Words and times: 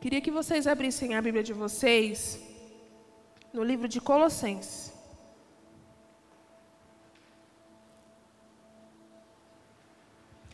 Queria 0.00 0.20
que 0.20 0.30
vocês 0.30 0.66
abrissem 0.66 1.14
a 1.14 1.22
Bíblia 1.22 1.42
de 1.42 1.52
vocês 1.52 2.40
no 3.52 3.62
livro 3.62 3.86
de 3.86 4.00
Colossenses. 4.00 4.92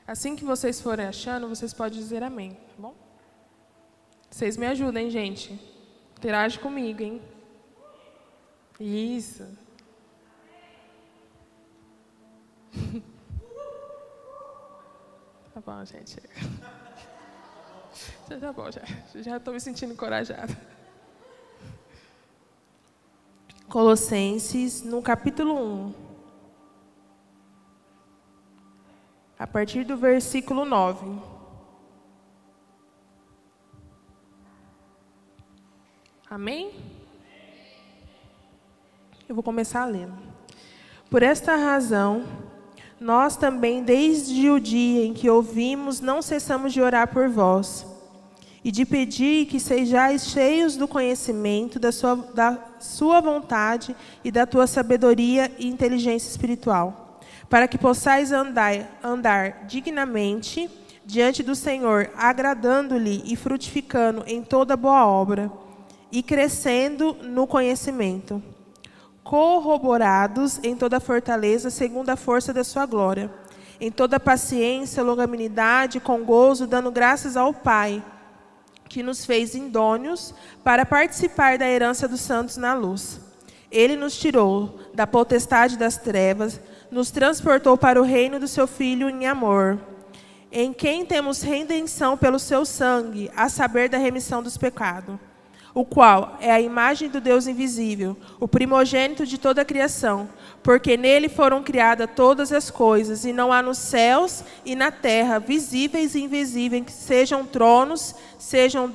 Assim 0.06 0.36
que 0.36 0.44
vocês 0.44 0.80
forem 0.80 1.06
achando, 1.06 1.48
vocês 1.48 1.72
podem 1.72 1.98
dizer 1.98 2.22
amém, 2.22 2.52
tá 2.54 2.74
bom? 2.76 2.94
Vocês 4.30 4.56
me 4.56 4.66
ajudem, 4.66 5.10
gente. 5.10 5.58
Interage 6.18 6.58
comigo, 6.58 7.02
hein? 7.02 7.22
Isso. 8.78 9.46
Tá 15.52 15.60
bom, 15.60 15.84
gente. 15.84 16.16
Já 18.28 18.38
tá 18.38 18.52
bom, 18.52 18.70
já. 18.70 18.82
Já 19.16 19.36
estou 19.36 19.52
me 19.52 19.60
sentindo 19.60 19.92
encorajada. 19.92 20.56
Colossenses, 23.68 24.82
no 24.82 25.02
capítulo 25.02 25.54
1. 25.54 25.94
A 29.38 29.46
partir 29.46 29.84
do 29.84 29.96
versículo 29.96 30.64
9. 30.64 31.20
Amém? 36.28 36.72
Eu 39.28 39.34
vou 39.34 39.42
começar 39.42 39.82
a 39.82 39.86
ler. 39.86 40.08
Por 41.10 41.24
esta 41.24 41.56
razão, 41.56 42.24
nós 43.00 43.34
também, 43.34 43.82
desde 43.82 44.50
o 44.50 44.60
dia 44.60 45.06
em 45.06 45.14
que 45.14 45.30
ouvimos, 45.30 46.00
não 46.00 46.20
cessamos 46.20 46.70
de 46.70 46.82
orar 46.82 47.08
por 47.08 47.30
vós 47.30 47.86
e 48.62 48.70
de 48.70 48.84
pedir 48.84 49.46
que 49.46 49.58
sejais 49.58 50.26
cheios 50.26 50.76
do 50.76 50.86
conhecimento 50.86 51.78
da 51.78 51.90
sua, 51.90 52.14
da 52.34 52.58
sua 52.78 53.22
vontade 53.22 53.96
e 54.22 54.30
da 54.30 54.44
tua 54.44 54.66
sabedoria 54.66 55.50
e 55.58 55.66
inteligência 55.66 56.28
espiritual, 56.28 57.18
para 57.48 57.66
que 57.66 57.78
possais 57.78 58.32
andar, 58.32 59.00
andar 59.02 59.64
dignamente 59.66 60.68
diante 61.06 61.42
do 61.42 61.54
Senhor, 61.54 62.10
agradando-lhe 62.14 63.22
e 63.24 63.34
frutificando 63.34 64.22
em 64.26 64.42
toda 64.42 64.76
boa 64.76 65.06
obra, 65.06 65.50
e 66.12 66.22
crescendo 66.22 67.16
no 67.22 67.46
conhecimento 67.46 68.42
corroborados 69.30 70.58
em 70.60 70.74
toda 70.74 70.98
fortaleza, 70.98 71.70
segundo 71.70 72.10
a 72.10 72.16
força 72.16 72.52
da 72.52 72.64
sua 72.64 72.84
glória, 72.84 73.30
em 73.80 73.88
toda 73.88 74.18
paciência, 74.18 75.04
longanimidade, 75.04 76.00
com 76.00 76.24
gozo, 76.24 76.66
dando 76.66 76.90
graças 76.90 77.36
ao 77.36 77.54
Pai, 77.54 78.02
que 78.88 79.04
nos 79.04 79.24
fez 79.24 79.54
indônios 79.54 80.34
para 80.64 80.84
participar 80.84 81.58
da 81.58 81.68
herança 81.68 82.08
dos 82.08 82.20
santos 82.20 82.56
na 82.56 82.74
luz. 82.74 83.20
Ele 83.70 83.94
nos 83.94 84.18
tirou 84.18 84.80
da 84.92 85.06
potestade 85.06 85.78
das 85.78 85.96
trevas, 85.96 86.60
nos 86.90 87.12
transportou 87.12 87.78
para 87.78 88.00
o 88.00 88.04
reino 88.04 88.40
do 88.40 88.48
seu 88.48 88.66
Filho 88.66 89.08
em 89.08 89.28
amor, 89.28 89.78
em 90.50 90.72
quem 90.72 91.06
temos 91.06 91.40
redenção 91.40 92.18
pelo 92.18 92.40
seu 92.40 92.66
sangue, 92.66 93.30
a 93.36 93.48
saber 93.48 93.88
da 93.88 93.96
remissão 93.96 94.42
dos 94.42 94.58
pecados 94.58 95.29
o 95.74 95.84
qual 95.84 96.36
é 96.40 96.50
a 96.50 96.60
imagem 96.60 97.08
do 97.08 97.20
Deus 97.20 97.46
invisível, 97.46 98.16
o 98.38 98.48
primogênito 98.48 99.24
de 99.24 99.38
toda 99.38 99.62
a 99.62 99.64
criação, 99.64 100.28
porque 100.62 100.96
nele 100.96 101.28
foram 101.28 101.62
criadas 101.62 102.08
todas 102.14 102.52
as 102.52 102.70
coisas, 102.70 103.24
e 103.24 103.32
não 103.32 103.52
há 103.52 103.62
nos 103.62 103.78
céus 103.78 104.42
e 104.64 104.74
na 104.74 104.90
terra, 104.90 105.38
visíveis 105.38 106.14
e 106.14 106.22
invisíveis, 106.22 106.84
que 106.84 106.92
sejam 106.92 107.46
tronos, 107.46 108.14
sejam 108.38 108.92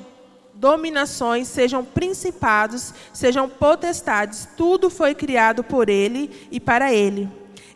dominações, 0.54 1.48
sejam 1.48 1.84
principados, 1.84 2.92
sejam 3.12 3.48
potestades, 3.48 4.48
tudo 4.56 4.88
foi 4.90 5.14
criado 5.14 5.62
por 5.62 5.88
ele 5.88 6.48
e 6.50 6.58
para 6.58 6.92
ele. 6.92 7.28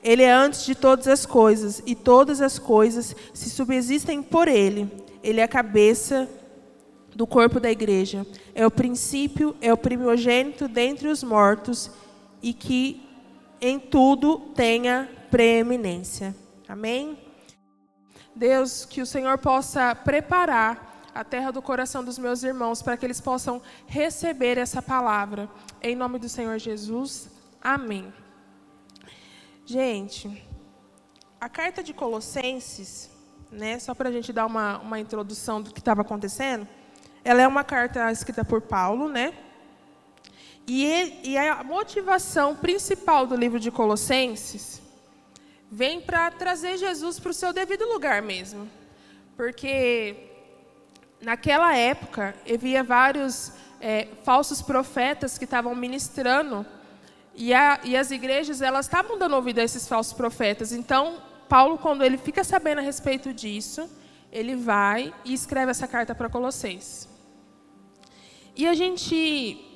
Ele 0.03 0.23
é 0.23 0.33
antes 0.33 0.65
de 0.65 0.75
todas 0.75 1.07
as 1.07 1.27
coisas, 1.27 1.83
e 1.85 1.95
todas 1.95 2.41
as 2.41 2.59
coisas 2.59 3.15
se 3.35 3.51
subsistem 3.51 4.23
por 4.23 4.49
ele. 4.49 4.91
Ele 5.23 5.41
é 5.41 5.43
a 5.43 5.49
cabeça 5.49 6.29
do 7.21 7.27
corpo 7.27 7.61
da 7.61 7.71
igreja. 7.71 8.27
É 8.55 8.67
o 8.67 8.71
princípio, 8.71 9.55
é 9.61 9.71
o 9.71 9.77
primogênito 9.77 10.67
dentre 10.67 11.07
os 11.07 11.23
mortos 11.23 11.91
e 12.43 12.55
que 12.55 13.07
em 13.61 13.79
tudo 13.79 14.39
tenha 14.55 15.07
preeminência. 15.31 16.35
Amém? 16.67 17.19
Deus, 18.35 18.87
que 18.87 19.03
o 19.03 19.07
Senhor 19.07 19.37
possa 19.37 19.95
preparar 19.95 21.11
a 21.15 21.23
terra 21.23 21.51
do 21.51 21.61
coração 21.61 22.03
dos 22.03 22.19
meus 22.19 22.43
irmãos 22.43 22.81
para 22.81 22.97
que 22.97 23.05
eles 23.05 23.21
possam 23.21 23.61
receber 23.87 24.57
essa 24.57 24.81
palavra. 24.81 25.47
Em 25.83 25.95
nome 25.95 26.19
do 26.19 26.27
Senhor 26.27 26.59
Jesus. 26.59 27.29
Amém. 27.61 28.11
Gente, 29.67 30.43
a 31.39 31.51
carta 31.51 31.83
de 31.83 31.93
Colossenses, 31.93 33.11
né, 33.53 33.79
só 33.79 33.95
para 33.95 34.09
a 34.09 34.13
gente 34.13 34.33
dar 34.33 34.47
uma, 34.47 34.79
uma 34.79 34.99
introdução 34.99 35.61
do 35.61 35.71
que 35.71 35.81
estava 35.81 36.01
acontecendo, 36.01 36.67
ela 37.25 37.43
é 37.43 37.47
uma 37.47 37.65
carta 37.65 38.11
escrita 38.11 38.45
por 38.45 38.61
Paulo, 38.61 39.09
né? 39.09 39.35
E, 40.67 41.37
a 41.37 41.65
motivação 41.65 42.55
principal 42.55 43.27
do 43.27 43.35
livro 43.35 43.59
de 43.59 43.71
Colossenses 43.71 44.81
vem 45.71 46.01
para 46.01 46.31
trazer 46.31 46.77
Jesus 46.77 47.19
para 47.19 47.31
o 47.31 47.35
seu 47.35 47.53
devido 47.53 47.85
lugar 47.87 48.23
mesmo. 48.23 48.71
Porque 49.37 50.17
naquela 51.21 51.77
época 51.77 52.35
havia 52.49 52.85
vários 52.85 53.53
é, 53.81 54.09
falsos 54.23 54.63
profetas 54.63 55.37
que 55.39 55.45
estavam 55.45 55.75
ministrando 55.75 56.65
e, 57.35 57.53
a, 57.53 57.81
e, 57.83 57.97
as 57.97 58.11
igrejas 58.11 58.63
elas 58.63 58.87
estavam 58.87 59.19
dando 59.19 59.35
ouvido 59.35 59.59
a 59.59 59.65
esses 59.65 59.89
falsos 59.89 60.13
profetas. 60.13 60.73
Então 60.73 61.21
Paulo, 61.49 61.79
quando 61.79 62.05
ele 62.05 62.17
fica 62.17 62.45
sabendo 62.45 62.79
a 62.79 62.83
respeito 62.83 63.33
disso, 63.33 63.91
ele 64.33 64.55
vai 64.55 65.13
e 65.25 65.33
escreve 65.33 65.71
essa 65.71 65.87
carta 65.87 66.15
para 66.15 66.29
Colossenses. 66.29 67.09
E 68.57 68.67
a 68.67 68.75
gente 68.75 69.67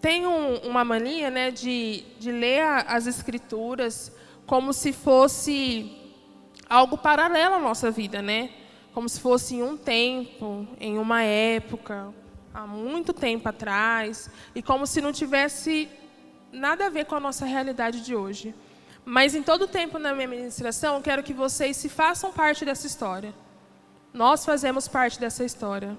tem 0.00 0.26
um, 0.26 0.56
uma 0.58 0.84
mania 0.84 1.30
né, 1.30 1.50
de, 1.50 2.04
de 2.18 2.30
ler 2.30 2.62
as 2.86 3.06
escrituras 3.06 4.12
como 4.46 4.72
se 4.72 4.92
fosse 4.92 5.96
algo 6.68 6.96
paralelo 6.96 7.56
à 7.56 7.58
nossa 7.58 7.90
vida, 7.90 8.22
né? 8.22 8.50
Como 8.94 9.08
se 9.08 9.20
fosse 9.20 9.56
em 9.56 9.62
um 9.62 9.76
tempo, 9.76 10.66
em 10.80 10.98
uma 10.98 11.22
época, 11.22 12.14
há 12.54 12.66
muito 12.66 13.12
tempo 13.12 13.48
atrás, 13.48 14.30
e 14.54 14.62
como 14.62 14.86
se 14.86 15.00
não 15.00 15.12
tivesse 15.12 15.88
nada 16.52 16.86
a 16.86 16.90
ver 16.90 17.04
com 17.04 17.14
a 17.14 17.20
nossa 17.20 17.44
realidade 17.44 18.00
de 18.00 18.14
hoje. 18.14 18.54
Mas 19.04 19.34
em 19.34 19.42
todo 19.42 19.68
tempo 19.68 19.98
na 19.98 20.14
minha 20.14 20.28
ministração, 20.28 21.02
quero 21.02 21.22
que 21.22 21.34
vocês 21.34 21.76
se 21.76 21.88
façam 21.88 22.32
parte 22.32 22.64
dessa 22.64 22.86
história. 22.86 23.34
Nós 24.16 24.46
fazemos 24.46 24.88
parte 24.88 25.20
dessa 25.20 25.44
história. 25.44 25.94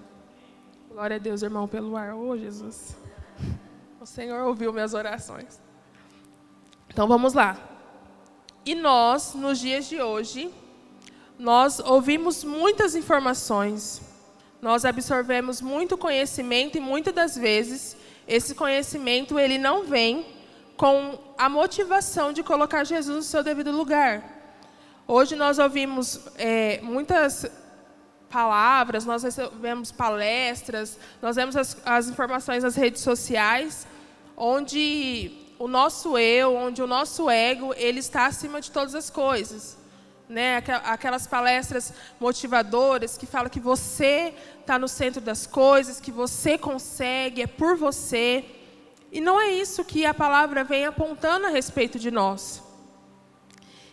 Glória 0.89 1.17
a 1.17 1.19
Deus, 1.19 1.43
irmão, 1.43 1.67
pelo 1.67 1.95
ar. 1.95 2.15
Ô, 2.15 2.29
oh, 2.29 2.35
Jesus. 2.35 2.97
O 4.01 4.07
Senhor 4.07 4.41
ouviu 4.47 4.73
minhas 4.73 4.95
orações. 4.95 5.61
Então 6.89 7.07
vamos 7.07 7.35
lá. 7.35 7.55
E 8.65 8.73
nós, 8.73 9.35
nos 9.35 9.59
dias 9.59 9.85
de 9.85 10.01
hoje, 10.01 10.51
nós 11.37 11.79
ouvimos 11.79 12.43
muitas 12.43 12.95
informações, 12.95 14.01
nós 14.59 14.83
absorvemos 14.83 15.61
muito 15.61 15.95
conhecimento 15.95 16.75
e 16.75 16.81
muitas 16.81 17.13
das 17.13 17.35
vezes 17.35 17.95
esse 18.27 18.55
conhecimento 18.55 19.37
ele 19.37 19.59
não 19.59 19.83
vem 19.83 20.25
com 20.75 21.19
a 21.37 21.47
motivação 21.47 22.33
de 22.33 22.41
colocar 22.41 22.83
Jesus 22.83 23.15
no 23.15 23.21
seu 23.21 23.43
devido 23.43 23.71
lugar. 23.71 24.23
Hoje 25.07 25.35
nós 25.35 25.59
ouvimos 25.59 26.19
é, 26.35 26.81
muitas 26.81 27.45
palavras, 28.29 29.05
nós 29.05 29.23
recebemos 29.23 29.91
palestras, 29.91 30.97
nós 31.21 31.35
vemos 31.35 31.55
as, 31.55 31.77
as 31.85 32.07
informações 32.07 32.63
nas 32.63 32.75
redes 32.75 33.01
sociais, 33.01 33.87
onde 34.35 35.31
o 35.59 35.67
nosso 35.67 36.17
eu, 36.17 36.55
onde 36.55 36.81
o 36.81 36.87
nosso 36.87 37.29
ego, 37.29 37.73
ele 37.75 37.99
está 37.99 38.25
acima 38.25 38.61
de 38.61 38.69
todas 38.71 38.93
as 38.93 39.09
coisas. 39.09 39.77
Né? 40.29 40.57
Aquelas 40.83 41.25
palestras 41.25 41.93
motivadoras 42.19 43.17
que 43.17 43.25
falam 43.25 43.49
que 43.49 43.59
você 43.59 44.33
está 44.59 44.77
no 44.77 44.87
centro 44.87 45.21
das 45.21 45.47
coisas, 45.47 46.01
que 46.01 46.11
você 46.11 46.57
consegue, 46.57 47.41
é 47.41 47.47
por 47.47 47.77
você. 47.77 48.43
E 49.11 49.21
não 49.21 49.39
é 49.39 49.51
isso 49.51 49.85
que 49.85 50.05
a 50.05 50.13
palavra 50.13 50.63
vem 50.63 50.85
apontando 50.85 51.47
a 51.47 51.49
respeito 51.49 51.97
de 51.97 52.11
nós. 52.11 52.61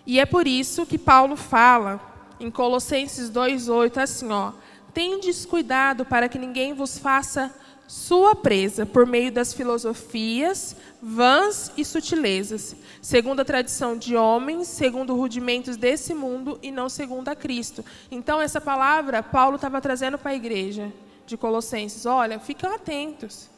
E 0.04 0.18
é 0.20 0.26
por 0.26 0.46
isso 0.46 0.84
que 0.84 0.98
Paulo 0.98 1.36
fala 1.36 2.13
em 2.44 2.50
Colossenses 2.50 3.30
2:8 3.30 3.98
assim, 3.98 4.30
ó: 4.30 4.52
"Tendes 4.92 5.46
cuidado 5.46 6.04
para 6.04 6.28
que 6.28 6.38
ninguém 6.38 6.74
vos 6.74 6.98
faça 6.98 7.52
sua 7.86 8.34
presa 8.34 8.86
por 8.86 9.06
meio 9.06 9.30
das 9.30 9.52
filosofias 9.52 10.76
vãs 11.02 11.70
e 11.76 11.84
sutilezas, 11.84 12.74
segundo 13.02 13.40
a 13.40 13.44
tradição 13.44 13.96
de 13.96 14.16
homens, 14.16 14.68
segundo 14.68 15.14
rudimentos 15.14 15.76
desse 15.76 16.14
mundo 16.14 16.58
e 16.62 16.70
não 16.70 16.88
segundo 16.88 17.28
a 17.28 17.36
Cristo. 17.36 17.84
Então, 18.10 18.40
essa 18.40 18.60
palavra 18.60 19.22
Paulo 19.22 19.56
estava 19.56 19.80
trazendo 19.80 20.18
para 20.18 20.30
a 20.30 20.34
igreja 20.34 20.92
de 21.26 21.36
Colossenses: 21.36 22.06
olha, 22.06 22.38
fiquem 22.38 22.70
atentos, 22.70 23.48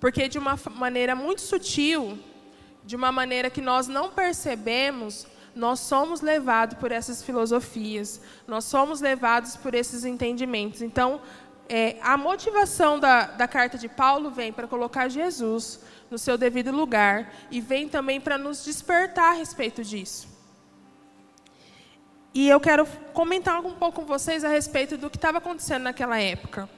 porque 0.00 0.28
de 0.28 0.38
uma 0.38 0.58
maneira 0.74 1.14
muito 1.14 1.40
sutil, 1.40 2.18
de 2.84 2.96
uma 2.96 3.10
maneira 3.12 3.50
que 3.50 3.60
nós 3.60 3.88
não 3.88 4.10
percebemos, 4.10 5.26
nós 5.56 5.80
somos 5.80 6.20
levados 6.20 6.76
por 6.76 6.92
essas 6.92 7.22
filosofias, 7.22 8.20
nós 8.46 8.66
somos 8.66 9.00
levados 9.00 9.56
por 9.56 9.74
esses 9.74 10.04
entendimentos. 10.04 10.82
Então, 10.82 11.18
é, 11.66 11.96
a 12.02 12.18
motivação 12.18 13.00
da, 13.00 13.24
da 13.24 13.48
carta 13.48 13.78
de 13.78 13.88
Paulo 13.88 14.30
vem 14.30 14.52
para 14.52 14.68
colocar 14.68 15.08
Jesus 15.08 15.80
no 16.10 16.18
seu 16.18 16.36
devido 16.36 16.70
lugar 16.70 17.32
e 17.50 17.58
vem 17.58 17.88
também 17.88 18.20
para 18.20 18.36
nos 18.36 18.62
despertar 18.66 19.32
a 19.32 19.38
respeito 19.38 19.82
disso. 19.82 20.28
E 22.34 22.46
eu 22.46 22.60
quero 22.60 22.86
comentar 23.14 23.58
um 23.64 23.72
pouco 23.72 24.02
com 24.02 24.06
vocês 24.06 24.44
a 24.44 24.48
respeito 24.48 24.98
do 24.98 25.08
que 25.08 25.16
estava 25.16 25.38
acontecendo 25.38 25.84
naquela 25.84 26.20
época. 26.20 26.68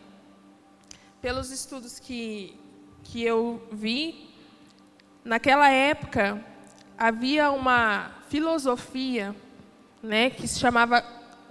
Pelos 1.21 1.51
estudos 1.51 1.99
que, 1.99 2.57
que 3.03 3.25
eu 3.25 3.61
vi, 3.73 4.33
naquela 5.25 5.69
época 5.69 6.41
havia 6.97 7.51
uma 7.51 8.18
filosofia 8.29 9.35
né, 10.03 10.31
que 10.31 10.47
se 10.47 10.59
chamava 10.59 11.05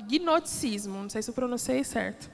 gnosticismo, 0.07 1.01
não 1.01 1.09
sei 1.09 1.21
se 1.21 1.29
eu 1.29 1.33
pronunciei 1.33 1.83
certo. 1.83 2.29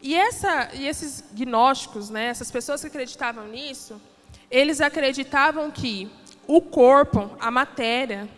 E, 0.00 0.14
essa, 0.14 0.70
e 0.74 0.86
esses 0.86 1.24
gnósticos, 1.32 2.08
né, 2.08 2.26
essas 2.26 2.50
pessoas 2.50 2.80
que 2.80 2.86
acreditavam 2.86 3.48
nisso, 3.48 4.00
eles 4.50 4.80
acreditavam 4.80 5.70
que 5.70 6.10
o 6.46 6.60
corpo, 6.60 7.30
a 7.40 7.50
matéria, 7.50 8.28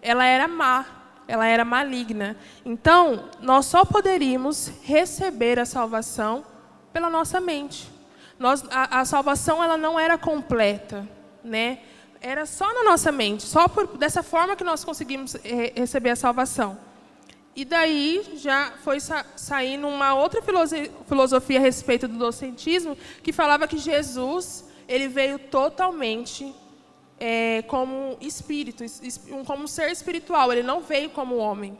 ela 0.00 0.24
era 0.24 0.46
má, 0.46 0.86
ela 1.26 1.46
era 1.46 1.64
maligna. 1.64 2.36
Então, 2.64 3.28
nós 3.40 3.66
só 3.66 3.84
poderíamos 3.84 4.72
receber 4.82 5.58
a 5.58 5.66
salvação 5.66 6.44
pela 6.92 7.10
nossa 7.10 7.40
mente. 7.40 7.90
Nós, 8.38 8.64
a, 8.70 9.00
a 9.00 9.04
salvação 9.04 9.62
ela 9.62 9.76
não 9.76 9.98
era 9.98 10.16
completa, 10.16 11.06
né? 11.42 11.80
Era 12.20 12.46
só 12.46 12.72
na 12.74 12.84
nossa 12.84 13.12
mente, 13.12 13.44
só 13.44 13.68
por, 13.68 13.96
dessa 13.96 14.22
forma 14.22 14.56
que 14.56 14.64
nós 14.64 14.84
conseguimos 14.84 15.34
re 15.34 15.72
receber 15.76 16.10
a 16.10 16.16
salvação. 16.16 16.78
E 17.54 17.64
daí 17.64 18.22
já 18.36 18.72
foi 18.84 19.00
sa 19.00 19.24
saindo 19.36 19.88
uma 19.88 20.14
outra 20.14 20.40
filosofia 20.42 21.58
a 21.58 21.62
respeito 21.62 22.06
do 22.06 22.18
docentismo, 22.18 22.96
que 23.22 23.32
falava 23.32 23.66
que 23.66 23.78
Jesus 23.78 24.64
ele 24.88 25.08
veio 25.08 25.38
totalmente 25.38 26.54
é, 27.20 27.62
como 27.62 28.16
espírito, 28.20 28.84
como 29.44 29.68
ser 29.68 29.90
espiritual, 29.90 30.52
ele 30.52 30.62
não 30.62 30.80
veio 30.80 31.10
como 31.10 31.36
homem. 31.36 31.76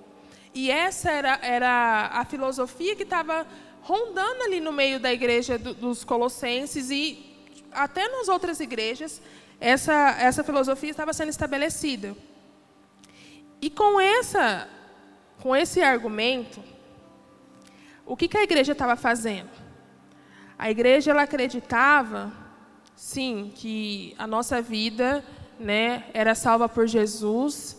E 0.55 0.71
essa 0.71 1.11
era, 1.11 1.39
era 1.43 2.11
a 2.13 2.25
filosofia 2.25 2.97
que 2.97 3.05
estava 3.05 3.47
rondando 3.83 4.43
ali 4.43 4.61
no 4.61 4.73
meio 4.73 4.99
da 5.01 5.13
igreja 5.13 5.57
do, 5.57 5.73
dos 5.75 6.05
colossenses 6.05 6.91
e 6.91 7.25
até 7.71 8.09
nas 8.09 8.29
outras 8.29 8.61
igrejas, 8.61 9.21
essa, 9.61 10.17
essa 10.19 10.45
filosofia 10.45 10.91
estava 10.91 11.13
sendo 11.13 11.31
estabelecida. 11.31 12.17
E 13.61 13.69
com 13.71 14.01
essa 14.01 14.69
com 15.41 15.55
esse 15.55 15.81
argumento, 15.81 16.63
o 18.05 18.17
que, 18.17 18.27
que 18.27 18.37
a 18.37 18.43
igreja 18.43 18.73
estava 18.73 18.97
fazendo? 18.97 19.51
A 20.59 20.71
igreja 20.71 21.13
ela 21.13 21.23
acreditava, 21.23 22.33
sim, 22.97 23.53
que 23.55 24.17
a 24.19 24.27
nossa 24.27 24.61
vida 24.61 25.25
né, 25.59 26.05
era 26.13 26.35
salva 26.35 26.69
por 26.69 26.87
Jesus, 26.87 27.79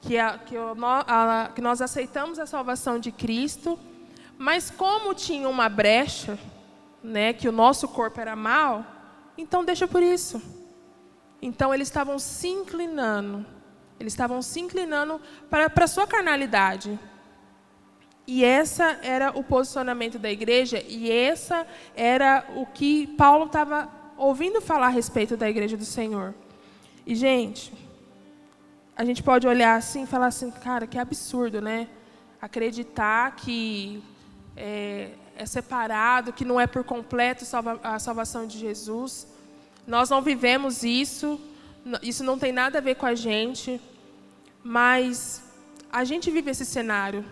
que, 0.00 0.18
a, 0.18 0.38
que, 0.38 0.56
o, 0.56 0.74
a, 0.84 1.50
que 1.54 1.60
nós 1.60 1.80
aceitamos 1.80 2.38
a 2.38 2.46
salvação 2.46 2.98
de 2.98 3.12
Cristo, 3.12 3.78
mas 4.36 4.70
como 4.70 5.14
tinha 5.14 5.48
uma 5.48 5.68
brecha, 5.68 6.36
né, 7.02 7.32
que 7.32 7.48
o 7.48 7.52
nosso 7.52 7.86
corpo 7.86 8.20
era 8.20 8.34
mal, 8.34 8.84
então 9.38 9.64
deixa 9.64 9.86
por 9.86 10.02
isso. 10.02 10.42
Então 11.40 11.72
eles 11.72 11.88
estavam 11.88 12.18
se 12.18 12.48
inclinando 12.48 13.46
eles 13.98 14.12
estavam 14.12 14.42
se 14.42 14.60
inclinando 14.60 15.20
para, 15.48 15.70
para 15.70 15.84
a 15.84 15.88
sua 15.88 16.06
carnalidade. 16.06 16.98
E 18.26 18.44
essa 18.44 18.98
era 19.02 19.30
o 19.30 19.42
posicionamento 19.42 20.18
da 20.18 20.30
igreja, 20.30 20.82
e 20.86 21.10
essa 21.10 21.66
era 21.94 22.44
o 22.56 22.66
que 22.66 23.06
Paulo 23.06 23.46
estava 23.46 23.88
ouvindo 24.16 24.60
falar 24.60 24.86
a 24.86 24.90
respeito 24.90 25.36
da 25.36 25.48
igreja 25.48 25.76
do 25.76 25.84
Senhor. 25.84 26.34
E, 27.06 27.14
gente, 27.14 27.72
a 28.96 29.04
gente 29.04 29.22
pode 29.22 29.46
olhar 29.46 29.76
assim 29.76 30.02
e 30.02 30.06
falar 30.06 30.26
assim, 30.26 30.50
cara, 30.50 30.86
que 30.86 30.98
absurdo, 30.98 31.60
né? 31.60 31.88
Acreditar 32.42 33.36
que 33.36 34.02
é, 34.56 35.10
é 35.36 35.46
separado, 35.46 36.32
que 36.32 36.44
não 36.44 36.60
é 36.60 36.66
por 36.66 36.82
completo 36.82 37.44
a 37.82 37.98
salvação 37.98 38.46
de 38.46 38.58
Jesus. 38.58 39.28
Nós 39.86 40.10
não 40.10 40.20
vivemos 40.20 40.82
isso, 40.82 41.40
isso 42.02 42.24
não 42.24 42.38
tem 42.38 42.52
nada 42.52 42.78
a 42.78 42.80
ver 42.80 42.96
com 42.96 43.06
a 43.06 43.14
gente, 43.14 43.80
mas 44.62 45.42
a 45.92 46.02
gente 46.02 46.30
vive 46.30 46.50
esse 46.50 46.64
cenário. 46.64 47.24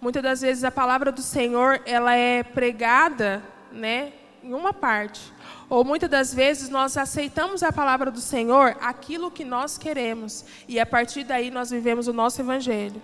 Muitas 0.00 0.22
das 0.22 0.40
vezes 0.40 0.64
a 0.64 0.70
palavra 0.70 1.12
do 1.12 1.22
Senhor 1.22 1.80
ela 1.86 2.14
é 2.14 2.42
pregada, 2.42 3.42
né, 3.70 4.12
em 4.42 4.54
uma 4.54 4.72
parte. 4.72 5.20
Ou 5.68 5.84
muitas 5.84 6.10
das 6.10 6.34
vezes 6.34 6.68
nós 6.68 6.96
aceitamos 6.96 7.62
a 7.62 7.70
palavra 7.70 8.10
do 8.10 8.20
Senhor, 8.20 8.76
aquilo 8.80 9.30
que 9.30 9.44
nós 9.44 9.78
queremos, 9.78 10.44
e 10.66 10.80
a 10.80 10.86
partir 10.86 11.22
daí 11.22 11.50
nós 11.50 11.70
vivemos 11.70 12.08
o 12.08 12.12
nosso 12.12 12.40
evangelho. 12.40 13.00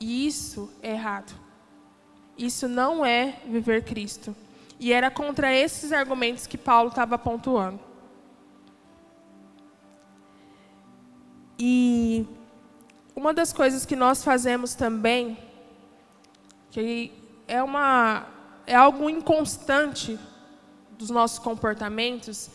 E 0.00 0.26
isso 0.26 0.68
é 0.82 0.90
errado. 0.90 1.32
Isso 2.36 2.66
não 2.66 3.06
é 3.06 3.36
viver 3.46 3.84
Cristo. 3.84 4.34
E 4.80 4.92
era 4.92 5.08
contra 5.08 5.54
esses 5.54 5.92
argumentos 5.92 6.48
que 6.48 6.58
Paulo 6.58 6.88
estava 6.88 7.16
pontuando. 7.16 7.78
E 11.58 12.26
uma 13.14 13.32
das 13.32 13.52
coisas 13.52 13.86
que 13.86 13.94
nós 13.94 14.24
fazemos 14.24 14.74
também, 14.74 15.38
que 16.70 17.12
é, 17.46 17.62
uma, 17.62 18.26
é 18.66 18.74
algo 18.74 19.08
inconstante 19.08 20.18
dos 20.98 21.10
nossos 21.10 21.38
comportamentos, 21.38 22.50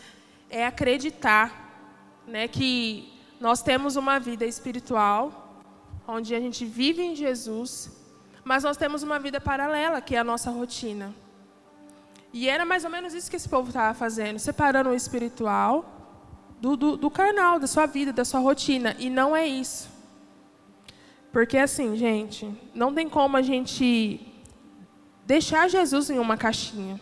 é 0.49 0.65
acreditar 0.65 2.21
né, 2.27 2.47
que 2.47 3.13
nós 3.39 3.61
temos 3.61 3.95
uma 3.95 4.19
vida 4.19 4.45
espiritual, 4.45 5.63
onde 6.07 6.35
a 6.35 6.39
gente 6.39 6.65
vive 6.65 7.01
em 7.01 7.15
Jesus, 7.15 7.91
mas 8.43 8.63
nós 8.63 8.75
temos 8.75 9.03
uma 9.03 9.19
vida 9.19 9.39
paralela, 9.39 10.01
que 10.01 10.15
é 10.15 10.19
a 10.19 10.23
nossa 10.23 10.51
rotina. 10.51 11.13
E 12.33 12.49
era 12.49 12.65
mais 12.65 12.83
ou 12.83 12.89
menos 12.89 13.13
isso 13.13 13.29
que 13.29 13.37
esse 13.37 13.47
povo 13.47 13.69
estava 13.69 13.93
fazendo, 13.93 14.37
separando 14.39 14.89
o 14.89 14.95
espiritual 14.95 15.98
do, 16.59 16.75
do, 16.75 16.97
do 16.97 17.09
carnal, 17.09 17.59
da 17.59 17.67
sua 17.67 17.85
vida, 17.85 18.11
da 18.11 18.25
sua 18.25 18.39
rotina. 18.39 18.95
E 18.99 19.09
não 19.09 19.35
é 19.35 19.47
isso. 19.47 19.89
Porque 21.31 21.57
assim, 21.57 21.95
gente, 21.95 22.49
não 22.73 22.93
tem 22.93 23.07
como 23.07 23.37
a 23.37 23.41
gente 23.41 24.19
deixar 25.25 25.67
Jesus 25.69 26.09
em 26.09 26.17
uma 26.17 26.35
caixinha 26.35 26.99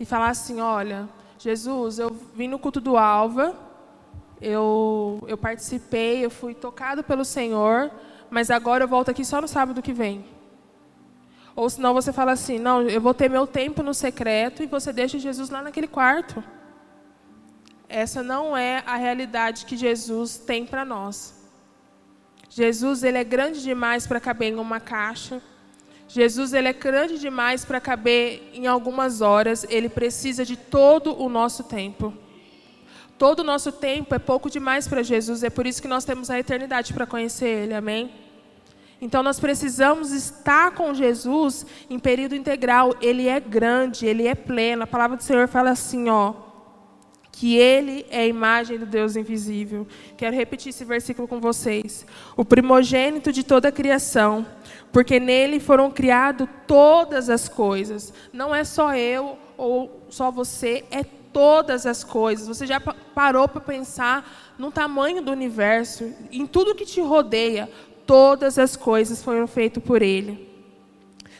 e 0.00 0.04
falar 0.04 0.28
assim, 0.28 0.60
olha, 0.60 1.08
Jesus, 1.38 1.98
eu 1.98 2.10
vim 2.34 2.48
no 2.48 2.58
culto 2.58 2.80
do 2.80 2.96
Alva, 2.96 3.54
eu, 4.40 5.22
eu 5.26 5.36
participei, 5.36 6.24
eu 6.24 6.30
fui 6.30 6.54
tocado 6.54 7.02
pelo 7.02 7.24
Senhor, 7.24 7.90
mas 8.30 8.50
agora 8.50 8.84
eu 8.84 8.88
volto 8.88 9.10
aqui 9.10 9.24
só 9.24 9.40
no 9.40 9.48
sábado 9.48 9.82
que 9.82 9.92
vem. 9.92 10.24
Ou 11.54 11.68
senão 11.70 11.94
você 11.94 12.12
fala 12.12 12.32
assim, 12.32 12.58
não, 12.58 12.82
eu 12.82 13.00
vou 13.00 13.14
ter 13.14 13.30
meu 13.30 13.46
tempo 13.46 13.82
no 13.82 13.94
secreto 13.94 14.62
e 14.62 14.66
você 14.66 14.92
deixa 14.92 15.18
Jesus 15.18 15.48
lá 15.48 15.62
naquele 15.62 15.86
quarto. 15.86 16.42
Essa 17.88 18.22
não 18.22 18.56
é 18.56 18.82
a 18.84 18.96
realidade 18.96 19.64
que 19.64 19.76
Jesus 19.76 20.38
tem 20.38 20.66
para 20.66 20.84
nós. 20.84 21.34
Jesus 22.48 23.02
ele 23.02 23.18
é 23.18 23.24
grande 23.24 23.62
demais 23.62 24.06
para 24.06 24.18
caber 24.18 24.52
em 24.52 24.56
uma 24.56 24.80
caixa. 24.80 25.40
Jesus 26.08 26.52
ele 26.52 26.68
é 26.68 26.72
grande 26.72 27.18
demais 27.18 27.64
para 27.64 27.80
caber 27.80 28.50
em 28.52 28.66
algumas 28.66 29.20
horas. 29.20 29.64
Ele 29.68 29.88
precisa 29.88 30.44
de 30.44 30.56
todo 30.56 31.20
o 31.20 31.28
nosso 31.28 31.64
tempo. 31.64 32.12
Todo 33.18 33.40
o 33.40 33.44
nosso 33.44 33.70
tempo 33.72 34.14
é 34.14 34.18
pouco 34.18 34.50
demais 34.50 34.88
para 34.88 35.02
Jesus. 35.02 35.42
É 35.42 35.50
por 35.50 35.66
isso 35.66 35.80
que 35.80 35.88
nós 35.88 36.04
temos 36.04 36.28
a 36.28 36.38
eternidade 36.38 36.92
para 36.92 37.06
conhecer 37.06 37.48
Ele. 37.48 37.74
Amém? 37.74 38.12
Então 39.00 39.22
nós 39.22 39.38
precisamos 39.38 40.10
estar 40.10 40.72
com 40.72 40.92
Jesus 40.94 41.66
em 41.88 41.98
período 41.98 42.34
integral. 42.34 42.94
Ele 43.00 43.28
é 43.28 43.38
grande, 43.38 44.06
ele 44.06 44.26
é 44.26 44.34
pleno. 44.34 44.82
A 44.82 44.86
palavra 44.86 45.16
do 45.16 45.22
Senhor 45.22 45.46
fala 45.48 45.70
assim, 45.70 46.08
ó 46.08 46.45
que 47.38 47.54
ele 47.58 48.06
é 48.08 48.20
a 48.20 48.26
imagem 48.26 48.78
do 48.78 48.86
Deus 48.86 49.14
invisível. 49.14 49.86
Quero 50.16 50.34
repetir 50.34 50.70
esse 50.70 50.86
versículo 50.86 51.28
com 51.28 51.38
vocês. 51.38 52.06
O 52.34 52.46
primogênito 52.46 53.30
de 53.30 53.42
toda 53.42 53.68
a 53.68 53.72
criação, 53.72 54.46
porque 54.90 55.20
nele 55.20 55.60
foram 55.60 55.90
criadas 55.90 56.48
todas 56.66 57.28
as 57.28 57.46
coisas. 57.46 58.10
Não 58.32 58.54
é 58.54 58.64
só 58.64 58.94
eu 58.94 59.36
ou 59.54 60.06
só 60.08 60.30
você, 60.30 60.86
é 60.90 61.04
todas 61.30 61.84
as 61.84 62.02
coisas. 62.02 62.48
Você 62.48 62.66
já 62.66 62.80
parou 62.80 63.46
para 63.46 63.60
pensar 63.60 64.54
no 64.56 64.70
tamanho 64.70 65.20
do 65.20 65.30
universo, 65.30 66.10
em 66.32 66.46
tudo 66.46 66.74
que 66.74 66.86
te 66.86 67.02
rodeia? 67.02 67.68
Todas 68.06 68.58
as 68.58 68.76
coisas 68.76 69.22
foram 69.22 69.46
feitas 69.46 69.84
por 69.84 70.00
Ele. 70.00 70.45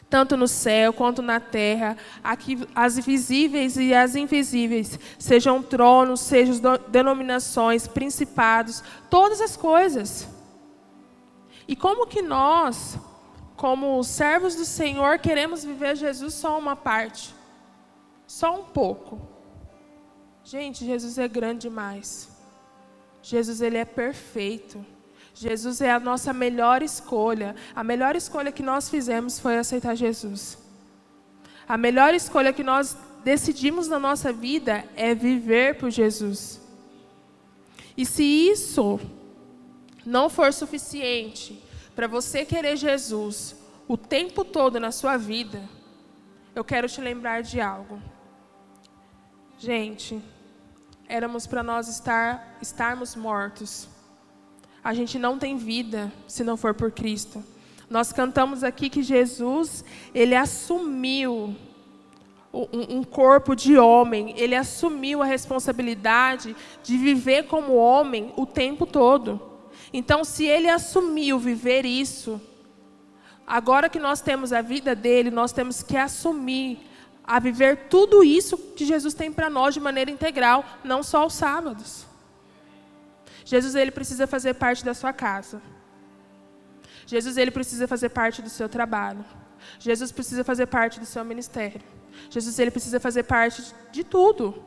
Tanto 0.08 0.36
no 0.36 0.46
céu 0.46 0.92
quanto 0.92 1.20
na 1.20 1.40
terra, 1.40 1.96
aqui, 2.22 2.66
as 2.75 2.96
visíveis 2.98 3.76
e 3.76 3.92
as 3.92 4.14
invisíveis, 4.14 4.98
sejam 5.18 5.60
tronos, 5.62 6.20
sejam 6.20 6.78
denominações, 6.88 7.88
principados, 7.88 8.84
todas 9.10 9.40
as 9.40 9.56
coisas. 9.56 10.28
E 11.66 11.75
como 11.75 12.06
que 12.06 12.22
nós, 12.22 12.96
como 13.56 14.02
servos 14.04 14.54
do 14.54 14.64
Senhor, 14.64 15.18
queremos 15.18 15.64
viver 15.64 15.96
Jesus 15.96 16.34
só 16.34 16.56
uma 16.56 16.76
parte? 16.76 17.34
Só 18.26 18.60
um 18.60 18.64
pouco. 18.64 19.20
Gente, 20.44 20.84
Jesus 20.84 21.18
é 21.18 21.26
grande 21.26 21.62
demais. 21.62 22.30
Jesus 23.20 23.60
ele 23.60 23.76
é 23.76 23.84
perfeito. 23.84 24.86
Jesus 25.38 25.83
é 25.83 25.93
a 25.93 26.00
nossa 26.00 26.33
melhor 26.33 26.83
escolha. 26.83 27.55
A 27.75 27.85
melhor 27.85 28.16
escolha 28.16 28.50
que 28.50 28.62
nós 28.62 28.88
fizemos 28.88 29.38
foi 29.38 29.59
aceitar 29.59 29.95
Jesus. 29.95 30.57
A 31.69 31.76
melhor 31.76 32.14
escolha 32.14 32.55
que 32.55 32.64
nós 32.64 32.97
decidimos 33.23 33.87
na 33.87 33.99
nossa 33.99 34.33
vida 34.33 34.83
é 34.97 35.14
viver 35.14 35.76
por 35.76 35.90
Jesus. 35.90 36.59
E 37.95 38.07
se 38.07 38.25
isso 38.25 38.99
não 40.07 40.31
for 40.31 40.55
suficiente 40.55 41.62
para 41.95 42.07
você 42.07 42.47
querer 42.47 42.76
Jesus 42.76 43.57
o 43.87 43.97
tempo 43.99 44.43
todo 44.43 44.81
na 44.81 44.90
sua 44.90 45.19
vida, 45.19 45.62
eu 46.55 46.64
quero 46.64 46.88
te 46.88 47.02
lembrar 47.02 47.43
de 47.43 47.61
algo. 47.61 48.00
Gente, 49.59 50.19
éramos 51.07 51.47
para 51.47 51.62
nós 51.62 51.88
estar, 51.88 52.57
estarmos 52.62 53.14
mortos. 53.14 53.96
A 54.87 54.95
gente 54.95 55.19
não 55.19 55.37
tem 55.37 55.57
vida 55.57 56.12
se 56.28 56.45
não 56.45 56.57
for 56.57 56.73
por 56.73 56.93
Cristo. 56.93 57.43
Nós 57.90 58.12
cantamos 58.12 58.62
aqui 58.62 58.88
que 58.88 59.02
Jesus, 59.02 59.85
ele 60.14 60.37
assumiu 60.37 61.57
um, 62.52 63.02
corpo 63.02 63.57
de 63.57 63.76
homem, 63.76 64.33
ele 64.38 64.55
assumiu 64.55 65.21
a 65.21 65.26
responsabilidade 65.26 66.55
de 66.85 66.97
viver 66.97 67.49
como 67.49 67.75
homem 67.75 68.33
o 68.37 68.47
tempo 68.47 68.87
todo. 68.87 69.43
Então, 69.93 70.23
se 70.23 70.45
ele 70.45 70.69
assumiu 70.69 71.37
viver 71.37 71.85
isso, 71.85 72.40
agora 73.45 73.88
que 73.88 73.99
nós 73.99 74.21
temos 74.21 74.52
a 74.52 74.62
vida 74.62 74.95
dele, 74.95 75.33
nós 75.33 75.50
temos 75.50 75.83
que 75.83 75.97
assumir 75.97 76.78
a 77.25 77.40
viver 77.40 77.88
tudo 77.88 78.23
isso 78.23 78.57
que 78.57 78.85
Jesus 78.85 79.14
tem 79.14 79.33
para 79.33 79.50
nós 79.50 79.75
de 79.75 79.81
maneira 79.81 80.12
integral, 80.12 80.64
não 80.85 81.02
só 81.02 81.26
os 81.26 81.35
sábados. 81.35 82.05
Jesus 83.47 83.76
ele 83.76 83.93
precisa 83.93 84.26
fazer 84.26 84.55
parte 84.55 84.85
da 84.85 84.93
sua 84.93 85.12
casa. 85.12 85.62
Jesus 87.07 87.37
ele 87.37 87.53
precisa 87.53 87.87
fazer 87.87 88.09
parte 88.09 88.43
do 88.43 88.50
seu 88.50 88.69
trabalho. 88.69 89.25
Jesus 89.79 90.11
precisa 90.11 90.43
fazer 90.43 90.67
parte 90.67 90.99
do 90.99 91.07
seu 91.07 91.25
ministério. 91.25 91.81
Jesus 92.29 92.59
ele 92.59 92.73
precisa 92.73 92.99
fazer 92.99 93.23
parte 93.23 93.62
de 93.93 94.03
tudo. 94.03 94.65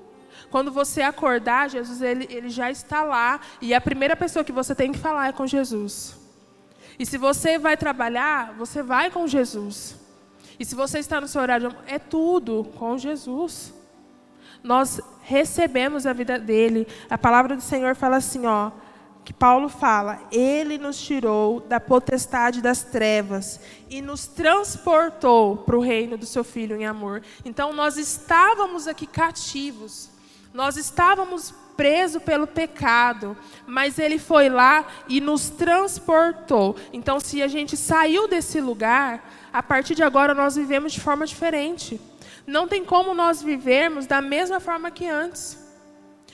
Quando 0.50 0.72
você 0.72 1.02
acordar, 1.02 1.70
Jesus 1.70 2.02
ele, 2.02 2.26
ele 2.30 2.50
já 2.50 2.72
está 2.72 3.04
lá 3.04 3.42
e 3.62 3.74
a 3.74 3.82
primeira 3.82 4.16
pessoa 4.16 4.46
que 4.46 4.54
você 4.54 4.74
tem 4.74 4.94
que 4.94 4.98
falar 4.98 5.28
é 5.28 5.34
com 5.34 5.46
Jesus. 5.46 6.16
E 6.98 7.06
se 7.06 7.18
você 7.18 7.60
vai 7.60 7.76
trabalhar, 7.76 8.54
você 8.54 8.82
vai 8.82 9.12
com 9.12 9.28
Jesus. 9.28 9.98
E 10.58 10.64
se 10.64 10.74
você 10.74 11.00
está 11.00 11.20
no 11.20 11.28
seu 11.28 11.42
horário, 11.42 11.76
é 11.86 12.00
tudo 12.00 12.64
com 12.78 12.98
Jesus. 12.98 13.74
Nós 14.63 15.00
recebemos 15.22 16.06
a 16.06 16.13
vida 16.13 16.38
dele. 16.39 16.88
A 17.10 17.18
palavra 17.18 17.56
do 17.56 17.62
Senhor 17.62 17.96
fala 17.96 18.18
assim, 18.18 18.46
ó, 18.46 18.72
que 19.30 19.34
Paulo 19.34 19.70
fala: 19.70 20.20
Ele 20.32 20.80
nos 20.80 21.00
tirou 21.00 21.60
da 21.60 21.80
potestade 21.80 22.62
das 22.62 22.82
trevas 22.82 23.60
e 23.88 24.01
nos 24.01 24.25
transportou 24.25 25.58
para 25.58 25.78
o 25.78 25.82
reino 25.82 26.18
do 26.18 26.25
seu 26.25 26.44
Filho 26.44 26.75
em 26.75 26.88
amor. 26.88 27.22
Então 27.46 27.72
nós 27.72 27.96
estávamos 27.96 28.88
aqui 28.88 29.06
cativos, 29.06 30.10
nós 30.51 30.78
estávamos 30.78 31.54
presos 31.78 32.22
pelo 32.24 32.48
pecado, 32.48 33.38
mas 33.68 34.00
Ele 34.00 34.18
foi 34.18 34.50
lá 34.50 34.86
e 35.08 35.22
nos 35.22 35.50
transportou. 35.50 36.75
Então, 36.92 37.20
se 37.22 37.42
a 37.42 37.48
gente 37.48 37.78
saiu 37.78 38.28
desse 38.28 38.60
lugar, 38.60 39.24
a 39.54 39.63
partir 39.63 39.96
de 39.96 40.04
agora 40.04 40.34
nós 40.34 40.56
vivemos 40.56 40.92
de 40.92 41.00
forma 41.00 41.25
diferente. 41.25 42.01
Não 42.50 42.68
tem 42.68 42.84
como 42.84 43.13
nós 43.13 43.41
vivermos 43.41 44.06
da 44.06 44.22
mesma 44.22 44.60
forma 44.60 44.91
que 44.91 45.08
antes. 45.08 45.58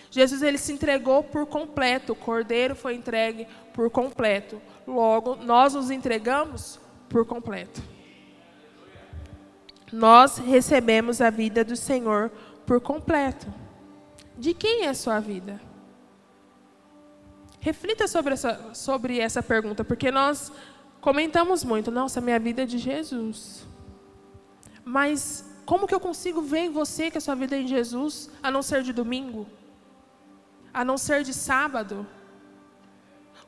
Jesus 0.10 0.42
ele 0.42 0.58
se 0.58 0.72
entregou 0.72 1.24
por 1.24 1.46
completo, 1.46 2.14
o 2.14 2.16
cordeiro 2.16 2.76
foi 2.76 2.96
entregue 2.96 3.48
por 3.74 3.90
completo. 3.90 4.62
Logo, 4.88 5.36
nós 5.36 5.74
nos 5.74 5.92
entregamos 5.92 6.80
por 7.10 7.26
completo. 7.26 7.82
Nós 9.92 10.38
recebemos 10.38 11.22
a 11.22 11.30
vida 11.30 11.64
do 11.64 11.76
Senhor 11.76 12.32
por 12.66 12.80
completo. 12.80 13.48
De 14.38 14.54
quem 14.54 14.86
é 14.86 14.90
a 14.90 14.94
sua 14.94 15.20
vida? 15.20 15.60
Reflita 17.60 18.08
sobre 18.08 18.34
essa, 18.34 18.74
sobre 18.74 19.20
essa 19.20 19.42
pergunta, 19.44 19.84
porque 19.84 20.12
nós 20.12 20.52
Comentamos 21.06 21.64
muito, 21.64 21.92
nossa, 21.92 22.20
minha 22.20 22.40
vida 22.40 22.64
é 22.64 22.66
de 22.66 22.80
Jesus. 22.80 23.64
Mas 24.84 25.46
como 25.66 25.88
que 25.88 25.96
eu 25.96 26.00
consigo 26.00 26.42
ver 26.42 26.60
em 26.66 26.70
você 26.70 27.10
que 27.10 27.18
a 27.18 27.22
sua 27.22 27.36
vida 27.36 27.56
é 27.56 27.62
em 27.62 27.68
Jesus, 27.68 28.30
a 28.42 28.52
não 28.52 28.62
ser 28.62 28.84
de 28.84 28.94
domingo? 28.94 29.48
A 30.74 30.86
não 30.86 30.98
ser 30.98 31.24
de 31.24 31.34
sábado? 31.34 32.06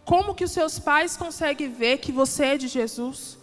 Como 0.03 0.33
que 0.33 0.43
os 0.43 0.51
seus 0.51 0.79
pais 0.79 1.15
conseguem 1.15 1.71
ver 1.71 1.97
que 1.99 2.11
você 2.11 2.45
é 2.45 2.57
de 2.57 2.67
Jesus? 2.67 3.37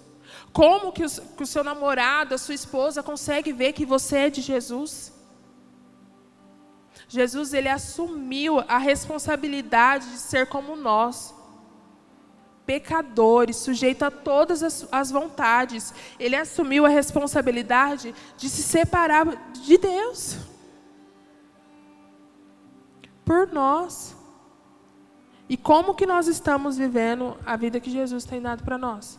Como 0.53 0.93
que, 0.93 1.05
os, 1.05 1.19
que 1.19 1.43
o 1.43 1.47
seu 1.47 1.63
namorado, 1.63 2.35
a 2.35 2.39
sua 2.39 2.55
esposa 2.55 3.03
consegue 3.03 3.53
ver 3.53 3.73
que 3.73 3.87
você 3.87 4.17
é 4.17 4.31
de 4.31 4.41
Jesus? 4.41 5.13
Jesus 7.07 7.53
ele 7.53 7.69
assumiu 7.69 8.61
a 8.61 8.79
responsabilidade 8.79 10.11
de 10.11 10.19
ser 10.19 10.49
como 10.49 10.75
nós 10.75 11.35
pecadores, 12.67 13.57
sujeito 13.57 14.05
a 14.05 14.11
todas 14.11 14.63
as, 14.63 14.87
as, 14.91 15.11
vontades. 15.11 15.93
Ele 16.19 16.37
assumiu 16.37 16.87
a 16.87 16.89
responsabilidade 16.89 18.15
de 18.37 18.49
se 18.49 18.63
separar 18.63 19.27
de 19.53 19.79
Deus. 19.79 20.39
Por 23.25 23.47
nós. 23.53 24.17
E 25.49 25.57
como 25.57 25.95
que 25.95 26.07
nós 26.07 26.27
estamos 26.27 26.77
vivendo 26.77 27.37
a 27.45 27.57
vida 27.57 27.81
que 27.81 27.91
Jesus 27.91 28.25
tem 28.25 28.41
dado 28.41 28.65
para 28.65 28.79
nós? 28.79 29.19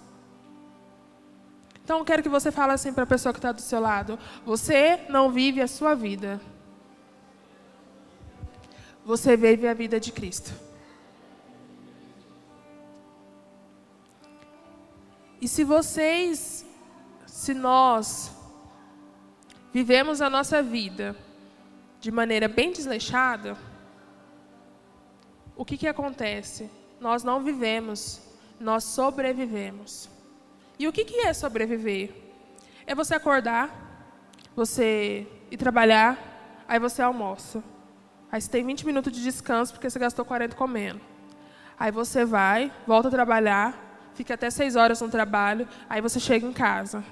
Então, 1.84 2.00
eu 2.00 2.06
quero 2.06 2.24
que 2.24 2.30
você 2.30 2.52
fale 2.52 2.74
assim 2.74 2.92
para 2.92 3.04
a 3.04 3.08
pessoa 3.08 3.32
que 3.32 3.38
está 3.38 3.52
do 3.52 3.62
seu 3.62 3.80
lado: 3.80 4.18
Você 4.44 5.02
não 5.08 5.32
vive 5.32 5.62
a 5.62 5.68
sua 5.68 5.94
vida. 5.94 6.42
Você 9.06 9.38
vive 9.38 9.68
a 9.68 9.74
vida 9.76 10.00
de 10.00 10.12
Cristo. 10.12 10.65
E 15.46 15.48
se 15.48 15.64
vocês, 15.64 16.66
se 17.28 17.54
nós 17.54 18.32
vivemos 19.72 20.20
a 20.20 20.28
nossa 20.28 20.64
vida 20.64 21.16
de 22.00 22.10
maneira 22.10 22.48
bem 22.48 22.72
desleixada, 22.72 23.56
o 25.56 25.64
que, 25.64 25.78
que 25.78 25.88
acontece? 25.88 26.68
Nós 27.00 27.24
não 27.24 27.44
vivemos, 27.44 28.24
nós 28.60 28.86
sobrevivemos. 28.86 30.10
E 30.80 30.88
o 30.88 30.92
que, 30.92 31.06
que 31.06 31.28
é 31.28 31.32
sobreviver? 31.32 32.12
É 32.88 32.96
você 32.96 33.14
acordar, 33.14 33.70
você 34.56 35.28
ir 35.52 35.58
trabalhar, 35.58 36.64
aí 36.68 36.80
você 36.80 37.04
almoça. 37.04 37.64
Aí 38.32 38.42
você 38.42 38.50
tem 38.50 38.66
20 38.66 38.84
minutos 38.84 39.14
de 39.14 39.22
descanso 39.22 39.74
porque 39.74 39.92
você 39.92 40.00
gastou 40.00 40.26
40 40.26 40.56
comendo. 40.56 41.02
Aí 41.78 41.92
você 41.92 42.26
vai, 42.26 42.74
volta 42.88 43.10
a 43.10 43.12
trabalhar, 43.12 43.85
fica 44.16 44.34
até 44.34 44.50
seis 44.50 44.76
horas 44.76 45.02
no 45.02 45.10
trabalho, 45.10 45.68
aí 45.88 46.02
você 46.02 46.20
chega 46.20 46.48
em 46.48 46.54
casa. 46.54 47.04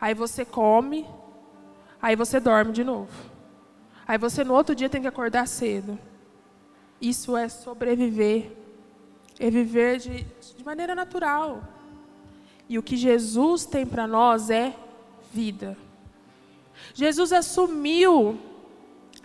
Aí 0.00 0.14
você 0.14 0.44
come, 0.44 1.06
aí 2.00 2.16
você 2.16 2.40
dorme 2.40 2.72
de 2.72 2.84
novo. 2.84 3.12
Aí 4.06 4.16
você 4.16 4.44
no 4.44 4.54
outro 4.54 4.74
dia 4.74 4.88
tem 4.88 5.02
que 5.02 5.08
acordar 5.08 5.46
cedo. 5.46 5.98
Isso 7.00 7.36
é 7.36 7.48
sobreviver. 7.48 8.52
É 9.38 9.50
viver 9.50 9.98
de, 9.98 10.24
de 10.56 10.64
maneira 10.64 10.94
natural. 10.94 11.62
E 12.68 12.78
o 12.78 12.82
que 12.82 12.96
Jesus 12.96 13.66
tem 13.66 13.84
para 13.84 14.06
nós 14.06 14.48
é 14.48 14.74
vida. 15.32 15.76
Jesus 16.94 17.32
assumiu 17.32 18.40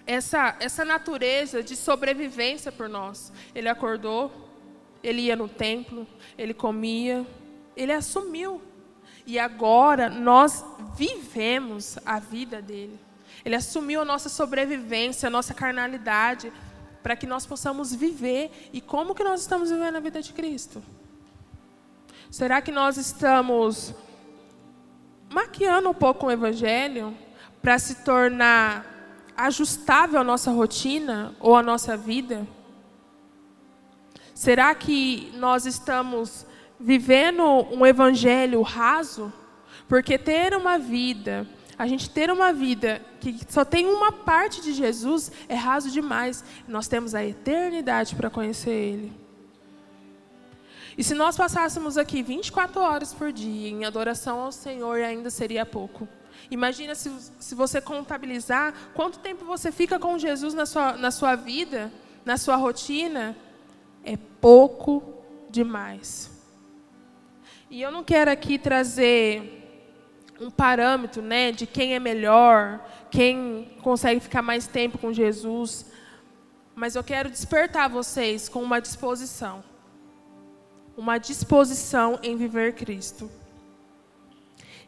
essa, 0.06 0.56
essa 0.60 0.84
natureza 0.84 1.64
de 1.64 1.76
sobrevivência 1.76 2.72
por 2.72 2.90
nós. 2.90 3.32
Ele 3.54 3.70
acordou, 3.70 4.51
ele 5.04 5.22
ia 5.24 5.36
no 5.36 5.48
templo, 5.48 6.08
ele 6.38 6.54
comia, 6.54 7.26
ele 7.76 7.92
assumiu. 7.92 8.62
E 9.26 9.40
agora 9.40 10.10
nós 10.10 10.66
vivemos 10.96 11.98
a 12.06 12.20
vida 12.20 12.62
dele. 12.62 13.00
Ele 13.44 13.56
assumiu 13.56 14.02
a 14.02 14.06
nossa 14.06 14.30
sobrevivência, 14.30 15.28
a 15.28 15.30
nossa 15.30 15.54
carnalidade, 15.54 16.52
para 17.02 17.16
que 17.16 17.26
nós 17.26 17.46
possamos 17.46 17.94
viver. 17.94 18.70
E 18.72 18.82
como 18.82 19.16
que 19.16 19.24
nós 19.24 19.42
estamos 19.42 19.70
vivendo 19.72 19.96
a 19.96 20.00
vida 20.00 20.22
de 20.22 20.34
Cristo? 20.34 20.84
Será 22.30 22.62
que 22.62 22.72
nós 22.72 22.98
estamos 22.98 23.94
maquiando 25.30 25.90
um 25.90 25.94
pouco 25.94 26.28
o 26.28 26.32
Evangelho 26.32 27.16
para 27.62 27.78
se 27.80 28.04
tornar 28.04 28.86
ajustável 29.36 30.20
à 30.20 30.24
nossa 30.24 30.52
rotina 30.52 31.36
ou 31.40 31.56
à 31.56 31.64
nossa 31.64 31.98
vida? 31.98 32.48
Será 34.42 34.74
que 34.74 35.32
nós 35.36 35.68
estamos 35.68 36.48
vivendo 36.80 37.44
um 37.44 37.86
Evangelho 37.86 38.64
raso? 38.64 39.32
Porque 39.88 40.18
ter 40.18 40.56
uma 40.56 40.80
vida 40.80 41.48
a 41.78 41.86
gente 41.86 42.10
ter 42.10 42.32
uma 42.32 42.52
vida 42.52 43.00
que 43.20 43.40
só 43.48 43.64
tem 43.64 43.86
uma 43.86 44.12
parte 44.12 44.60
de 44.60 44.74
Jesus 44.74 45.32
é 45.48 45.54
raso 45.54 45.92
demais. 45.92 46.44
Nós 46.68 46.88
temos 46.88 47.14
a 47.14 47.24
eternidade 47.24 48.16
para 48.16 48.32
conhecer 48.32 48.72
Ele. 48.72 49.14
E 50.98 51.04
se 51.04 51.14
nós 51.14 51.38
passássemos 51.38 51.96
aqui 51.96 52.24
24 52.24 52.82
horas 52.82 53.14
por 53.14 53.32
dia 53.32 53.70
em 53.70 53.86
adoração 53.86 54.40
ao 54.40 54.52
Senhor, 54.52 55.02
ainda 55.02 55.30
seria 55.30 55.68
pouco. 55.68 56.08
Imagina 56.50 56.96
se, 56.96 57.12
se 57.40 57.54
você 57.54 57.80
contabilizar 57.80 58.74
quanto 58.96 59.20
tempo 59.20 59.46
você 59.46 59.72
fica 59.72 60.00
com 60.00 60.18
Jesus 60.18 60.56
na 60.56 60.66
sua, 60.66 60.94
na 60.94 61.12
sua 61.12 61.36
vida, 61.36 61.92
na 62.26 62.38
sua 62.38 62.56
rotina. 62.56 63.36
É 64.04 64.18
pouco 64.40 65.04
demais. 65.50 66.32
E 67.70 67.82
eu 67.82 67.92
não 67.92 68.04
quero 68.04 68.30
aqui 68.30 68.58
trazer 68.58 69.60
um 70.40 70.50
parâmetro 70.50 71.22
né, 71.22 71.52
de 71.52 71.68
quem 71.68 71.94
é 71.94 72.00
melhor, 72.00 72.84
quem 73.12 73.78
consegue 73.82 74.20
ficar 74.20 74.42
mais 74.42 74.66
tempo 74.68 74.98
com 74.98 75.14
Jesus. 75.14 75.86
Mas 76.74 76.96
eu 76.96 77.04
quero 77.04 77.30
despertar 77.30 77.90
vocês 77.90 78.50
com 78.50 78.64
uma 78.64 78.82
disposição. 78.82 79.64
Uma 80.98 81.18
disposição 81.18 82.20
em 82.24 82.36
viver 82.36 82.74
Cristo. 82.74 83.30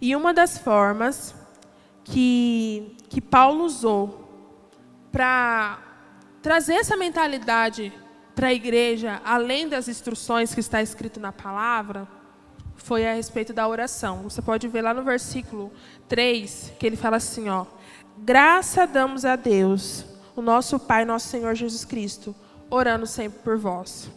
E 0.01 0.15
uma 0.15 0.33
das 0.33 0.57
formas 0.57 1.35
que, 2.03 2.97
que 3.07 3.21
Paulo 3.21 3.63
usou 3.63 4.27
para 5.11 5.79
trazer 6.41 6.73
essa 6.73 6.97
mentalidade 6.97 7.93
para 8.35 8.47
a 8.47 8.53
igreja, 8.53 9.21
além 9.23 9.67
das 9.67 9.87
instruções 9.87 10.53
que 10.53 10.59
está 10.59 10.81
escrito 10.81 11.19
na 11.19 11.31
palavra, 11.31 12.07
foi 12.75 13.07
a 13.07 13.13
respeito 13.13 13.53
da 13.53 13.67
oração. 13.67 14.23
Você 14.23 14.41
pode 14.41 14.67
ver 14.67 14.81
lá 14.81 14.93
no 14.93 15.03
versículo 15.03 15.71
3, 16.07 16.73
que 16.79 16.85
ele 16.85 16.95
fala 16.95 17.17
assim, 17.17 17.49
ó: 17.49 17.65
Graça 18.17 18.85
damos 18.85 19.25
a 19.25 19.35
Deus, 19.35 20.05
o 20.35 20.41
nosso 20.41 20.79
Pai, 20.79 21.05
nosso 21.05 21.27
Senhor 21.27 21.53
Jesus 21.55 21.85
Cristo, 21.85 22.35
orando 22.69 23.05
sempre 23.05 23.39
por 23.39 23.57
vós. 23.57 24.09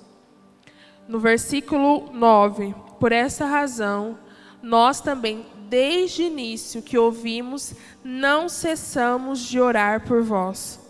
No 1.07 1.21
versículo 1.21 2.11
9, 2.13 2.75
por 2.99 3.13
essa 3.13 3.47
razão, 3.47 4.19
nós 4.63 5.01
também, 5.01 5.47
desde 5.69 6.23
o 6.23 6.27
início 6.27 6.83
que 6.83 6.99
ouvimos, 6.99 7.75
não 8.03 8.49
cessamos 8.49 9.41
de 9.41 9.61
orar 9.61 10.05
por 10.07 10.23
vós. 10.23 10.81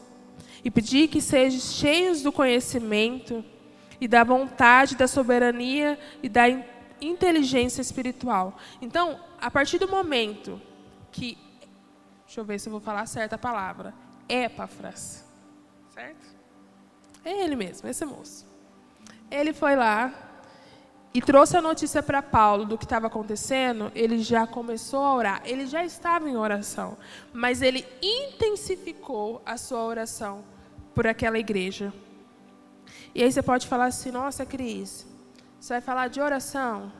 E 0.64 0.70
pedir 0.70 1.08
que 1.08 1.20
sejam 1.20 1.60
cheios 1.60 2.22
do 2.22 2.32
conhecimento 2.32 3.44
e 4.00 4.06
da 4.06 4.24
vontade, 4.24 4.96
da 4.96 5.08
soberania 5.08 5.98
e 6.22 6.28
da 6.28 6.44
inteligência 7.00 7.80
espiritual. 7.80 8.56
Então, 8.80 9.20
a 9.40 9.50
partir 9.50 9.78
do 9.78 9.88
momento 9.88 10.60
que. 11.10 11.38
Deixa 12.24 12.40
eu 12.40 12.44
ver 12.44 12.58
se 12.58 12.68
eu 12.68 12.72
vou 12.72 12.80
falar 12.80 13.06
certa 13.06 13.36
a 13.36 13.38
palavra. 13.38 13.94
Epafras. 14.28 15.24
Certo? 15.94 16.26
É 17.24 17.44
ele 17.44 17.56
mesmo, 17.56 17.88
esse 17.88 18.04
moço. 18.04 18.46
Ele 19.30 19.52
foi 19.52 19.76
lá 19.76 20.25
e 21.16 21.22
trouxe 21.22 21.56
a 21.56 21.62
notícia 21.62 22.02
para 22.02 22.20
Paulo 22.20 22.66
do 22.66 22.76
que 22.76 22.84
estava 22.84 23.06
acontecendo. 23.06 23.90
Ele 23.94 24.18
já 24.18 24.46
começou 24.46 25.02
a 25.02 25.14
orar. 25.14 25.42
Ele 25.46 25.66
já 25.66 25.82
estava 25.82 26.28
em 26.28 26.36
oração. 26.36 26.98
Mas 27.32 27.62
ele 27.62 27.86
intensificou 28.02 29.40
a 29.46 29.56
sua 29.56 29.82
oração 29.82 30.44
por 30.94 31.06
aquela 31.06 31.38
igreja. 31.38 31.90
E 33.14 33.22
aí 33.22 33.32
você 33.32 33.42
pode 33.42 33.66
falar 33.66 33.86
assim: 33.86 34.10
nossa, 34.10 34.44
Cris, 34.44 35.06
você 35.58 35.72
vai 35.72 35.80
falar 35.80 36.08
de 36.08 36.20
oração. 36.20 36.92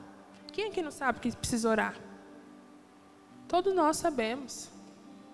Quem 0.50 0.68
aqui 0.68 0.80
não 0.80 0.90
sabe 0.90 1.20
que 1.20 1.36
precisa 1.36 1.68
orar? 1.68 1.94
Todos 3.46 3.74
nós 3.74 3.98
sabemos 3.98 4.70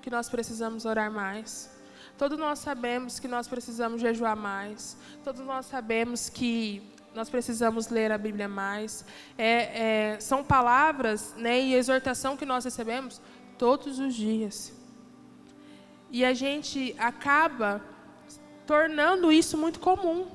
que 0.00 0.10
nós 0.10 0.28
precisamos 0.28 0.84
orar 0.86 1.08
mais. 1.08 1.70
Todos 2.18 2.36
nós 2.36 2.58
sabemos 2.58 3.20
que 3.20 3.28
nós 3.28 3.46
precisamos 3.46 4.00
jejuar 4.00 4.34
mais. 4.34 4.96
Todos 5.22 5.40
nós 5.46 5.66
sabemos 5.66 6.28
que 6.28 6.92
nós 7.14 7.28
precisamos 7.28 7.88
ler 7.88 8.10
a 8.10 8.18
Bíblia 8.18 8.48
mais. 8.48 9.04
É, 9.36 10.14
é, 10.14 10.20
são 10.20 10.42
palavras 10.42 11.34
né, 11.36 11.60
e 11.60 11.74
exortação 11.74 12.36
que 12.36 12.46
nós 12.46 12.64
recebemos 12.64 13.20
todos 13.58 13.98
os 13.98 14.14
dias. 14.14 14.72
E 16.10 16.24
a 16.24 16.34
gente 16.34 16.94
acaba 16.98 17.82
tornando 18.66 19.30
isso 19.32 19.56
muito 19.56 19.80
comum. 19.80 20.26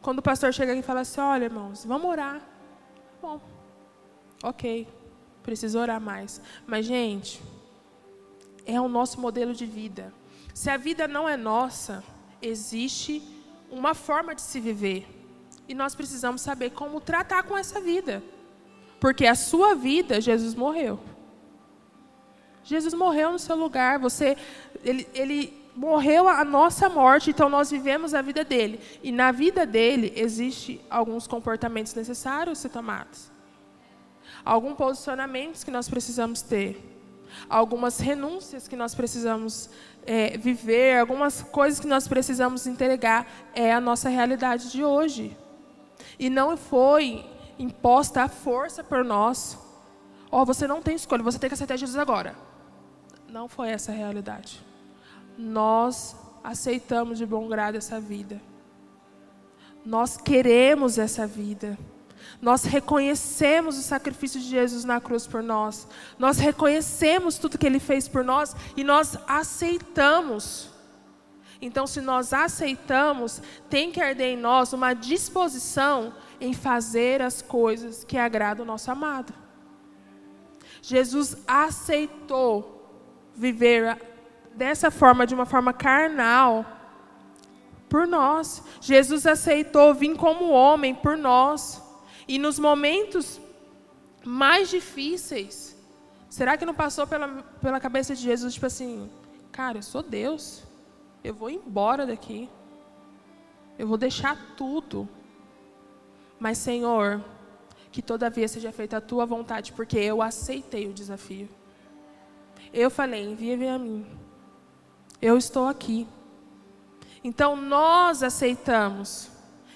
Quando 0.00 0.18
o 0.18 0.22
pastor 0.22 0.52
chega 0.52 0.72
aqui 0.72 0.80
e 0.80 0.84
fala 0.84 1.00
assim: 1.00 1.20
olha, 1.20 1.44
irmãos, 1.44 1.84
vamos 1.84 2.10
orar. 2.10 2.40
Bom, 3.20 3.40
ok, 4.42 4.88
preciso 5.42 5.78
orar 5.78 6.00
mais. 6.00 6.40
Mas, 6.66 6.86
gente, 6.86 7.40
é 8.66 8.80
o 8.80 8.88
nosso 8.88 9.20
modelo 9.20 9.54
de 9.54 9.66
vida. 9.66 10.12
Se 10.54 10.68
a 10.70 10.76
vida 10.76 11.08
não 11.08 11.28
é 11.28 11.36
nossa, 11.36 12.04
existe 12.40 13.22
uma 13.70 13.94
forma 13.94 14.34
de 14.34 14.42
se 14.42 14.60
viver. 14.60 15.21
E 15.68 15.74
nós 15.74 15.94
precisamos 15.94 16.40
saber 16.40 16.70
como 16.70 17.00
tratar 17.00 17.42
com 17.44 17.56
essa 17.56 17.80
vida. 17.80 18.22
Porque 19.00 19.26
a 19.26 19.34
sua 19.34 19.74
vida, 19.74 20.20
Jesus 20.20 20.54
morreu. 20.54 21.00
Jesus 22.64 22.94
morreu 22.94 23.32
no 23.32 23.38
seu 23.38 23.56
lugar. 23.56 23.98
Você, 23.98 24.36
ele, 24.84 25.08
ele 25.14 25.62
morreu 25.74 26.28
a 26.28 26.44
nossa 26.44 26.88
morte, 26.88 27.30
então 27.30 27.48
nós 27.48 27.70
vivemos 27.70 28.14
a 28.14 28.22
vida 28.22 28.44
dele. 28.44 28.80
E 29.02 29.10
na 29.10 29.32
vida 29.32 29.66
dele 29.66 30.12
existe 30.16 30.80
alguns 30.90 31.26
comportamentos 31.26 31.94
necessários 31.94 32.58
ser 32.58 32.68
tomados. 32.68 33.30
Alguns 34.44 34.74
posicionamentos 34.74 35.64
que 35.64 35.70
nós 35.70 35.88
precisamos 35.88 36.42
ter. 36.42 36.90
Algumas 37.48 37.98
renúncias 37.98 38.68
que 38.68 38.76
nós 38.76 38.94
precisamos 38.94 39.70
é, 40.04 40.36
viver, 40.36 40.98
algumas 40.98 41.42
coisas 41.42 41.80
que 41.80 41.86
nós 41.86 42.06
precisamos 42.06 42.66
entregar. 42.66 43.26
É 43.54 43.72
a 43.72 43.80
nossa 43.80 44.08
realidade 44.08 44.70
de 44.70 44.84
hoje. 44.84 45.36
E 46.18 46.30
não 46.30 46.56
foi 46.56 47.24
imposta 47.58 48.22
a 48.22 48.28
força 48.28 48.82
por 48.82 49.04
nós. 49.04 49.58
Ó, 50.30 50.42
oh, 50.42 50.44
você 50.44 50.66
não 50.66 50.80
tem 50.80 50.94
escolha, 50.94 51.22
você 51.22 51.38
tem 51.38 51.48
que 51.48 51.54
aceitar 51.54 51.76
Jesus 51.76 51.98
agora. 51.98 52.34
Não 53.28 53.48
foi 53.48 53.70
essa 53.70 53.92
a 53.92 53.94
realidade 53.94 54.72
nós 55.36 56.16
aceitamos 56.42 57.18
de 57.18 57.26
bom 57.26 57.48
grado 57.48 57.76
essa 57.76 58.00
vida. 58.00 58.40
Nós 59.84 60.16
queremos 60.16 60.98
essa 60.98 61.26
vida. 61.26 61.78
Nós 62.40 62.64
reconhecemos 62.64 63.78
o 63.78 63.82
sacrifício 63.82 64.40
de 64.40 64.48
Jesus 64.48 64.84
na 64.84 65.00
cruz 65.00 65.26
por 65.26 65.42
nós. 65.42 65.88
Nós 66.18 66.38
reconhecemos 66.38 67.36
tudo 67.36 67.58
que 67.58 67.66
ele 67.66 67.80
fez 67.80 68.06
por 68.08 68.24
nós 68.24 68.54
e 68.76 68.84
nós 68.84 69.16
aceitamos. 69.26 70.70
Então, 71.64 71.86
se 71.86 72.00
nós 72.00 72.32
aceitamos, 72.32 73.40
tem 73.70 73.92
que 73.92 74.00
arder 74.00 74.32
em 74.32 74.36
nós 74.36 74.72
uma 74.72 74.94
disposição 74.94 76.12
em 76.40 76.52
fazer 76.52 77.22
as 77.22 77.40
coisas 77.40 78.02
que 78.02 78.18
agradam 78.18 78.64
o 78.64 78.66
nosso 78.66 78.90
amado. 78.90 79.32
Jesus 80.82 81.36
aceitou 81.46 82.90
viver 83.36 83.96
dessa 84.56 84.90
forma, 84.90 85.24
de 85.24 85.36
uma 85.36 85.46
forma 85.46 85.72
carnal, 85.72 86.66
por 87.88 88.08
nós. 88.08 88.64
Jesus 88.80 89.24
aceitou 89.24 89.94
vir 89.94 90.16
como 90.16 90.50
homem 90.50 90.92
por 90.92 91.16
nós. 91.16 91.80
E 92.26 92.40
nos 92.40 92.58
momentos 92.58 93.40
mais 94.24 94.68
difíceis, 94.68 95.76
será 96.28 96.56
que 96.56 96.66
não 96.66 96.74
passou 96.74 97.06
pela, 97.06 97.28
pela 97.60 97.78
cabeça 97.78 98.16
de 98.16 98.22
Jesus, 98.22 98.54
tipo 98.54 98.66
assim, 98.66 99.08
cara, 99.52 99.78
eu 99.78 99.82
sou 99.82 100.02
Deus, 100.02 100.64
eu 101.22 101.34
vou 101.34 101.50
embora 101.50 102.06
daqui, 102.06 102.48
eu 103.78 103.86
vou 103.86 103.96
deixar 103.96 104.36
tudo. 104.56 105.08
Mas, 106.38 106.58
Senhor, 106.58 107.22
que 107.90 108.02
todavia 108.02 108.48
seja 108.48 108.72
feita 108.72 108.96
a 108.96 109.00
tua 109.00 109.24
vontade, 109.24 109.72
porque 109.72 109.98
eu 109.98 110.20
aceitei 110.20 110.88
o 110.88 110.92
desafio. 110.92 111.48
Eu 112.72 112.90
falei, 112.90 113.22
envia-me 113.22 113.68
a 113.68 113.78
mim 113.78 114.06
eu 115.22 115.38
estou 115.38 115.68
aqui. 115.68 116.06
Então 117.22 117.54
nós 117.54 118.24
aceitamos. 118.24 119.30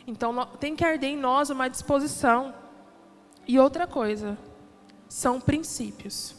Então 0.04 0.44
tem 0.58 0.74
que 0.74 0.84
arder 0.84 1.10
em 1.10 1.16
nós 1.16 1.48
uma 1.48 1.68
disposição. 1.68 2.52
E 3.46 3.60
outra 3.60 3.86
coisa, 3.86 4.36
são 5.08 5.40
princípios. 5.40 6.34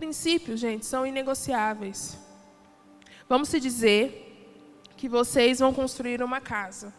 Princípios, 0.00 0.58
gente, 0.58 0.86
são 0.86 1.06
inegociáveis. 1.06 2.16
Vamos 3.28 3.50
se 3.50 3.60
dizer 3.60 4.88
que 4.96 5.06
vocês 5.06 5.58
vão 5.58 5.74
construir 5.74 6.22
uma 6.22 6.40
casa. 6.40 6.90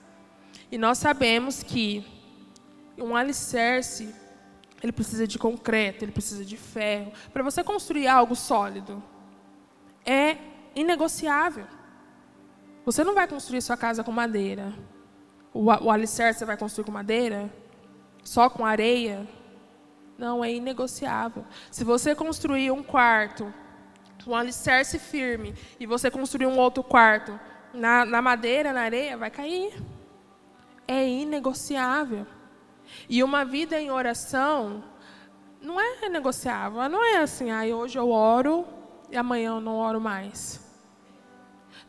E 0.72 0.78
nós 0.78 1.00
sabemos 1.00 1.64
que 1.64 2.06
um 2.96 3.16
alicerce, 3.16 4.14
ele 4.84 4.92
precisa 4.92 5.26
de 5.26 5.40
concreto, 5.40 6.06
ele 6.06 6.12
precisa 6.12 6.46
de 6.46 6.56
ferro. 6.56 7.12
Para 7.34 7.42
você 7.42 7.64
construir 7.64 8.06
algo 8.06 8.36
sólido, 8.36 9.02
é 10.06 10.38
inegociável. 10.76 11.66
Você 12.86 13.04
não 13.04 13.16
vai 13.16 13.28
construir 13.28 13.64
sua 13.64 13.78
casa 13.78 14.04
com 14.04 14.12
madeira. 14.12 14.72
O, 15.52 15.64
o 15.64 15.90
alicerce 15.90 16.38
você 16.38 16.46
vai 16.46 16.56
construir 16.56 16.86
com 16.86 16.92
madeira? 16.92 17.52
Só 18.24 18.48
com 18.48 18.64
areia? 18.64 19.28
Não, 20.22 20.46
é 20.46 20.54
inegociável. 20.54 21.44
Se 21.72 21.84
você 21.84 22.14
construir 22.14 22.70
um 22.70 22.84
quarto 22.84 23.52
um 24.28 24.36
alicerce 24.36 25.00
firme 25.00 25.56
e 25.80 25.88
você 25.88 26.12
construir 26.12 26.46
um 26.46 26.60
outro 26.60 26.84
quarto 26.84 27.40
na, 27.74 28.06
na 28.06 28.22
madeira, 28.22 28.72
na 28.72 28.82
areia, 28.82 29.18
vai 29.18 29.32
cair. 29.32 29.74
É 30.88 31.10
inegociável. 31.10 32.28
E 33.10 33.24
uma 33.24 33.44
vida 33.44 33.82
em 33.82 33.90
oração 33.90 34.84
não 35.60 35.82
é 35.82 36.08
negociável. 36.08 36.88
Não 36.88 37.04
é 37.04 37.18
assim, 37.18 37.50
ah, 37.50 37.64
hoje 37.76 37.98
eu 37.98 38.12
oro 38.12 38.64
e 39.10 39.18
amanhã 39.18 39.56
eu 39.56 39.60
não 39.60 39.76
oro 39.76 40.00
mais. 40.00 40.62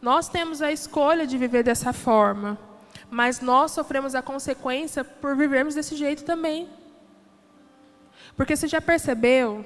Nós 0.00 0.26
temos 0.30 0.62
a 0.62 0.72
escolha 0.72 1.26
de 1.26 1.36
viver 1.36 1.62
dessa 1.62 1.92
forma, 1.92 2.58
mas 3.10 3.42
nós 3.42 3.72
sofremos 3.72 4.14
a 4.14 4.22
consequência 4.22 5.04
por 5.04 5.36
vivermos 5.36 5.74
desse 5.74 5.94
jeito 5.96 6.24
também. 6.24 6.80
Porque 8.36 8.56
você 8.56 8.66
já 8.66 8.80
percebeu 8.80 9.64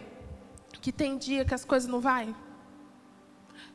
que 0.80 0.92
tem 0.92 1.16
dia 1.16 1.44
que 1.44 1.54
as 1.54 1.64
coisas 1.64 1.88
não 1.88 2.00
vai? 2.00 2.34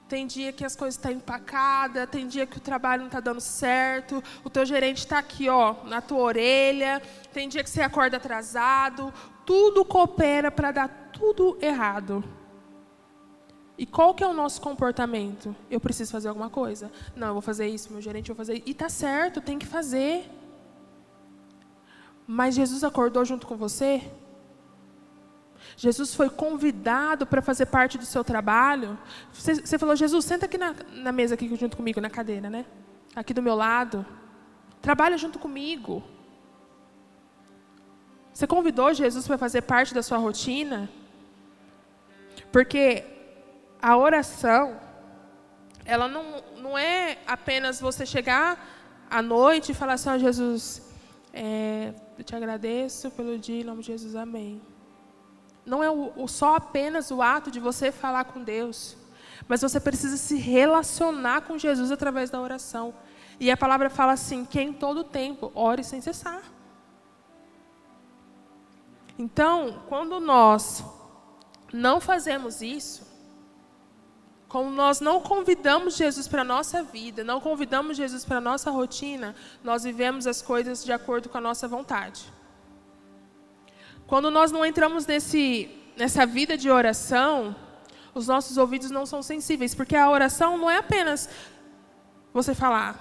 Tem 0.08 0.28
dia 0.28 0.52
que 0.52 0.66
as 0.66 0.76
coisas 0.76 0.96
estão 0.96 1.12
tá 1.12 1.18
empacadas, 1.18 2.10
tem 2.10 2.28
dia 2.28 2.46
que 2.46 2.58
o 2.58 2.62
trabalho 2.62 3.02
não 3.02 3.08
está 3.08 3.22
dando 3.22 3.40
certo, 3.40 4.22
o 4.44 4.50
teu 4.50 4.66
gerente 4.66 4.98
está 4.98 5.20
aqui, 5.20 5.48
ó, 5.48 5.76
na 5.86 6.02
tua 6.02 6.20
orelha, 6.20 7.02
tem 7.32 7.48
dia 7.48 7.64
que 7.64 7.70
você 7.70 7.82
acorda 7.82 8.18
atrasado, 8.18 9.14
tudo 9.46 9.86
coopera 9.86 10.52
para 10.52 10.72
dar 10.72 11.12
tudo 11.14 11.58
errado. 11.62 12.24
E 13.78 13.86
qual 13.86 14.14
que 14.14 14.24
é 14.24 14.28
o 14.28 14.34
nosso 14.34 14.62
comportamento? 14.62 15.56
Eu 15.70 15.80
preciso 15.80 16.12
fazer 16.12 16.28
alguma 16.28 16.50
coisa? 16.50 16.92
Não, 17.16 17.28
eu 17.28 17.34
vou 17.34 17.42
fazer 17.42 17.68
isso, 17.68 17.92
meu 17.92 18.02
gerente 18.02 18.28
vai 18.28 18.36
fazer. 18.36 18.54
Isso. 18.56 18.64
E 18.68 18.74
tá 18.74 18.90
certo, 18.90 19.42
tem 19.42 19.58
que 19.58 19.66
fazer. 19.66 20.30
Mas 22.28 22.54
Jesus 22.54 22.84
acordou 22.84 23.26
junto 23.26 23.48
com 23.48 23.56
você? 23.56 24.04
Jesus 25.78 26.14
foi 26.14 26.30
convidado 26.30 27.26
para 27.26 27.42
fazer 27.42 27.66
parte 27.68 27.98
do 27.98 28.06
seu 28.06 28.24
trabalho. 28.24 28.98
Você, 29.32 29.56
você 29.56 29.78
falou, 29.78 29.96
Jesus, 29.96 30.26
senta 30.26 30.46
aqui 30.46 30.58
na, 30.58 30.76
na, 30.94 31.12
mesa 31.12 31.36
aqui 31.36 31.54
junto 31.56 31.78
comigo, 31.78 32.02
na 32.02 32.10
cadeira, 32.10 32.50
né? 32.50 32.66
Aqui 33.16 33.34
do 33.34 33.42
meu 33.42 33.56
lado. 33.56 34.06
Trabalha 34.82 35.18
junto 35.18 35.40
comigo. 35.40 36.04
Você 38.34 38.48
convidou 38.48 38.94
Jesus 38.94 39.28
para 39.28 39.38
fazer 39.38 39.62
parte 39.62 39.94
da 39.94 40.02
sua 40.02 40.18
rotina? 40.18 40.90
Porque 42.52 43.04
a 43.82 43.98
oração, 43.98 44.80
ela 45.86 46.08
não, 46.08 46.44
não 46.58 46.78
é 46.78 47.18
apenas 47.28 47.80
você 47.80 48.06
chegar 48.06 49.06
à 49.10 49.22
noite 49.22 49.72
e 49.72 49.76
falar 49.76 49.94
assim, 49.94 50.10
oh, 50.10 50.20
Jesus, 50.20 50.90
é, 51.34 51.94
eu 52.18 52.24
te 52.24 52.36
agradeço 52.36 53.12
pelo 53.12 53.38
dia, 53.38 53.62
em 53.62 53.66
nome 53.66 53.82
de 53.82 53.88
Jesus, 53.88 54.16
amém 54.16 54.62
não 55.66 55.84
é 55.84 55.90
o, 55.90 56.12
o, 56.16 56.28
só 56.28 56.56
apenas 56.56 57.12
o 57.12 57.22
ato 57.22 57.52
de 57.52 57.60
você 57.60 57.92
falar 57.92 58.26
com 58.26 58.44
Deus, 58.44 58.98
mas 59.48 59.62
você 59.62 59.80
precisa 59.80 60.18
se 60.18 60.38
relacionar 60.38 61.42
com 61.42 61.58
Jesus 61.58 61.92
através 61.92 62.30
da 62.30 62.42
oração. 62.42 62.94
E 63.40 63.50
a 63.52 63.58
palavra 63.58 63.90
fala 63.90 64.14
assim: 64.14 64.46
que 64.46 64.62
em 64.62 64.74
todo 64.74 65.04
tempo 65.04 65.52
ore 65.56 65.84
sem 65.84 66.02
cessar. 66.02 66.42
Então, 69.18 69.84
quando 69.88 70.20
nós 70.20 70.84
não 71.72 72.02
fazemos 72.02 72.62
isso, 72.62 73.12
como 74.48 74.70
nós 74.70 75.00
não 75.00 75.22
convidamos 75.22 75.96
Jesus 75.96 76.28
para 76.28 76.42
a 76.42 76.46
nossa 76.46 76.84
vida, 76.84 77.24
não 77.24 77.40
convidamos 77.40 77.96
Jesus 77.96 78.26
para 78.26 78.38
a 78.38 78.42
nossa 78.42 78.70
rotina, 78.70 79.36
nós 79.64 79.84
vivemos 79.84 80.28
as 80.28 80.42
coisas 80.42 80.84
de 80.84 80.92
acordo 80.92 81.30
com 81.30 81.38
a 81.38 81.42
nossa 81.42 81.68
vontade. 81.68 82.26
Quando 84.12 84.30
nós 84.30 84.52
não 84.52 84.66
entramos 84.66 85.08
nesse, 85.08 85.70
nessa 85.96 86.26
vida 86.26 86.58
de 86.58 86.70
oração, 86.70 87.56
os 88.14 88.28
nossos 88.28 88.58
ouvidos 88.58 88.92
não 88.92 89.06
são 89.06 89.24
sensíveis, 89.24 89.74
porque 89.74 89.96
a 89.96 90.10
oração 90.10 90.58
não 90.58 90.70
é 90.70 90.80
apenas 90.80 91.30
você 92.34 92.54
falar 92.54 92.94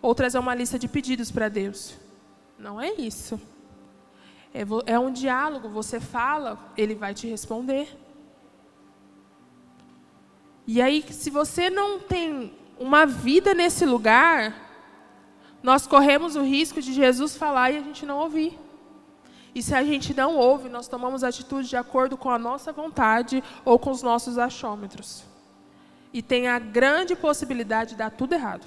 ou 0.00 0.14
trazer 0.14 0.38
uma 0.38 0.54
lista 0.54 0.78
de 0.78 0.88
pedidos 0.88 1.30
para 1.30 1.50
Deus. 1.50 1.94
Não 2.58 2.80
é 2.80 2.90
isso. 2.94 3.38
É, 4.54 4.62
é 4.86 4.98
um 4.98 5.12
diálogo, 5.12 5.68
você 5.68 6.00
fala, 6.00 6.72
ele 6.74 6.94
vai 6.94 7.12
te 7.12 7.26
responder. 7.26 7.94
E 10.66 10.80
aí, 10.80 11.04
se 11.10 11.28
você 11.28 11.68
não 11.68 11.98
tem 11.98 12.54
uma 12.78 13.04
vida 13.04 13.52
nesse 13.52 13.84
lugar, 13.84 14.56
nós 15.62 15.86
corremos 15.86 16.34
o 16.34 16.42
risco 16.42 16.80
de 16.80 16.94
Jesus 16.94 17.36
falar 17.36 17.72
e 17.72 17.76
a 17.76 17.82
gente 17.82 18.06
não 18.06 18.16
ouvir. 18.20 18.58
E 19.54 19.62
se 19.62 19.74
a 19.74 19.82
gente 19.82 20.14
não 20.14 20.36
ouve, 20.36 20.68
nós 20.68 20.86
tomamos 20.86 21.24
atitude 21.24 21.68
de 21.68 21.76
acordo 21.76 22.16
com 22.16 22.30
a 22.30 22.38
nossa 22.38 22.72
vontade 22.72 23.42
ou 23.64 23.78
com 23.78 23.90
os 23.90 24.02
nossos 24.02 24.38
achômetros. 24.38 25.24
E 26.12 26.22
tem 26.22 26.48
a 26.48 26.58
grande 26.58 27.16
possibilidade 27.16 27.90
de 27.90 27.96
dar 27.96 28.10
tudo 28.10 28.34
errado. 28.34 28.66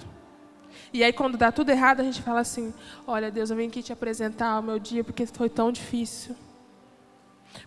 E 0.91 1.03
aí, 1.03 1.13
quando 1.13 1.37
dá 1.37 1.51
tudo 1.51 1.69
errado, 1.69 2.01
a 2.01 2.03
gente 2.03 2.21
fala 2.21 2.39
assim: 2.39 2.73
Olha, 3.07 3.31
Deus, 3.31 3.49
eu 3.49 3.57
vim 3.57 3.67
aqui 3.67 3.81
te 3.81 3.93
apresentar 3.93 4.59
o 4.59 4.63
meu 4.63 4.79
dia 4.79 5.03
porque 5.03 5.25
foi 5.25 5.49
tão 5.49 5.71
difícil. 5.71 6.35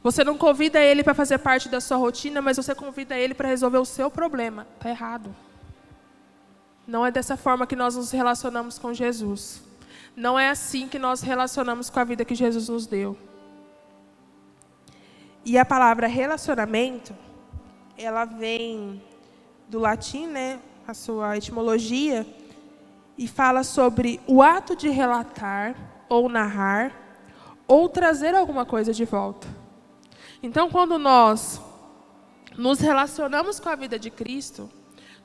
Você 0.03 0.25
não 0.25 0.37
convida 0.37 0.81
ele 0.81 1.03
para 1.03 1.15
fazer 1.15 1.39
parte 1.39 1.69
da 1.69 1.81
sua 1.81 1.97
rotina, 1.97 2.43
mas 2.43 2.57
você 2.57 2.75
convida 2.75 3.17
ele 3.17 3.35
para 3.35 3.49
resolver 3.49 3.79
o 3.79 3.85
seu 3.85 4.11
problema. 4.11 4.67
Está 4.77 4.91
errado. 4.91 5.35
Não 6.87 7.05
é 7.05 7.11
dessa 7.11 7.37
forma 7.37 7.67
que 7.67 7.77
nós 7.77 7.97
nos 7.97 8.11
relacionamos 8.11 8.79
com 8.79 8.93
Jesus. 8.93 9.66
Não 10.17 10.39
é 10.39 10.49
assim 10.49 10.89
que 10.89 10.99
nós 10.99 11.21
relacionamos 11.21 11.91
com 11.91 12.01
a 12.01 12.05
vida 12.05 12.25
que 12.25 12.35
Jesus 12.35 12.71
nos 12.71 12.87
deu. 12.87 13.15
E 15.45 15.59
a 15.59 15.65
palavra 15.65 16.07
relacionamento, 16.07 17.15
ela 17.99 18.25
vem 18.25 19.03
do 19.69 19.79
latim, 19.79 20.27
né, 20.27 20.59
a 20.89 20.95
sua 20.95 21.37
etimologia, 21.37 22.27
e 23.19 23.29
fala 23.29 23.63
sobre 23.63 24.19
o 24.27 24.43
ato 24.43 24.75
de 24.75 24.89
relatar 24.89 25.77
ou 26.09 26.31
narrar 26.31 26.93
ou 27.69 27.87
trazer 27.87 28.35
alguma 28.35 28.65
coisa 28.65 28.95
de 28.95 29.05
volta. 29.05 29.47
Então, 30.43 30.71
quando 30.71 30.99
nós 30.99 31.61
nos 32.57 32.81
relacionamos 32.81 33.61
com 33.61 33.69
a 33.69 33.75
vida 33.75 33.99
de 33.99 34.11
Cristo, 34.11 34.71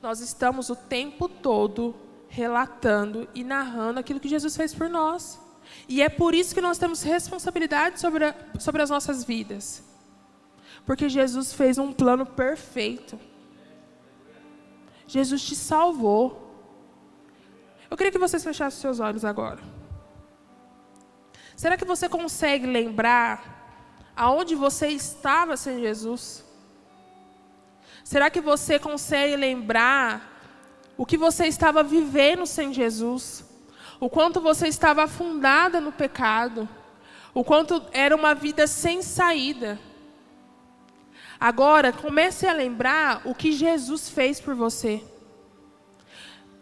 nós 0.02 0.20
estamos 0.20 0.68
o 0.68 0.76
tempo 0.76 1.28
todo 1.30 1.94
relatando 2.32 3.28
e 3.34 3.44
narrando 3.44 4.00
aquilo 4.00 4.18
que 4.18 4.26
Jesus 4.26 4.56
fez 4.56 4.74
por 4.74 4.88
nós. 4.88 5.38
E 5.86 6.00
é 6.00 6.08
por 6.08 6.34
isso 6.34 6.54
que 6.54 6.62
nós 6.62 6.78
temos 6.78 7.02
responsabilidade 7.02 8.00
sobre, 8.00 8.24
a, 8.24 8.34
sobre 8.58 8.80
as 8.80 8.88
nossas 8.88 9.22
vidas. 9.22 9.84
Porque 10.86 11.10
Jesus 11.10 11.52
fez 11.52 11.76
um 11.76 11.92
plano 11.92 12.24
perfeito. 12.24 13.20
Jesus 15.06 15.42
te 15.42 15.54
salvou. 15.54 16.56
Eu 17.90 17.98
queria 17.98 18.10
que 18.10 18.18
vocês 18.18 18.42
fechassem 18.42 18.80
seus 18.80 18.98
olhos 18.98 19.26
agora. 19.26 19.60
Será 21.54 21.76
que 21.76 21.84
você 21.84 22.08
consegue 22.08 22.66
lembrar 22.66 23.36
aonde 24.16 24.54
você 24.54 24.88
estava 24.88 25.54
sem 25.54 25.80
Jesus? 25.80 26.42
Será 28.02 28.30
que 28.30 28.40
você 28.40 28.78
consegue 28.78 29.36
lembrar 29.36 30.31
o 30.96 31.06
que 31.06 31.16
você 31.16 31.46
estava 31.46 31.82
vivendo 31.82 32.46
sem 32.46 32.72
Jesus, 32.72 33.44
o 33.98 34.08
quanto 34.10 34.40
você 34.40 34.68
estava 34.68 35.04
afundada 35.04 35.80
no 35.80 35.92
pecado, 35.92 36.68
o 37.34 37.42
quanto 37.42 37.82
era 37.92 38.14
uma 38.14 38.34
vida 38.34 38.66
sem 38.66 39.02
saída. 39.02 39.78
Agora, 41.40 41.92
comece 41.92 42.46
a 42.46 42.52
lembrar 42.52 43.22
o 43.24 43.34
que 43.34 43.50
Jesus 43.50 44.08
fez 44.08 44.40
por 44.40 44.54
você. 44.54 45.02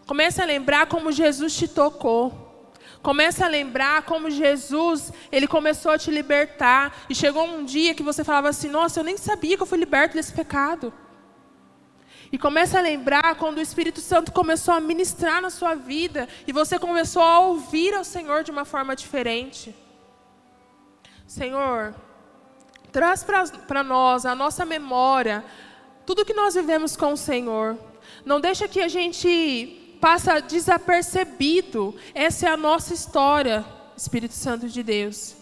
Comece 0.07 0.41
a 0.41 0.45
lembrar 0.47 0.87
como 0.87 1.13
Jesus 1.13 1.55
te 1.55 1.69
tocou. 1.69 2.73
Comece 3.03 3.43
a 3.43 3.49
lembrar 3.49 4.03
como 4.03 4.31
Jesus, 4.31 5.13
ele 5.31 5.47
começou 5.47 5.93
a 5.93 5.99
te 5.99 6.11
libertar. 6.11 7.05
E 7.09 7.15
chegou 7.15 7.45
um 7.45 7.65
dia 7.65 7.95
que 7.95 8.03
você 8.03 8.25
falava 8.25 8.49
assim: 8.49 8.69
Nossa, 8.69 9.01
eu 9.01 9.05
nem 9.05 9.17
sabia 9.17 9.57
que 9.57 9.63
eu 9.63 9.67
fui 9.67 9.79
liberto 9.79 10.17
desse 10.17 10.33
pecado. 10.33 10.93
E 12.33 12.39
comece 12.39 12.77
a 12.77 12.81
lembrar 12.81 13.35
quando 13.35 13.59
o 13.59 13.61
Espírito 13.61 14.01
Santo 14.01 14.31
começou 14.31 14.75
a 14.75 14.81
ministrar 14.81 15.43
na 15.43 15.51
sua 15.51 15.75
vida 15.75 16.29
e 16.47 16.53
você 16.53 16.79
começou 16.79 17.23
a 17.23 17.41
ouvir 17.41 17.93
ao 17.95 18.05
Senhor 18.05 18.45
de 18.45 18.51
uma 18.51 18.65
forma 18.65 18.95
diferente. 18.95 19.75
Senhor, 21.27 21.95
traz 22.93 23.25
para 23.67 23.83
nós 23.83 24.25
a 24.25 24.35
nossa 24.35 24.65
memória 24.65 25.45
tudo 26.07 26.25
que 26.25 26.35
nós 26.35 26.55
vivemos 26.55 26.97
com 26.97 27.13
o 27.13 27.17
Senhor. 27.17 27.77
Não 28.25 28.41
deixa 28.41 28.69
que 28.69 28.81
a 28.81 28.89
gente 28.89 29.99
passa 30.01 30.41
desapercebido. 30.41 31.95
Essa 32.15 32.49
é 32.49 32.51
a 32.51 32.57
nossa 32.57 32.95
história, 32.95 33.65
Espírito 33.97 34.35
Santo 34.35 34.69
de 34.69 34.83
Deus. 34.83 35.40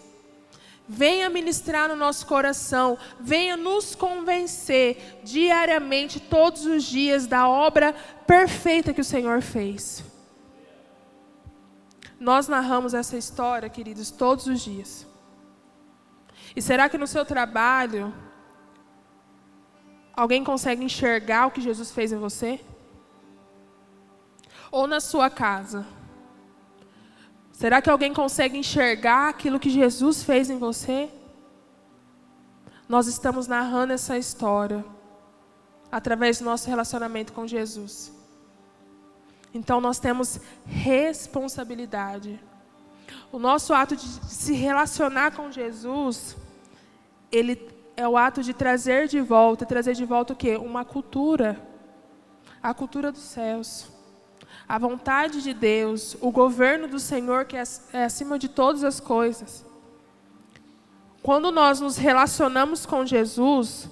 Venha 0.89 1.29
ministrar 1.29 1.89
no 1.89 1.95
nosso 1.95 2.27
coração, 2.27 2.97
venha 3.21 3.57
nos 3.57 3.95
convencer 3.95 5.21
diariamente, 5.23 6.19
todos 6.19 6.65
os 6.65 6.85
dias, 6.85 7.27
da 7.27 7.49
obra 7.49 7.95
perfeita 8.27 8.95
que 8.95 9.01
o 9.01 9.05
Senhor 9.05 9.43
fez. 9.43 10.03
Nós 12.19 12.49
narramos 12.49 12.95
essa 12.95 13.17
história, 13.17 13.69
queridos, 13.69 14.11
todos 14.11 14.47
os 14.47 14.61
dias. 14.61 15.07
E 16.57 16.63
será 16.63 16.89
que 16.89 16.97
no 16.97 17.07
seu 17.07 17.25
trabalho, 17.25 18.13
Alguém 20.19 20.43
consegue 20.43 20.83
enxergar 20.83 21.47
o 21.47 21.53
que 21.53 21.61
Jesus 21.61 21.93
fez 21.93 22.11
em 22.11 22.19
você? 22.19 22.59
Ou 24.69 24.85
na 24.85 24.99
sua 24.99 25.31
casa? 25.31 25.87
Será 27.59 27.83
que 27.83 27.91
alguém 27.91 28.15
consegue 28.15 28.57
enxergar 28.57 29.31
aquilo 29.31 29.59
que 29.59 29.69
Jesus 29.69 30.23
fez 30.23 30.49
em 30.49 30.59
você? 30.59 31.11
Nós 32.89 33.09
estamos 33.09 33.49
narrando 33.49 33.93
essa 33.93 34.17
história 34.17 34.85
através 35.91 36.39
do 36.39 36.45
nosso 36.45 36.69
relacionamento 36.69 37.33
com 37.33 37.49
Jesus. 37.49 38.13
Então 39.53 39.81
nós 39.81 39.99
temos 39.99 40.41
responsabilidade. 40.65 42.39
O 43.33 43.41
nosso 43.41 43.75
ato 43.75 43.97
de 43.97 44.07
se 44.07 44.53
relacionar 44.53 45.33
com 45.33 45.51
Jesus, 45.51 46.37
ele 47.33 47.69
é 47.97 48.07
o 48.07 48.17
ato 48.17 48.41
de 48.41 48.55
trazer 48.55 49.09
de 49.09 49.21
volta, 49.21 49.67
trazer 49.67 49.95
de 49.97 50.05
volta 50.05 50.33
o 50.33 50.37
quê? 50.37 50.57
Uma 50.57 50.85
cultura. 50.85 51.61
A 52.63 52.73
cultura 52.73 53.11
dos 53.11 53.23
céus. 53.23 53.98
A 54.69 54.77
vontade 54.77 55.43
de 55.43 55.55
Deus, 55.55 56.15
o 56.21 56.31
governo 56.31 56.87
do 56.87 57.01
Senhor 57.01 57.47
que 57.47 57.57
é, 57.57 57.63
é 57.93 58.05
acima 58.05 58.39
de 58.39 58.49
todas 58.49 58.85
as 58.85 59.01
coisas. 59.01 59.65
Quando 61.23 61.51
nós 61.51 61.81
nos 61.81 61.97
relacionamos 61.97 62.85
com 62.85 63.07
Jesus, 63.07 63.89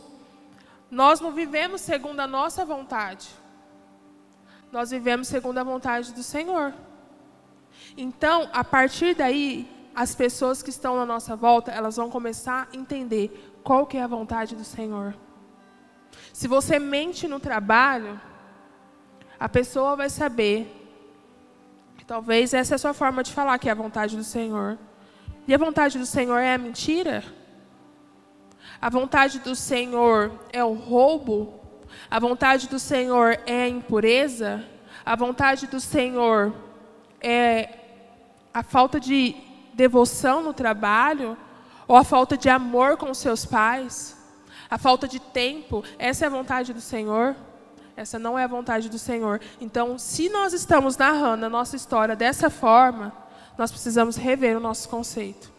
nós 0.90 1.20
não 1.20 1.32
vivemos 1.32 1.80
segundo 1.80 2.20
a 2.20 2.26
nossa 2.26 2.64
vontade. 2.64 3.28
Nós 4.70 4.90
vivemos 4.90 5.28
segundo 5.28 5.58
a 5.58 5.64
vontade 5.64 6.12
do 6.12 6.22
Senhor. 6.22 6.74
Então, 7.96 8.48
a 8.52 8.62
partir 8.62 9.14
daí, 9.14 9.66
as 9.94 10.14
pessoas 10.14 10.62
que 10.62 10.68
estão 10.68 10.96
na 10.96 11.06
nossa 11.06 11.34
volta, 11.34 11.70
elas 11.72 11.96
vão 11.96 12.10
começar 12.10 12.68
a 12.70 12.76
entender 12.76 13.58
qual 13.64 13.86
que 13.86 13.96
é 13.96 14.02
a 14.02 14.06
vontade 14.06 14.54
do 14.54 14.64
Senhor. 14.64 15.14
Se 16.32 16.46
você 16.46 16.78
mente 16.78 17.26
no 17.26 17.40
trabalho, 17.40 18.20
a 19.38 19.48
pessoa 19.48 19.96
vai 19.96 20.08
saber 20.08 20.72
que 21.98 22.04
talvez 22.04 22.54
essa 22.54 22.74
é 22.74 22.76
a 22.76 22.78
sua 22.78 22.94
forma 22.94 23.22
de 23.22 23.32
falar 23.32 23.58
que 23.58 23.68
é 23.68 23.72
a 23.72 23.74
vontade 23.74 24.16
do 24.16 24.24
Senhor. 24.24 24.78
E 25.46 25.54
a 25.54 25.58
vontade 25.58 25.98
do 25.98 26.06
Senhor 26.06 26.38
é 26.38 26.54
a 26.54 26.58
mentira? 26.58 27.22
A 28.80 28.90
vontade 28.90 29.38
do 29.38 29.54
Senhor 29.54 30.32
é 30.52 30.64
o 30.64 30.72
roubo? 30.72 31.60
A 32.10 32.18
vontade 32.18 32.68
do 32.68 32.78
Senhor 32.78 33.38
é 33.46 33.62
a 33.64 33.68
impureza? 33.68 34.64
A 35.04 35.14
vontade 35.14 35.66
do 35.66 35.80
Senhor 35.80 36.52
é 37.20 37.78
a 38.52 38.62
falta 38.62 38.98
de 38.98 39.36
devoção 39.74 40.42
no 40.42 40.52
trabalho? 40.52 41.36
Ou 41.86 41.94
a 41.96 42.02
falta 42.02 42.36
de 42.36 42.48
amor 42.48 42.96
com 42.96 43.12
seus 43.14 43.44
pais? 43.44 44.16
A 44.68 44.78
falta 44.78 45.06
de 45.06 45.20
tempo? 45.20 45.84
Essa 45.98 46.24
é 46.24 46.26
a 46.26 46.30
vontade 46.30 46.72
do 46.72 46.80
Senhor? 46.80 47.36
Essa 47.96 48.18
não 48.18 48.38
é 48.38 48.44
a 48.44 48.48
vontade 48.48 48.90
do 48.90 48.98
Senhor. 48.98 49.40
Então, 49.58 49.98
se 49.98 50.28
nós 50.28 50.52
estamos 50.52 50.98
narrando 50.98 51.46
a 51.46 51.50
nossa 51.50 51.76
história 51.76 52.14
dessa 52.14 52.50
forma, 52.50 53.10
nós 53.56 53.70
precisamos 53.70 54.16
rever 54.16 54.54
o 54.56 54.60
nosso 54.60 54.88
conceito. 54.88 55.50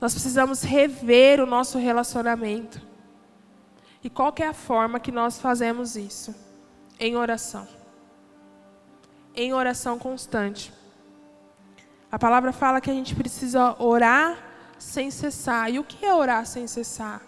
Nós 0.00 0.14
precisamos 0.14 0.62
rever 0.62 1.40
o 1.40 1.46
nosso 1.46 1.78
relacionamento. 1.78 2.80
E 4.02 4.08
qual 4.08 4.34
é 4.38 4.46
a 4.46 4.54
forma 4.54 4.98
que 4.98 5.12
nós 5.12 5.38
fazemos 5.38 5.94
isso? 5.94 6.34
Em 6.98 7.16
oração. 7.16 7.68
Em 9.34 9.52
oração 9.52 9.98
constante. 9.98 10.72
A 12.10 12.18
palavra 12.18 12.52
fala 12.52 12.80
que 12.80 12.90
a 12.90 12.94
gente 12.94 13.14
precisa 13.14 13.76
orar 13.78 14.38
sem 14.78 15.10
cessar. 15.10 15.70
E 15.70 15.78
o 15.78 15.84
que 15.84 16.04
é 16.06 16.14
orar 16.14 16.46
sem 16.46 16.66
cessar? 16.66 17.20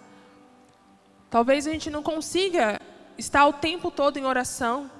Talvez 1.28 1.66
a 1.66 1.72
gente 1.72 1.90
não 1.90 2.02
consiga 2.02 2.80
estar 3.18 3.46
o 3.46 3.52
tempo 3.52 3.90
todo 3.90 4.18
em 4.18 4.24
oração, 4.24 4.90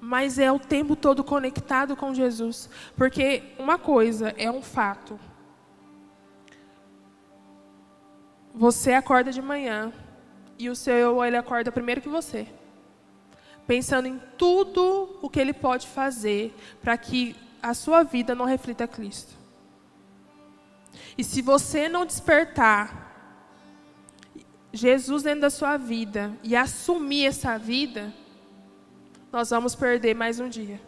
mas 0.00 0.38
é 0.38 0.50
o 0.50 0.58
tempo 0.58 0.94
todo 0.94 1.24
conectado 1.24 1.96
com 1.96 2.14
Jesus. 2.14 2.70
Porque 2.96 3.42
uma 3.58 3.78
coisa 3.78 4.34
é 4.36 4.50
um 4.50 4.62
fato. 4.62 5.18
Você 8.54 8.92
acorda 8.92 9.30
de 9.32 9.42
manhã 9.42 9.92
e 10.58 10.68
o 10.68 10.76
seu 10.76 11.24
ele 11.24 11.36
acorda 11.36 11.70
primeiro 11.70 12.00
que 12.00 12.08
você. 12.08 12.46
Pensando 13.66 14.08
em 14.08 14.20
tudo 14.36 15.18
o 15.20 15.28
que 15.28 15.38
ele 15.38 15.52
pode 15.52 15.86
fazer 15.86 16.54
para 16.82 16.96
que 16.96 17.36
a 17.62 17.74
sua 17.74 18.02
vida 18.02 18.34
não 18.34 18.44
reflita 18.44 18.86
Cristo. 18.88 19.36
E 21.16 21.24
se 21.24 21.42
você 21.42 21.88
não 21.88 22.06
despertar 22.06 23.07
Jesus 24.72 25.22
dentro 25.22 25.42
da 25.42 25.50
sua 25.50 25.76
vida 25.76 26.32
e 26.42 26.54
assumir 26.54 27.26
essa 27.26 27.58
vida, 27.58 28.12
nós 29.32 29.50
vamos 29.50 29.74
perder 29.74 30.14
mais 30.14 30.38
um 30.40 30.48
dia. 30.48 30.80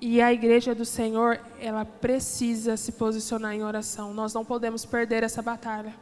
E 0.00 0.22
a 0.22 0.32
igreja 0.32 0.74
do 0.74 0.84
Senhor, 0.84 1.40
ela 1.60 1.84
precisa 1.84 2.76
se 2.76 2.92
posicionar 2.92 3.54
em 3.54 3.64
oração. 3.64 4.14
Nós 4.14 4.32
não 4.32 4.44
podemos 4.44 4.84
perder 4.84 5.24
essa 5.24 5.42
batalha. 5.42 5.92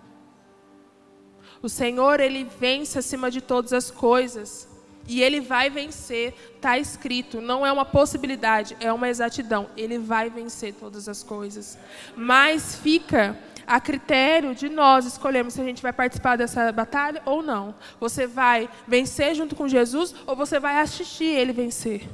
O 1.62 1.68
Senhor, 1.68 2.20
ele 2.20 2.44
vence 2.44 2.98
acima 2.98 3.30
de 3.30 3.40
todas 3.40 3.72
as 3.72 3.90
coisas. 3.90 4.68
E 5.08 5.22
ele 5.22 5.40
vai 5.40 5.70
vencer, 5.70 6.34
está 6.56 6.78
escrito, 6.78 7.40
não 7.40 7.64
é 7.64 7.72
uma 7.72 7.84
possibilidade, 7.84 8.76
é 8.80 8.92
uma 8.92 9.08
exatidão. 9.08 9.70
Ele 9.76 9.98
vai 9.98 10.28
vencer 10.28 10.74
todas 10.74 11.08
as 11.08 11.22
coisas. 11.22 11.78
Mas 12.14 12.76
fica 12.76 13.38
a 13.66 13.80
critério 13.80 14.54
de 14.54 14.68
nós 14.68 15.04
escolhermos 15.04 15.54
se 15.54 15.60
a 15.60 15.64
gente 15.64 15.82
vai 15.82 15.92
participar 15.92 16.36
dessa 16.36 16.70
batalha 16.70 17.20
ou 17.24 17.42
não. 17.42 17.74
Você 17.98 18.26
vai 18.26 18.70
vencer 18.86 19.34
junto 19.34 19.56
com 19.56 19.66
Jesus 19.66 20.14
ou 20.26 20.36
você 20.36 20.60
vai 20.60 20.80
assistir 20.80 21.24
ele 21.24 21.52
vencer? 21.52 22.08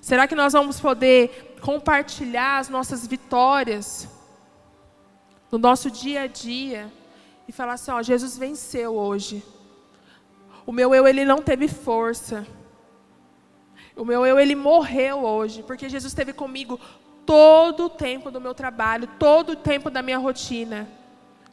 Será 0.00 0.26
que 0.26 0.34
nós 0.34 0.52
vamos 0.52 0.80
poder 0.80 1.56
compartilhar 1.60 2.58
as 2.58 2.68
nossas 2.68 3.06
vitórias 3.06 4.08
no 5.50 5.58
nosso 5.58 5.90
dia 5.90 6.22
a 6.22 6.26
dia 6.26 6.90
e 7.46 7.52
falar 7.52 7.74
assim: 7.74 7.90
ó, 7.90 8.02
Jesus 8.02 8.38
venceu 8.38 8.94
hoje. 8.94 9.42
O 10.64 10.72
meu 10.72 10.94
eu, 10.94 11.06
ele 11.06 11.24
não 11.24 11.42
teve 11.42 11.66
força. 11.68 12.46
O 13.96 14.04
meu 14.04 14.24
eu, 14.24 14.38
ele 14.38 14.54
morreu 14.54 15.24
hoje, 15.24 15.62
porque 15.64 15.88
Jesus 15.88 16.12
esteve 16.12 16.32
comigo 16.32 16.80
todo 17.30 17.84
o 17.84 17.88
tempo 17.88 18.28
do 18.28 18.40
meu 18.40 18.52
trabalho, 18.52 19.06
todo 19.16 19.50
o 19.50 19.56
tempo 19.56 19.88
da 19.88 20.02
minha 20.02 20.18
rotina. 20.18 20.88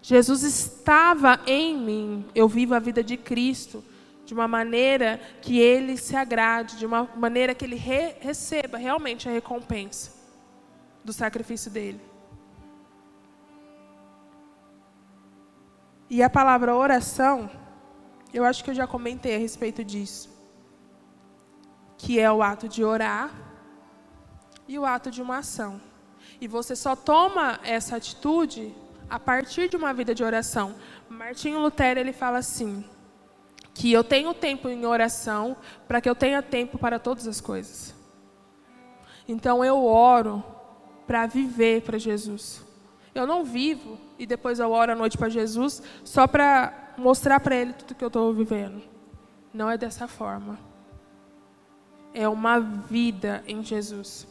Jesus 0.01 0.41
estava 0.41 1.39
em 1.45 1.77
mim. 1.77 2.25
Eu 2.33 2.47
vivo 2.47 2.73
a 2.73 2.79
vida 2.79 3.03
de 3.03 3.15
Cristo 3.15 3.83
de 4.25 4.33
uma 4.33 4.47
maneira 4.47 5.21
que 5.39 5.59
ele 5.59 5.95
se 5.95 6.15
agrade, 6.15 6.77
de 6.77 6.85
uma 6.87 7.07
maneira 7.15 7.53
que 7.53 7.63
ele 7.63 7.75
re 7.75 8.15
receba 8.19 8.75
realmente 8.75 9.29
a 9.29 9.31
recompensa 9.31 10.13
do 11.05 11.13
sacrifício 11.13 11.69
dele. 11.69 12.01
E 16.09 16.23
a 16.23 16.29
palavra 16.29 16.75
oração 16.75 17.51
eu 18.33 18.43
acho 18.43 18.63
que 18.63 18.71
eu 18.71 18.75
já 18.75 18.87
comentei 18.87 19.35
a 19.35 19.39
respeito 19.39 19.83
disso. 19.83 20.27
Que 21.99 22.19
é 22.19 22.31
o 22.31 22.41
ato 22.41 22.67
de 22.67 22.83
orar 22.83 23.47
e 24.67 24.77
o 24.77 24.85
ato 24.85 25.09
de 25.09 25.21
uma 25.21 25.37
ação. 25.37 25.81
E 26.39 26.47
você 26.47 26.75
só 26.75 26.95
toma 26.95 27.59
essa 27.63 27.95
atitude 27.95 28.73
a 29.09 29.19
partir 29.19 29.69
de 29.69 29.77
uma 29.77 29.93
vida 29.93 30.13
de 30.13 30.23
oração. 30.23 30.75
Martinho 31.09 31.59
Lutero 31.59 31.99
ele 31.99 32.13
fala 32.13 32.39
assim: 32.39 32.83
que 33.73 33.91
eu 33.91 34.03
tenho 34.03 34.33
tempo 34.33 34.67
em 34.67 34.85
oração 34.85 35.55
para 35.87 36.01
que 36.01 36.09
eu 36.09 36.15
tenha 36.15 36.41
tempo 36.41 36.77
para 36.77 36.97
todas 36.97 37.27
as 37.27 37.39
coisas. 37.39 37.93
Então 39.27 39.63
eu 39.63 39.85
oro 39.85 40.43
para 41.05 41.27
viver 41.27 41.83
para 41.83 41.97
Jesus. 41.97 42.63
Eu 43.13 43.27
não 43.27 43.43
vivo 43.43 43.97
e 44.17 44.25
depois 44.25 44.59
eu 44.59 44.71
oro 44.71 44.91
à 44.91 44.95
noite 44.95 45.17
para 45.17 45.29
Jesus 45.29 45.81
só 46.03 46.27
para 46.27 46.93
mostrar 46.97 47.39
para 47.39 47.55
ele 47.55 47.73
tudo 47.73 47.95
que 47.95 48.03
eu 48.03 48.07
estou 48.07 48.33
vivendo. 48.33 48.81
Não 49.53 49.69
é 49.69 49.77
dessa 49.77 50.07
forma. 50.07 50.59
É 52.13 52.27
uma 52.27 52.59
vida 52.59 53.43
em 53.47 53.63
Jesus. 53.63 54.27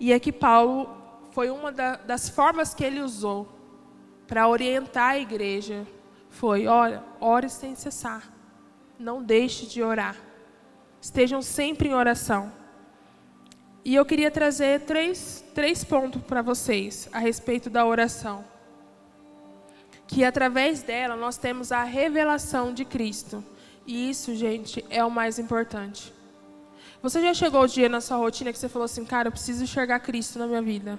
E 0.00 0.12
aqui 0.12 0.30
Paulo 0.32 0.96
foi 1.32 1.50
uma 1.50 1.72
da, 1.72 1.96
das 1.96 2.28
formas 2.28 2.74
que 2.74 2.84
ele 2.84 3.00
usou 3.00 3.48
para 4.26 4.48
orientar 4.48 5.12
a 5.12 5.18
igreja 5.18 5.86
foi: 6.30 6.66
olha, 6.66 7.02
ore 7.20 7.48
sem 7.48 7.74
cessar. 7.74 8.30
Não 8.98 9.22
deixe 9.22 9.66
de 9.66 9.82
orar. 9.82 10.16
Estejam 11.00 11.40
sempre 11.40 11.88
em 11.88 11.94
oração. 11.94 12.52
E 13.84 13.94
eu 13.94 14.04
queria 14.04 14.30
trazer 14.30 14.82
três, 14.82 15.44
três 15.54 15.82
pontos 15.84 16.22
para 16.22 16.42
vocês 16.42 17.08
a 17.12 17.18
respeito 17.18 17.70
da 17.70 17.86
oração. 17.86 18.44
Que 20.06 20.24
através 20.24 20.82
dela 20.82 21.16
nós 21.16 21.36
temos 21.36 21.70
a 21.72 21.84
revelação 21.84 22.74
de 22.74 22.84
Cristo. 22.84 23.42
E 23.86 24.10
isso, 24.10 24.34
gente, 24.34 24.84
é 24.90 25.04
o 25.04 25.10
mais 25.10 25.38
importante. 25.38 26.12
Você 27.00 27.22
já 27.22 27.32
chegou 27.32 27.62
o 27.62 27.66
dia 27.68 27.88
na 27.88 28.00
sua 28.00 28.16
rotina 28.16 28.52
que 28.52 28.58
você 28.58 28.68
falou 28.68 28.86
assim, 28.86 29.04
cara, 29.04 29.28
eu 29.28 29.32
preciso 29.32 29.62
enxergar 29.62 30.00
Cristo 30.00 30.38
na 30.38 30.46
minha 30.46 30.62
vida. 30.62 30.98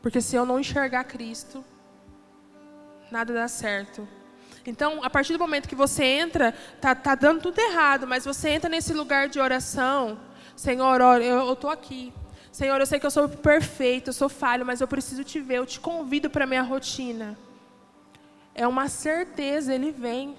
Porque 0.00 0.20
se 0.20 0.34
eu 0.34 0.44
não 0.44 0.58
enxergar 0.58 1.04
Cristo, 1.04 1.64
nada 3.10 3.32
dá 3.32 3.46
certo. 3.46 4.08
Então, 4.66 5.02
a 5.04 5.10
partir 5.10 5.32
do 5.32 5.38
momento 5.38 5.68
que 5.68 5.74
você 5.74 6.04
entra, 6.04 6.52
tá, 6.80 6.94
tá 6.94 7.14
dando 7.14 7.40
tudo 7.40 7.58
errado, 7.60 8.06
mas 8.06 8.24
você 8.24 8.50
entra 8.50 8.68
nesse 8.68 8.92
lugar 8.92 9.28
de 9.28 9.38
oração, 9.38 10.18
Senhor, 10.56 11.00
eu 11.20 11.52
estou 11.52 11.70
aqui. 11.70 12.12
Senhor, 12.50 12.78
eu 12.78 12.86
sei 12.86 13.00
que 13.00 13.06
eu 13.06 13.10
sou 13.10 13.28
perfeito, 13.28 14.08
eu 14.08 14.12
sou 14.12 14.28
falho, 14.28 14.66
mas 14.66 14.80
eu 14.80 14.88
preciso 14.88 15.24
te 15.24 15.40
ver, 15.40 15.58
eu 15.58 15.66
te 15.66 15.80
convido 15.80 16.28
para 16.28 16.44
a 16.44 16.46
minha 16.46 16.62
rotina. 16.62 17.38
É 18.54 18.66
uma 18.66 18.88
certeza, 18.88 19.74
Ele 19.74 19.90
vem. 19.90 20.36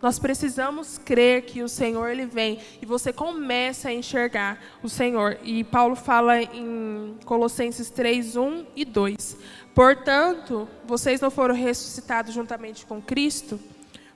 Nós 0.00 0.18
precisamos 0.18 0.96
crer 0.96 1.42
que 1.42 1.60
o 1.60 1.68
Senhor 1.68 2.08
ele 2.08 2.24
vem 2.24 2.60
e 2.80 2.86
você 2.86 3.12
começa 3.12 3.88
a 3.88 3.92
enxergar 3.92 4.60
o 4.80 4.88
Senhor. 4.88 5.38
E 5.42 5.64
Paulo 5.64 5.96
fala 5.96 6.40
em 6.40 7.16
Colossenses 7.24 7.90
3, 7.90 8.36
1 8.36 8.66
e 8.76 8.84
2. 8.84 9.36
Portanto, 9.74 10.68
vocês 10.86 11.20
não 11.20 11.30
foram 11.30 11.54
ressuscitados 11.54 12.32
juntamente 12.32 12.86
com 12.86 13.02
Cristo? 13.02 13.58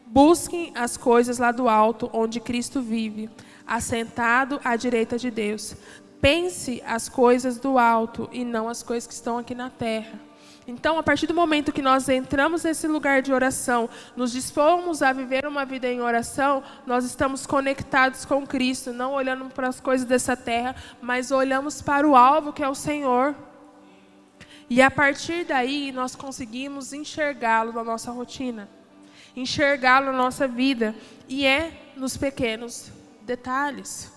Busquem 0.07 0.73
as 0.75 0.97
coisas 0.97 1.39
lá 1.39 1.51
do 1.51 1.69
alto, 1.69 2.09
onde 2.13 2.39
Cristo 2.39 2.81
vive, 2.81 3.29
assentado 3.67 4.61
à 4.63 4.77
direita 4.77 5.19
de 5.19 5.31
Deus. 5.31 5.75
Pense 6.21 6.81
as 6.87 7.09
coisas 7.09 7.59
do 7.59 7.77
alto 7.77 8.29
e 8.31 8.45
não 8.45 8.69
as 8.69 8.83
coisas 8.83 9.07
que 9.09 9.15
estão 9.15 9.39
aqui 9.39 9.55
na 9.55 9.69
terra. 9.69 10.32
Então, 10.67 10.97
a 10.97 11.03
partir 11.03 11.27
do 11.27 11.35
momento 11.35 11.73
que 11.73 11.83
nós 11.83 12.09
entramos 12.09 12.63
nesse 12.63 12.87
lugar 12.87 13.21
de 13.21 13.33
oração, 13.33 13.91
nos 14.17 14.31
dispomos 14.31 15.03
a 15.03 15.13
viver 15.13 15.45
uma 15.45 15.65
vida 15.65 15.89
em 15.89 16.01
oração, 16.01 16.63
nós 16.87 17.05
estamos 17.05 17.47
conectados 17.47 18.25
com 18.25 18.47
Cristo, 18.47 18.93
não 18.93 19.13
olhando 19.13 19.47
para 19.51 19.69
as 19.69 19.81
coisas 19.81 20.07
dessa 20.07 20.37
terra, 20.37 20.77
mas 21.01 21.33
olhamos 21.33 21.83
para 21.83 22.09
o 22.09 22.15
alvo 22.15 22.53
que 22.53 22.63
é 22.63 22.69
o 22.69 22.77
Senhor. 22.77 23.35
E 24.71 24.81
a 24.81 24.91
partir 24.91 25.45
daí, 25.45 25.91
nós 25.91 26.15
conseguimos 26.15 26.93
enxergá-lo 26.93 27.73
na 27.73 27.83
nossa 27.83 28.13
rotina, 28.13 28.69
enxergá-lo 29.35 30.07
na 30.07 30.13
nossa 30.13 30.47
vida, 30.47 30.95
e 31.29 31.45
é 31.45 31.93
nos 31.97 32.17
pequenos 32.17 32.91
detalhes. 33.23 34.13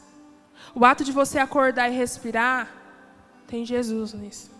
O 0.76 0.86
ato 0.86 1.04
de 1.04 1.12
você 1.12 1.40
acordar 1.40 1.92
e 1.92 1.98
respirar, 1.98 2.70
tem 3.48 3.66
Jesus 3.66 4.14
nisso. 4.14 4.55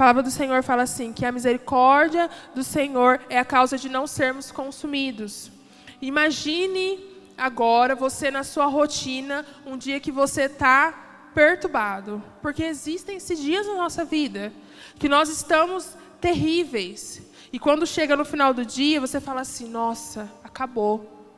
A 0.00 0.02
palavra 0.02 0.22
do 0.22 0.30
Senhor 0.30 0.62
fala 0.62 0.84
assim: 0.84 1.12
que 1.12 1.26
a 1.26 1.30
misericórdia 1.30 2.30
do 2.54 2.64
Senhor 2.64 3.20
é 3.28 3.38
a 3.38 3.44
causa 3.44 3.76
de 3.76 3.90
não 3.90 4.06
sermos 4.06 4.50
consumidos. 4.50 5.52
Imagine 6.00 6.98
agora 7.36 7.94
você 7.94 8.30
na 8.30 8.42
sua 8.42 8.64
rotina, 8.64 9.44
um 9.66 9.76
dia 9.76 10.00
que 10.00 10.10
você 10.10 10.44
está 10.44 11.28
perturbado, 11.34 12.24
porque 12.40 12.62
existem 12.62 13.18
esses 13.18 13.38
dias 13.38 13.66
na 13.66 13.74
nossa 13.74 14.02
vida 14.02 14.50
que 14.98 15.06
nós 15.06 15.28
estamos 15.28 15.94
terríveis. 16.18 17.20
E 17.52 17.58
quando 17.58 17.86
chega 17.86 18.16
no 18.16 18.24
final 18.24 18.54
do 18.54 18.64
dia, 18.64 19.02
você 19.02 19.20
fala 19.20 19.42
assim: 19.42 19.68
nossa, 19.68 20.32
acabou. 20.42 21.28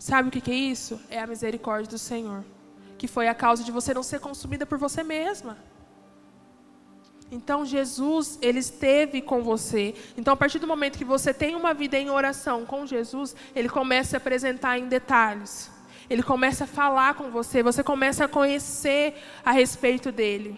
Sabe 0.00 0.30
o 0.30 0.32
que 0.32 0.50
é 0.50 0.56
isso? 0.56 1.00
É 1.08 1.20
a 1.20 1.28
misericórdia 1.28 1.92
do 1.92 1.98
Senhor, 1.98 2.44
que 2.98 3.06
foi 3.06 3.28
a 3.28 3.34
causa 3.36 3.62
de 3.62 3.70
você 3.70 3.94
não 3.94 4.02
ser 4.02 4.18
consumida 4.18 4.66
por 4.66 4.78
você 4.78 5.04
mesma. 5.04 5.56
Então 7.34 7.66
Jesus, 7.66 8.38
ele 8.40 8.60
esteve 8.60 9.20
com 9.20 9.42
você. 9.42 9.92
Então 10.16 10.32
a 10.32 10.36
partir 10.36 10.60
do 10.60 10.68
momento 10.68 10.96
que 10.96 11.04
você 11.04 11.34
tem 11.34 11.56
uma 11.56 11.74
vida 11.74 11.98
em 11.98 12.08
oração 12.08 12.64
com 12.64 12.86
Jesus, 12.86 13.34
ele 13.56 13.68
começa 13.68 14.16
a 14.16 14.18
apresentar 14.18 14.78
em 14.78 14.86
detalhes. 14.86 15.68
Ele 16.08 16.22
começa 16.22 16.62
a 16.62 16.66
falar 16.66 17.14
com 17.14 17.30
você, 17.30 17.60
você 17.60 17.82
começa 17.82 18.24
a 18.24 18.28
conhecer 18.28 19.20
a 19.44 19.50
respeito 19.50 20.12
dele. 20.12 20.56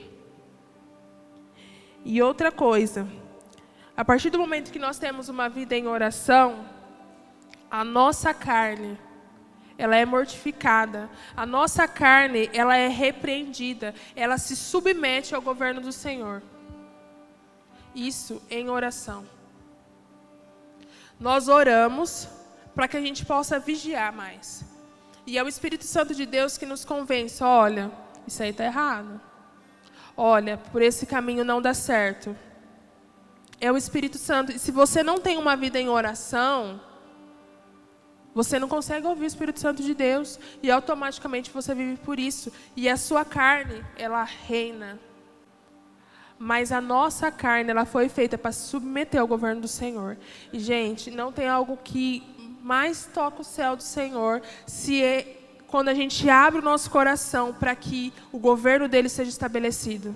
E 2.05 2.21
outra 2.21 2.53
coisa, 2.53 3.09
a 3.97 4.05
partir 4.05 4.29
do 4.29 4.39
momento 4.39 4.71
que 4.71 4.79
nós 4.79 4.99
temos 4.99 5.31
uma 5.31 5.49
vida 5.49 5.75
em 5.75 5.87
oração, 5.87 6.67
a 7.71 7.83
nossa 7.83 8.35
carne, 8.35 8.99
ela 9.79 9.97
é 9.97 10.05
mortificada. 10.05 11.09
A 11.35 11.47
nossa 11.47 11.89
carne, 11.89 12.51
ela 12.53 12.77
é 12.77 12.89
repreendida, 12.89 13.95
ela 14.15 14.37
se 14.37 14.55
submete 14.55 15.35
ao 15.35 15.41
governo 15.41 15.81
do 15.81 15.91
Senhor 15.91 16.43
isso 17.97 18.43
em 18.51 18.69
oração. 18.69 19.25
Nós 21.19 21.49
oramos 21.49 22.29
para 22.75 22.87
que 22.87 22.97
a 22.97 23.01
gente 23.01 23.25
possa 23.25 23.59
vigiar 23.59 24.13
mais. 24.13 24.63
E 25.27 25.39
é 25.39 25.43
o 25.43 25.49
Espírito 25.49 25.85
Santo 25.85 26.15
de 26.15 26.27
Deus 26.27 26.59
que 26.59 26.67
nos 26.67 26.85
convence: 26.85 27.43
olha, 27.43 27.91
isso 28.27 28.43
aí 28.43 28.51
está 28.51 28.65
errado. 28.65 29.19
Olha, 30.15 30.59
por 30.59 30.83
esse 30.83 31.07
caminho 31.07 31.43
não 31.43 31.61
dá 31.61 31.73
certo. 31.73 32.37
É 33.59 33.73
o 33.73 33.77
Espírito 33.77 34.19
Santo. 34.19 34.53
E 34.53 34.59
se 34.59 34.71
você 34.71 35.03
não 35.03 35.19
tem 35.19 35.39
uma 35.39 35.57
vida 35.57 35.81
em 35.81 35.89
oração, 35.89 36.81
você 38.35 38.59
não 38.59 38.69
consegue 38.69 39.07
ouvir 39.07 39.25
o 39.25 39.27
Espírito 39.27 39.59
Santo 39.59 39.83
de 39.83 39.95
Deus. 39.95 40.39
E 40.63 40.71
automaticamente 40.71 41.51
você 41.51 41.75
vive 41.75 41.97
por 41.97 42.19
isso. 42.19 42.53
E 42.77 42.89
a 42.89 42.97
sua 42.99 43.25
carne, 43.25 43.83
ela 43.97 44.23
reina 44.23 45.01
mas 46.39 46.71
a 46.73 46.81
nossa 46.81 47.31
carne 47.31 47.71
ela 47.71 47.85
foi 47.85 48.09
feita 48.09 48.37
para 48.37 48.53
se 48.53 48.69
submeter 48.69 49.21
ao 49.21 49.27
governo 49.27 49.63
do 49.63 49.69
Senhor. 49.69 50.17
E 50.53 50.59
gente, 50.59 51.11
não 51.11 51.33
tem 51.33 51.49
algo 51.49 51.79
que 51.83 52.23
mais 52.63 53.09
toca 53.13 53.41
o 53.41 53.45
céu 53.45 53.77
do 53.77 53.83
Senhor 53.83 54.43
se 54.67 55.03
é 55.03 55.41
quando 55.67 55.89
a 55.89 55.95
gente 55.95 56.29
abre 56.29 56.61
o 56.61 56.65
nosso 56.65 56.91
coração 56.91 57.53
para 57.53 57.75
que 57.75 58.13
o 58.33 58.39
governo 58.39 58.89
dele 58.89 59.09
seja 59.09 59.31
estabelecido. 59.31 60.15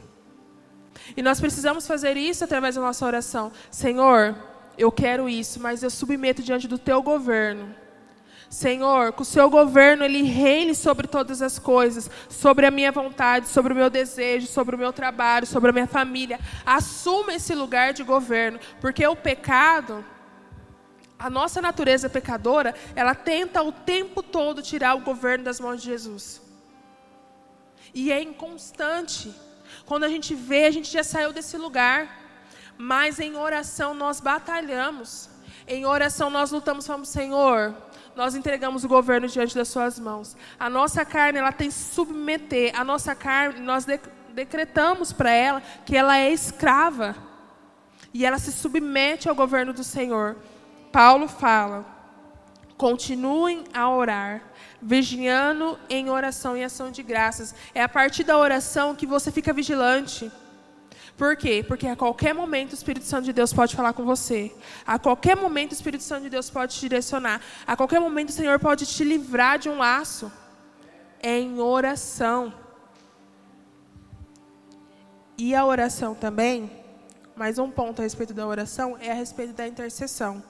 E 1.17 1.23
nós 1.23 1.41
precisamos 1.41 1.87
fazer 1.87 2.17
isso 2.17 2.45
através 2.45 2.75
da 2.75 2.81
nossa 2.81 3.05
oração. 3.05 3.51
Senhor, 3.71 4.37
eu 4.77 4.93
quero 4.93 5.29
isso, 5.29 5.61
mas 5.61 5.83
eu 5.83 5.91
submeto 5.91 6.43
diante 6.43 6.69
do 6.69 6.79
teu 6.79 7.03
governo. 7.03 7.75
Senhor, 8.51 9.13
que 9.13 9.23
o 9.23 9.25
seu 9.25 9.49
governo 9.49 10.05
ele 10.05 10.25
reine 10.25 10.75
sobre 10.75 11.07
todas 11.07 11.41
as 11.41 11.57
coisas, 11.57 12.11
sobre 12.29 12.67
a 12.67 12.71
minha 12.71 12.91
vontade, 12.91 13.47
sobre 13.47 13.73
o 13.73 13.77
meu 13.77 13.89
desejo, 13.89 14.49
sobre 14.49 14.75
o 14.75 14.79
meu 14.79 14.93
trabalho, 14.93 15.47
sobre 15.47 15.71
a 15.71 15.73
minha 15.73 15.87
família. 15.87 16.41
Assuma 16.67 17.33
esse 17.33 17.55
lugar 17.55 17.93
de 17.93 18.03
governo, 18.03 18.59
porque 18.81 19.07
o 19.07 19.15
pecado, 19.15 20.05
a 21.17 21.31
nossa 21.31 21.63
natureza 21.63 22.11
pecadora, 22.11 22.75
ela 22.97 23.15
tenta 23.15 23.63
o 23.63 23.71
tempo 23.71 24.21
todo 24.21 24.61
tirar 24.61 24.97
o 24.97 25.01
governo 25.01 25.45
das 25.45 25.61
mãos 25.61 25.81
de 25.81 25.87
Jesus. 25.87 26.43
E 27.95 28.11
é 28.11 28.21
inconstante. 28.21 29.33
Quando 29.87 30.03
a 30.03 30.09
gente 30.09 30.35
vê, 30.35 30.65
a 30.65 30.71
gente 30.73 30.91
já 30.91 31.05
saiu 31.05 31.33
desse 31.33 31.57
lugar. 31.57 32.19
Mas 32.77 33.21
em 33.21 33.37
oração 33.37 33.95
nós 33.95 34.21
batalhamos. 34.21 35.29
Em 35.69 35.87
oração 35.87 36.31
nós 36.31 36.51
lutamos, 36.51 36.87
falamos, 36.87 37.11
Senhor, 37.11 37.77
nós 38.15 38.35
entregamos 38.35 38.85
o 38.85 38.89
governo 38.89 39.29
diante 39.29 39.55
das 39.55 39.69
suas 39.69 39.99
mãos. 39.99 40.37
A 40.59 40.69
nossa 40.69 41.05
carne, 41.05 41.39
ela 41.39 41.53
tem 41.53 41.69
que 41.69 41.75
submeter. 41.75 42.79
A 42.79 42.85
nossa 42.85 43.15
carne, 43.15 43.61
nós 43.61 43.87
decretamos 44.33 45.13
para 45.13 45.31
ela 45.31 45.63
que 45.85 45.97
ela 45.97 46.19
é 46.19 46.31
escrava. 46.31 47.17
E 48.13 48.27
ela 48.27 48.39
se 48.39 48.53
submete 48.53 49.29
ao 49.29 49.35
governo 49.35 49.73
do 49.73 49.85
Senhor. 49.85 50.37
Paulo 50.93 51.29
fala: 51.29 51.87
continuem 52.77 53.65
a 53.73 53.89
orar, 53.89 54.43
vigiando 54.83 55.79
em 55.89 56.11
oração 56.11 56.57
e 56.57 56.65
ação 56.65 56.91
de 56.91 57.03
graças. 57.03 57.55
É 57.75 57.83
a 57.83 57.89
partir 57.89 58.25
da 58.25 58.37
oração 58.37 58.95
que 58.95 59.07
você 59.07 59.31
fica 59.31 59.53
vigilante. 59.53 60.31
Por 61.21 61.37
quê? 61.37 61.63
Porque 61.63 61.87
a 61.87 61.95
qualquer 61.95 62.33
momento 62.33 62.71
o 62.71 62.75
Espírito 62.75 63.05
Santo 63.05 63.27
de 63.27 63.35
Deus 63.35 63.53
pode 63.53 63.77
falar 63.77 63.93
com 63.93 64.07
você. 64.07 64.51
A 64.87 64.99
qualquer 64.99 65.37
momento 65.37 65.73
o 65.73 65.75
Espírito 65.75 66.03
Santo 66.03 66.23
de 66.23 66.31
Deus 66.31 66.49
pode 66.49 66.73
te 66.73 66.81
direcionar. 66.81 67.43
A 67.67 67.77
qualquer 67.77 68.01
momento 68.01 68.31
o 68.31 68.33
Senhor 68.33 68.59
pode 68.59 68.87
te 68.87 69.05
livrar 69.05 69.59
de 69.59 69.69
um 69.69 69.77
laço. 69.77 70.33
É 71.23 71.39
em 71.39 71.61
oração. 71.61 72.55
E 75.37 75.55
a 75.55 75.63
oração 75.63 76.15
também, 76.15 76.71
mais 77.37 77.59
um 77.59 77.71
ponto 77.71 78.01
a 78.01 78.03
respeito 78.03 78.33
da 78.33 78.47
oração, 78.47 78.97
é 78.99 79.11
a 79.11 79.15
respeito 79.15 79.53
da 79.53 79.69
intercessão. 79.69 80.43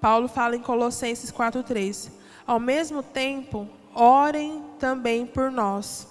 Paulo 0.00 0.26
fala 0.26 0.56
em 0.56 0.60
Colossenses 0.60 1.30
4,3: 1.30 2.10
Ao 2.44 2.58
mesmo 2.58 3.04
tempo, 3.04 3.68
orem 3.94 4.64
também 4.80 5.24
por 5.24 5.48
nós, 5.52 6.08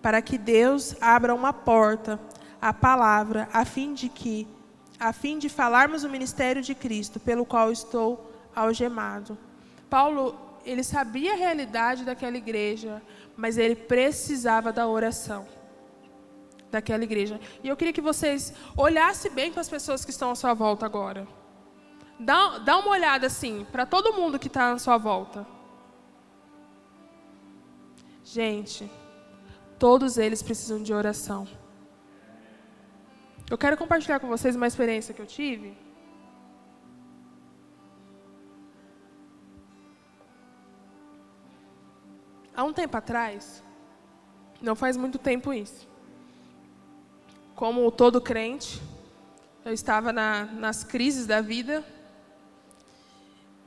para 0.00 0.22
que 0.22 0.38
Deus 0.38 0.96
abra 1.02 1.34
uma 1.34 1.52
porta 1.52 2.18
a 2.60 2.72
palavra, 2.72 3.48
a 3.52 3.64
fim 3.64 3.94
de 3.94 4.08
que, 4.08 4.46
a 4.98 5.12
fim 5.12 5.38
de 5.38 5.48
falarmos 5.48 6.04
o 6.04 6.10
ministério 6.10 6.62
de 6.62 6.74
Cristo, 6.74 7.18
pelo 7.18 7.44
qual 7.44 7.72
estou 7.72 8.30
algemado. 8.54 9.38
Paulo, 9.88 10.38
ele 10.64 10.82
sabia 10.82 11.32
a 11.32 11.36
realidade 11.36 12.04
daquela 12.04 12.36
igreja, 12.36 13.02
mas 13.36 13.56
ele 13.56 13.74
precisava 13.74 14.72
da 14.72 14.86
oração 14.86 15.46
daquela 16.70 17.02
igreja. 17.02 17.40
E 17.62 17.68
eu 17.68 17.76
queria 17.76 17.92
que 17.92 18.00
vocês 18.00 18.54
olhassem 18.76 19.30
bem 19.32 19.50
para 19.50 19.60
as 19.60 19.68
pessoas 19.68 20.04
que 20.04 20.10
estão 20.10 20.30
à 20.30 20.34
sua 20.34 20.54
volta 20.54 20.86
agora. 20.86 21.26
Dá, 22.18 22.58
dá 22.58 22.78
uma 22.78 22.90
olhada 22.90 23.26
assim, 23.26 23.66
para 23.72 23.84
todo 23.86 24.12
mundo 24.12 24.38
que 24.38 24.46
está 24.46 24.72
à 24.72 24.78
sua 24.78 24.98
volta. 24.98 25.46
Gente, 28.22 28.90
todos 29.78 30.18
eles 30.18 30.42
precisam 30.42 30.82
de 30.82 30.92
oração. 30.92 31.48
Eu 33.50 33.58
quero 33.58 33.76
compartilhar 33.76 34.20
com 34.20 34.28
vocês 34.28 34.54
uma 34.54 34.68
experiência 34.68 35.12
que 35.12 35.20
eu 35.20 35.26
tive. 35.26 35.76
Há 42.54 42.62
um 42.62 42.72
tempo 42.72 42.96
atrás, 42.96 43.60
não 44.62 44.76
faz 44.76 44.96
muito 44.96 45.18
tempo 45.18 45.52
isso, 45.52 45.88
como 47.56 47.90
todo 47.90 48.20
crente, 48.20 48.80
eu 49.64 49.72
estava 49.72 50.12
na, 50.12 50.44
nas 50.44 50.84
crises 50.84 51.26
da 51.26 51.40
vida 51.40 51.84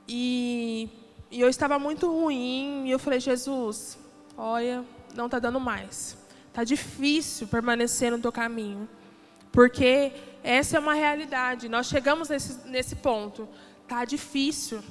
e, 0.08 0.88
e 1.30 1.40
eu 1.40 1.48
estava 1.48 1.78
muito 1.78 2.10
ruim 2.10 2.86
e 2.86 2.90
eu 2.90 2.98
falei, 2.98 3.20
Jesus, 3.20 3.98
olha, 4.34 4.82
não 5.14 5.26
está 5.26 5.38
dando 5.38 5.60
mais. 5.60 6.16
Está 6.48 6.64
difícil 6.64 7.48
permanecer 7.48 8.10
no 8.10 8.18
teu 8.18 8.32
caminho. 8.32 8.88
Porque 9.54 10.12
essa 10.42 10.76
é 10.76 10.80
uma 10.80 10.94
realidade. 10.94 11.68
Nós 11.68 11.86
chegamos 11.86 12.28
nesse, 12.28 12.66
nesse 12.68 12.96
ponto. 12.96 13.48
Está 13.82 14.04
difícil. 14.04 14.82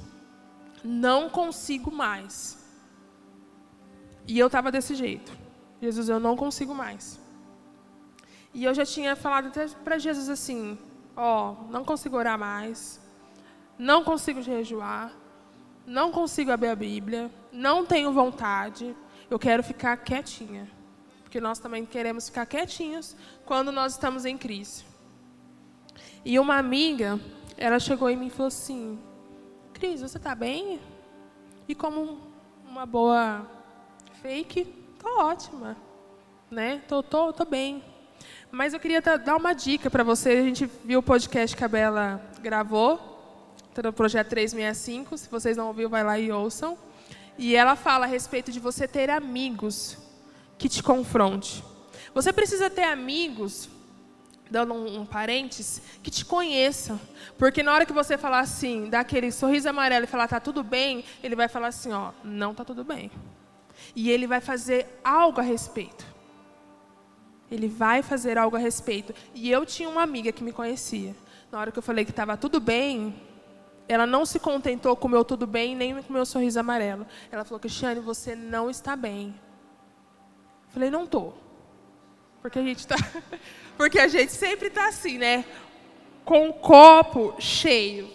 Não 0.82 1.30
consigo 1.30 1.92
mais. 1.92 2.58
E 4.26 4.40
eu 4.40 4.48
estava 4.48 4.72
desse 4.72 4.96
jeito. 4.96 5.34
Jesus, 5.82 6.08
eu 6.08 6.18
não 6.18 6.38
consigo 6.38 6.74
mais. 6.74 7.20
E 8.54 8.64
eu 8.64 8.74
já 8.74 8.86
tinha 8.86 9.18
falado 9.18 9.48
até 9.48 9.68
para 9.68 9.98
Jesus 9.98 10.30
assim: 10.30 10.78
Ó, 11.14 11.52
oh, 11.52 11.72
não 11.72 11.84
consigo 11.84 12.16
orar 12.16 12.40
mais. 12.40 13.02
Não 13.78 14.02
consigo 14.02 14.42
jejuar. 14.42 15.12
Não 15.86 16.10
consigo 16.10 16.52
abrir 16.52 16.70
a 16.70 16.76
Bíblia. 16.76 17.30
Não 17.52 17.86
tenho 17.86 18.14
vontade. 18.14 18.96
Eu 19.30 19.38
quero 19.38 19.62
ficar 19.62 19.98
quietinha. 19.98 20.70
Porque 21.34 21.42
nós 21.42 21.58
também 21.58 21.84
queremos 21.84 22.30
ficar 22.30 22.46
quietinhos 22.46 23.16
quando 23.44 23.72
nós 23.72 23.94
estamos 23.94 24.24
em 24.24 24.38
crise. 24.38 24.84
E 26.24 26.38
uma 26.38 26.60
amiga, 26.60 27.20
ela 27.58 27.80
chegou 27.80 28.08
em 28.08 28.16
mim 28.16 28.28
e 28.28 28.30
falou 28.30 28.50
assim: 28.50 29.00
Cris, 29.74 30.02
você 30.02 30.18
está 30.18 30.36
bem? 30.36 30.80
E 31.68 31.74
como 31.74 32.20
uma 32.70 32.86
boa 32.86 33.48
fake, 34.22 34.66
tô 35.00 35.22
ótima, 35.22 35.76
né? 36.52 36.84
Tô, 36.88 37.02
tô, 37.02 37.34
tô 37.34 37.46
bem. 37.46 37.84
Mas 38.52 38.76
eu 38.76 38.80
queria 38.80 39.02
dar 39.02 39.36
uma 39.36 39.54
dica 39.54 39.90
para 39.90 40.04
você. 40.04 40.30
A 40.30 40.44
gente 40.44 40.70
viu 40.86 41.00
o 41.00 41.04
podcast 41.04 41.58
que 41.58 41.64
a 41.64 41.68
Bela 41.68 42.22
gravou, 42.44 43.56
tá 43.74 43.82
no 43.82 43.92
projeto 43.92 44.30
365. 44.30 45.18
Se 45.18 45.28
vocês 45.28 45.58
não 45.58 45.66
ouviram, 45.66 45.90
vai 45.90 46.04
lá 46.04 46.20
e 46.20 46.32
ouçam. 46.32 46.78
E 47.40 47.56
ela 47.56 47.76
fala 47.76 48.06
a 48.06 48.08
respeito 48.08 48.52
de 48.52 48.60
você 48.60 48.88
ter 48.88 49.10
amigos 49.10 50.03
que 50.64 50.70
te 50.70 50.82
confronte. 50.82 51.62
Você 52.14 52.32
precisa 52.32 52.70
ter 52.70 52.86
amigos, 52.86 53.68
dando 54.50 54.74
um, 54.74 55.02
um 55.02 55.06
parênteses, 55.06 55.82
que 56.02 56.10
te 56.10 56.24
conheçam. 56.24 56.98
Porque 57.38 57.62
na 57.62 57.74
hora 57.74 57.86
que 57.86 57.92
você 57.92 58.18
falar 58.18 58.40
assim, 58.40 58.90
dá 58.90 59.02
aquele 59.02 59.30
sorriso 59.30 59.68
amarelo 59.68 60.06
e 60.06 60.08
falar 60.08 60.30
tá 60.30 60.40
tudo 60.40 60.64
bem, 60.64 61.04
ele 61.22 61.36
vai 61.36 61.50
falar 61.50 61.68
assim, 61.68 61.92
ó, 61.92 62.14
não 62.24 62.56
tá 62.56 62.64
tudo 62.64 62.82
bem. 62.82 63.12
E 63.94 64.10
ele 64.10 64.26
vai 64.26 64.40
fazer 64.40 64.88
algo 65.04 65.42
a 65.42 65.44
respeito. 65.44 66.06
Ele 67.52 67.68
vai 67.68 68.02
fazer 68.02 68.38
algo 68.38 68.56
a 68.56 68.60
respeito. 68.60 69.14
E 69.36 69.52
eu 69.52 69.66
tinha 69.66 69.90
uma 69.90 70.02
amiga 70.02 70.32
que 70.32 70.46
me 70.46 70.54
conhecia. 70.54 71.14
Na 71.52 71.60
hora 71.60 71.74
que 71.74 71.80
eu 71.80 71.84
falei 71.84 72.06
que 72.06 72.12
estava 72.12 72.38
tudo 72.38 72.62
bem, 72.62 73.14
ela 73.86 74.08
não 74.08 74.26
se 74.26 74.40
contentou 74.40 74.96
com 74.96 75.10
o 75.10 75.12
meu 75.12 75.26
tudo 75.26 75.46
bem, 75.46 75.76
nem 75.76 76.02
com 76.02 76.10
o 76.10 76.14
meu 76.14 76.26
sorriso 76.26 76.58
amarelo. 76.58 77.06
Ela 77.30 77.44
falou, 77.44 77.60
Cristiane, 77.60 78.00
você 78.00 78.34
não 78.34 78.70
está 78.70 78.96
bem. 78.96 79.36
Falei, 80.74 80.90
não 80.90 81.04
estou. 81.04 81.38
Porque 82.42 82.60
a 82.60 82.64
gente 82.64 82.86
tá, 82.86 82.96
porque 83.78 84.00
a 84.00 84.08
gente 84.08 84.32
sempre 84.32 84.68
está 84.68 84.88
assim, 84.88 85.18
né? 85.18 85.46
Com 86.26 86.50
o 86.50 86.54
copo 86.54 87.36
cheio. 87.40 88.10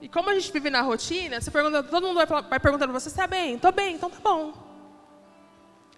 E 0.00 0.08
como 0.08 0.30
a 0.30 0.34
gente 0.34 0.52
vive 0.52 0.68
na 0.68 0.82
rotina, 0.82 1.40
você 1.40 1.50
pergunta, 1.50 1.82
todo 1.82 2.06
mundo 2.06 2.24
vai, 2.26 2.60
perguntando, 2.60 2.92
você 2.92 3.08
está 3.08 3.26
bem? 3.26 3.54
Estou 3.54 3.72
bem, 3.72 3.94
então 3.94 4.10
tá 4.10 4.18
bom. 4.22 4.52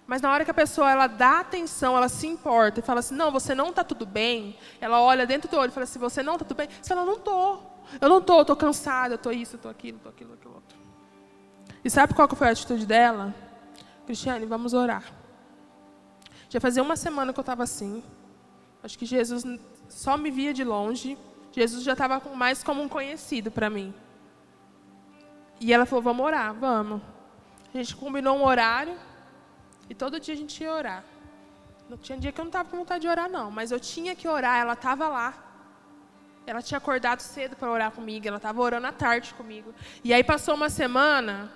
Mas 0.07 0.21
na 0.21 0.31
hora 0.33 0.45
que 0.45 0.51
a 0.51 0.55
pessoa 0.55 0.91
ela 0.91 1.07
dá 1.07 1.41
atenção, 1.41 1.97
ela 1.97 2.09
se 2.09 2.27
importa 2.27 2.81
e 2.81 2.83
fala 2.83 3.01
assim, 3.01 3.15
não, 3.15 3.31
você 3.31 3.55
não 3.55 3.69
está 3.69 3.85
tudo 3.85 4.05
bem. 4.05 4.59
Ela 4.81 5.01
olha 5.01 5.27
dentro 5.27 5.51
do 5.51 5.57
olho 5.57 5.71
e 5.71 5.73
fala 5.73 5.85
assim, 5.85 5.99
você 5.99 6.23
não 6.23 6.35
está 6.35 6.45
tudo 6.45 6.57
bem. 6.57 6.69
Você 6.81 6.89
fala, 6.89 7.05
não 7.05 7.15
estou. 7.15 7.85
Eu 8.01 8.09
não 8.09 8.19
estou, 8.19 8.41
estou 8.41 8.57
cansada, 8.57 9.15
eu 9.15 9.17
estou 9.17 9.33
isso, 9.33 9.55
eu 9.55 9.59
estou 9.59 9.71
aquilo, 9.71 9.97
estou 9.99 10.11
aquilo, 10.11 10.35
aquilo 10.35 10.55
outro. 10.55 10.79
E 11.85 11.91
sabe 11.91 12.15
qual 12.15 12.29
que 12.29 12.37
foi 12.37 12.49
a 12.49 12.51
atitude 12.51 12.87
dela? 12.87 13.35
Cristiane, 14.07 14.47
vamos 14.47 14.75
orar. 14.75 15.20
Já 16.51 16.61
fazia 16.61 16.83
uma 16.83 16.97
semana 16.97 17.33
que 17.33 17.39
eu 17.39 17.43
estava 17.43 17.63
assim. 17.63 18.03
Acho 18.83 18.99
que 18.99 19.07
Jesus 19.07 19.45
só 19.89 20.17
me 20.17 20.33
via 20.33 20.53
de 20.53 20.65
longe. 20.65 21.17
Jesus 21.53 21.85
já 21.85 21.93
estava 21.93 22.21
mais 22.35 22.63
como 22.65 22.83
um 22.83 22.89
conhecido 22.89 23.53
para 23.53 23.71
mim. 23.71 23.95
E 25.61 25.73
ela 25.73 25.87
falou: 25.87 26.03
Vamos 26.03 26.27
orar, 26.27 26.53
vamos. 26.53 27.01
A 27.73 27.79
gente 27.79 27.95
combinou 27.95 28.37
um 28.37 28.45
horário 28.45 28.99
e 29.89 29.95
todo 29.95 30.19
dia 30.19 30.35
a 30.35 30.37
gente 30.37 30.61
ia 30.61 30.73
orar. 30.73 31.05
Não 31.89 31.97
tinha 31.97 32.19
dia 32.19 32.33
que 32.33 32.41
eu 32.41 32.45
não 32.45 32.49
estava 32.49 32.69
com 32.69 32.79
vontade 32.79 33.03
de 33.03 33.09
orar, 33.09 33.31
não, 33.31 33.49
mas 33.49 33.71
eu 33.71 33.79
tinha 33.79 34.17
que 34.17 34.27
orar, 34.27 34.59
ela 34.59 34.73
estava 34.73 35.07
lá. 35.07 35.35
Ela 36.47 36.63
tinha 36.63 36.79
acordado 36.79 37.21
cedo 37.21 37.55
para 37.55 37.71
orar 37.71 37.93
comigo, 37.93 38.27
ela 38.27 38.39
estava 38.39 38.61
orando 38.61 38.89
à 38.89 38.93
tarde 38.93 39.33
comigo. 39.35 39.73
E 40.03 40.13
aí 40.13 40.25
passou 40.25 40.57
uma 40.57 40.69
semana, 40.69 41.49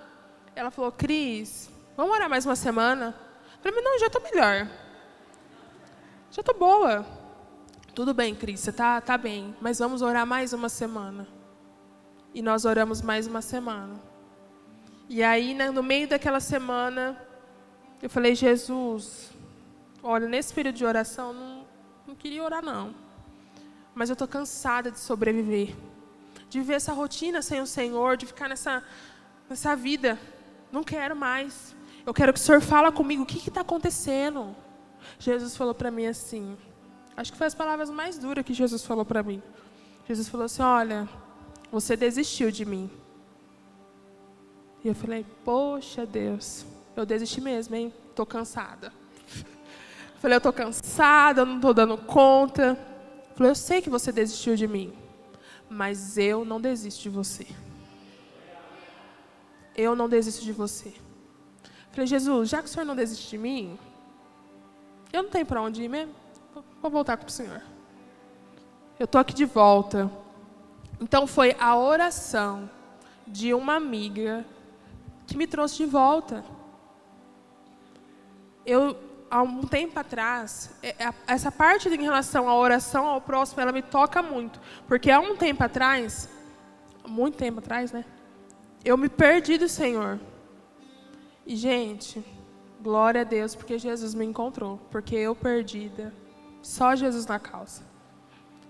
ela 0.55 0.71
falou: 0.71 0.89
Cris, 0.89 1.69
vamos 1.97 2.15
orar 2.15 2.29
mais 2.29 2.45
uma 2.45 2.55
semana? 2.55 3.13
Eu 3.61 3.73
falei: 3.73 3.83
Não, 3.83 3.99
já 3.99 4.07
estou 4.07 4.21
melhor. 4.21 4.69
Já 6.35 6.41
estou 6.41 6.59
boa. 6.59 7.05
Tudo 7.93 8.13
bem, 8.13 8.35
Cris, 8.35 8.59
você 8.59 8.69
está 8.69 8.99
tá 8.99 9.17
bem, 9.17 9.55
mas 9.61 9.79
vamos 9.79 10.01
orar 10.01 10.27
mais 10.27 10.51
uma 10.51 10.67
semana. 10.67 11.25
E 12.33 12.41
nós 12.41 12.65
oramos 12.65 13.01
mais 13.01 13.25
uma 13.25 13.41
semana. 13.41 13.93
E 15.07 15.23
aí, 15.23 15.53
né, 15.53 15.71
no 15.71 15.81
meio 15.81 16.09
daquela 16.09 16.41
semana, 16.41 17.17
eu 18.01 18.09
falei, 18.09 18.35
Jesus, 18.35 19.31
olha, 20.03 20.27
nesse 20.27 20.53
período 20.53 20.75
de 20.75 20.83
oração, 20.83 21.31
não, 21.31 21.65
não 22.05 22.15
queria 22.15 22.43
orar, 22.43 22.61
não. 22.61 22.93
Mas 23.93 24.09
eu 24.09 24.13
estou 24.13 24.27
cansada 24.27 24.91
de 24.91 24.99
sobreviver. 24.99 25.73
De 26.49 26.59
viver 26.59 26.73
essa 26.73 26.91
rotina 26.91 27.41
sem 27.41 27.61
o 27.61 27.65
Senhor, 27.65 28.17
de 28.17 28.25
ficar 28.25 28.49
nessa, 28.49 28.83
nessa 29.49 29.73
vida. 29.73 30.19
Não 30.69 30.83
quero 30.83 31.15
mais. 31.15 31.73
Eu 32.05 32.13
quero 32.13 32.33
que 32.33 32.39
o 32.39 32.43
Senhor 32.43 32.59
fala 32.59 32.91
comigo, 32.91 33.23
o 33.23 33.25
que 33.25 33.37
está 33.47 33.61
acontecendo? 33.61 34.53
Jesus 35.19 35.55
falou 35.55 35.73
para 35.73 35.91
mim 35.91 36.05
assim, 36.05 36.57
Acho 37.17 37.31
que 37.31 37.37
foi 37.37 37.47
as 37.47 37.55
palavras 37.55 37.89
mais 37.89 38.17
duras 38.17 38.45
que 38.45 38.53
Jesus 38.53 38.83
falou 38.83 39.05
para 39.05 39.23
mim. 39.23 39.41
Jesus 40.07 40.27
falou 40.27 40.45
assim: 40.45 40.61
Olha, 40.61 41.07
você 41.71 41.95
desistiu 41.95 42.51
de 42.51 42.65
mim. 42.65 42.91
E 44.83 44.89
eu 44.89 44.95
falei: 44.95 45.25
Poxa, 45.45 46.05
Deus, 46.05 46.65
eu 46.95 47.05
desisti 47.05 47.39
mesmo, 47.39 47.75
hein? 47.75 47.93
Estou 48.09 48.25
cansada. 48.25 48.91
Eu 50.15 50.19
falei: 50.19 50.35
Eu 50.35 50.39
estou 50.39 50.51
cansada, 50.51 51.45
não 51.45 51.55
estou 51.55 51.73
dando 51.73 51.97
conta. 51.97 52.77
Eu 53.29 53.35
falei: 53.35 53.51
Eu 53.51 53.55
sei 53.55 53.81
que 53.81 53.89
você 53.89 54.11
desistiu 54.11 54.57
de 54.57 54.67
mim, 54.67 54.93
mas 55.69 56.17
eu 56.17 56.43
não 56.43 56.59
desisto 56.59 57.01
de 57.01 57.09
você. 57.09 57.47
Eu 59.73 59.95
não 59.95 60.09
desisto 60.09 60.43
de 60.43 60.51
você. 60.51 60.89
Eu 60.89 61.91
falei: 61.91 62.07
Jesus, 62.07 62.49
já 62.49 62.59
que 62.59 62.65
o 62.65 62.69
Senhor 62.69 62.85
não 62.85 62.95
desiste 62.95 63.29
de 63.29 63.37
mim, 63.37 63.79
eu 65.15 65.23
não 65.23 65.29
tenho 65.29 65.45
para 65.45 65.61
onde 65.61 65.81
ir 65.83 65.87
mesmo. 65.89 66.13
Vou 66.81 66.91
voltar 66.91 67.17
com 67.17 67.25
o 67.25 67.31
Senhor. 67.31 67.61
Eu 68.99 69.05
estou 69.05 69.19
aqui 69.19 69.33
de 69.33 69.45
volta. 69.45 70.11
Então 70.99 71.25
foi 71.25 71.55
a 71.59 71.77
oração 71.77 72.69
de 73.25 73.53
uma 73.53 73.75
amiga 73.75 74.45
que 75.25 75.37
me 75.37 75.47
trouxe 75.47 75.77
de 75.77 75.85
volta. 75.85 76.43
Eu, 78.65 78.97
há 79.29 79.41
um 79.41 79.61
tempo 79.63 79.97
atrás, 79.99 80.71
é, 80.83 80.89
é, 81.05 81.13
essa 81.27 81.51
parte 81.51 81.87
em 81.87 82.01
relação 82.01 82.49
à 82.49 82.55
oração 82.55 83.05
ao 83.05 83.21
próximo, 83.21 83.61
ela 83.61 83.71
me 83.71 83.81
toca 83.81 84.21
muito. 84.21 84.59
Porque 84.87 85.11
há 85.11 85.19
um 85.19 85.35
tempo 85.35 85.63
atrás, 85.63 86.29
muito 87.07 87.37
tempo 87.37 87.59
atrás, 87.59 87.91
né? 87.91 88.03
Eu 88.83 88.97
me 88.97 89.09
perdi 89.09 89.57
do 89.57 89.67
Senhor. 89.67 90.19
E, 91.45 91.55
gente, 91.55 92.23
glória 92.85 93.21
a 93.21 93.23
Deus, 93.23 93.55
porque 93.55 93.79
Jesus 93.79 94.13
me 94.13 94.23
encontrou. 94.23 94.77
Porque 94.91 95.15
eu 95.15 95.35
perdida 95.35 96.13
só 96.61 96.95
Jesus 96.95 97.25
na 97.25 97.39
causa. 97.39 97.81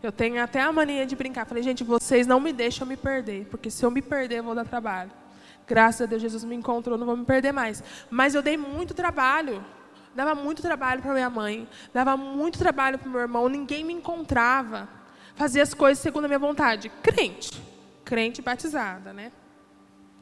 Eu 0.02 0.12
tenho 0.12 0.42
até 0.42 0.62
a 0.62 0.72
mania 0.72 1.06
de 1.06 1.18
brincar. 1.18 1.46
Falei, 1.46 1.62
gente, 1.62 1.84
vocês 1.84 2.26
não 2.26 2.40
me 2.40 2.54
deixam 2.54 2.88
me 2.88 2.96
perder, 2.96 3.48
porque 3.52 3.70
se 3.70 3.84
eu 3.86 3.92
me 3.92 4.02
perder, 4.02 4.38
eu 4.38 4.44
vou 4.44 4.56
dar 4.56 4.66
trabalho. 4.66 5.12
Graças 5.68 6.02
a 6.02 6.06
Deus, 6.06 6.22
Jesus 6.22 6.46
me 6.46 6.56
encontrou, 6.56 6.98
não 6.98 7.06
vou 7.06 7.18
me 7.18 7.26
perder 7.26 7.52
mais. 7.52 7.84
Mas 8.10 8.34
eu 8.36 8.42
dei 8.42 8.56
muito 8.56 8.94
trabalho. 8.94 9.62
Dava 10.16 10.34
muito 10.34 10.62
trabalho 10.62 11.02
para 11.02 11.12
minha 11.12 11.30
mãe, 11.30 11.68
dava 11.94 12.16
muito 12.16 12.58
trabalho 12.58 12.98
para 12.98 13.10
meu 13.10 13.20
irmão, 13.20 13.50
ninguém 13.50 13.84
me 13.84 13.92
encontrava. 13.92 14.88
Fazia 15.36 15.62
as 15.62 15.74
coisas 15.74 16.02
segundo 16.02 16.24
a 16.24 16.28
minha 16.30 16.40
vontade. 16.40 16.88
Crente, 17.04 17.62
crente 18.06 18.42
batizada, 18.42 19.12
né? 19.12 19.34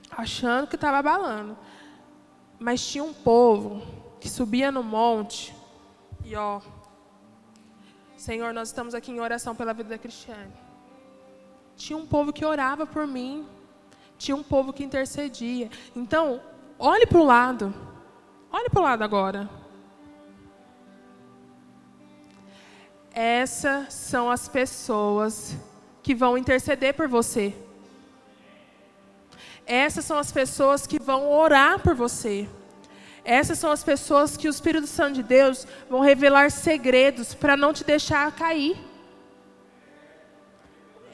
Achando 0.10 0.66
que 0.66 0.74
estava 0.74 0.98
abalando. 0.98 1.56
Mas 2.64 2.88
tinha 2.88 3.04
um 3.04 3.12
povo 3.12 3.82
que 4.22 4.30
subia 4.30 4.72
no 4.72 4.82
monte 4.82 5.54
e 6.24 6.34
ó, 6.34 6.62
Senhor, 8.16 8.54
nós 8.54 8.70
estamos 8.70 8.96
aqui 8.96 9.12
em 9.12 9.20
oração 9.20 9.54
pela 9.54 9.74
vida 9.74 9.90
da 9.90 9.98
Cristiane. 9.98 10.54
Tinha 11.76 11.98
um 11.98 12.06
povo 12.06 12.32
que 12.32 12.46
orava 12.46 12.86
por 12.86 13.06
mim, 13.06 13.46
tinha 14.18 14.34
um 14.34 14.42
povo 14.42 14.72
que 14.72 14.82
intercedia. 14.82 15.70
Então, 15.94 16.42
olhe 16.80 17.06
para 17.06 17.18
o 17.18 17.26
lado. 17.26 17.74
Olhe 18.50 18.70
para 18.70 18.80
o 18.80 18.84
lado 18.84 19.04
agora. 19.04 19.50
Essas 23.12 23.94
são 23.94 24.32
as 24.32 24.48
pessoas 24.48 25.58
que 26.02 26.16
vão 26.16 26.38
interceder 26.38 26.94
por 26.94 27.10
você. 27.10 27.54
Essas 29.66 30.06
são 30.06 30.18
as 30.18 30.32
pessoas 30.32 30.86
que 30.86 31.00
vão 31.00 31.32
orar 31.32 31.80
por 31.80 31.96
você. 31.96 32.48
Essas 33.24 33.58
são 33.58 33.72
as 33.72 33.84
pessoas 33.84 34.36
que 34.36 34.48
o 34.48 34.52
Espírito 34.52 34.88
Santo 34.88 35.16
de 35.16 35.24
Deus 35.24 35.66
vão 35.90 36.02
revelar 36.02 36.52
segredos 36.52 37.34
para 37.34 37.56
não 37.56 37.72
te 37.72 37.84
deixar 37.84 38.32
cair. 38.34 38.78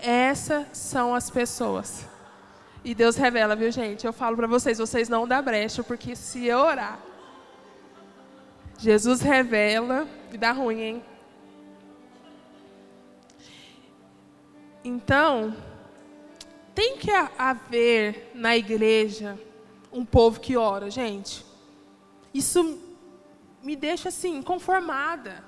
Essas 0.01 0.65
são 0.73 1.13
as 1.13 1.29
pessoas. 1.29 2.07
E 2.83 2.95
Deus 2.95 3.15
revela, 3.15 3.55
viu, 3.55 3.71
gente? 3.71 4.07
Eu 4.07 4.13
falo 4.13 4.35
para 4.35 4.47
vocês, 4.47 4.77
vocês 4.77 5.09
não 5.09 5.27
dá 5.27 5.41
brecha, 5.41 5.83
porque 5.83 6.15
se 6.15 6.45
eu 6.45 6.59
orar, 6.59 6.97
Jesus 8.77 9.21
revela 9.21 10.07
e 10.31 10.37
dá 10.37 10.51
ruim, 10.51 10.81
hein? 10.81 11.03
Então, 14.83 15.53
tem 16.79 16.95
que 16.95 17.11
haver 17.37 18.31
na 18.33 18.55
igreja 18.55 19.37
um 19.91 20.05
povo 20.05 20.39
que 20.39 20.55
ora, 20.55 20.89
gente. 20.89 21.45
Isso 22.33 22.79
me 23.61 23.75
deixa 23.75 24.07
assim, 24.07 24.41
conformada. 24.41 25.43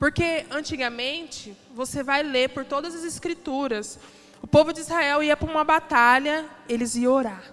Porque 0.00 0.44
antigamente, 0.50 1.56
você 1.72 2.02
vai 2.02 2.24
ler 2.24 2.48
por 2.48 2.64
todas 2.64 2.92
as 2.92 3.04
escrituras, 3.04 4.00
o 4.42 4.46
povo 4.48 4.72
de 4.72 4.80
Israel 4.80 5.22
ia 5.22 5.36
para 5.36 5.48
uma 5.48 5.62
batalha, 5.62 6.44
eles 6.68 6.96
iam 6.96 7.12
orar. 7.12 7.44